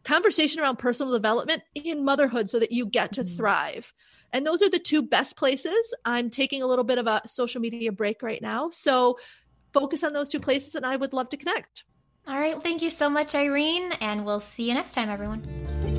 conversation 0.04 0.62
around 0.62 0.78
personal 0.78 1.12
development 1.12 1.62
in 1.74 2.04
motherhood 2.04 2.48
so 2.48 2.58
that 2.58 2.72
you 2.72 2.86
get 2.86 3.12
to 3.12 3.24
mm-hmm. 3.24 3.36
And 4.32 4.46
those 4.46 4.62
are 4.62 4.70
the 4.70 4.78
two 4.78 5.02
best 5.02 5.36
places. 5.36 5.94
I'm 6.04 6.30
taking 6.30 6.62
a 6.62 6.66
little 6.66 6.84
bit 6.84 6.98
of 6.98 7.06
a 7.06 7.22
social 7.26 7.60
media 7.60 7.92
break 7.92 8.22
right 8.22 8.40
now. 8.40 8.70
So 8.70 9.18
focus 9.72 10.02
on 10.04 10.12
those 10.12 10.28
two 10.28 10.40
places 10.40 10.74
and 10.74 10.86
I 10.86 10.96
would 10.96 11.12
love 11.12 11.28
to 11.30 11.36
connect. 11.36 11.84
All 12.26 12.38
right. 12.38 12.62
Thank 12.62 12.82
you 12.82 12.90
so 12.90 13.10
much, 13.10 13.34
Irene. 13.34 13.92
And 14.00 14.24
we'll 14.24 14.40
see 14.40 14.68
you 14.68 14.74
next 14.74 14.94
time, 14.94 15.08
everyone. 15.08 15.91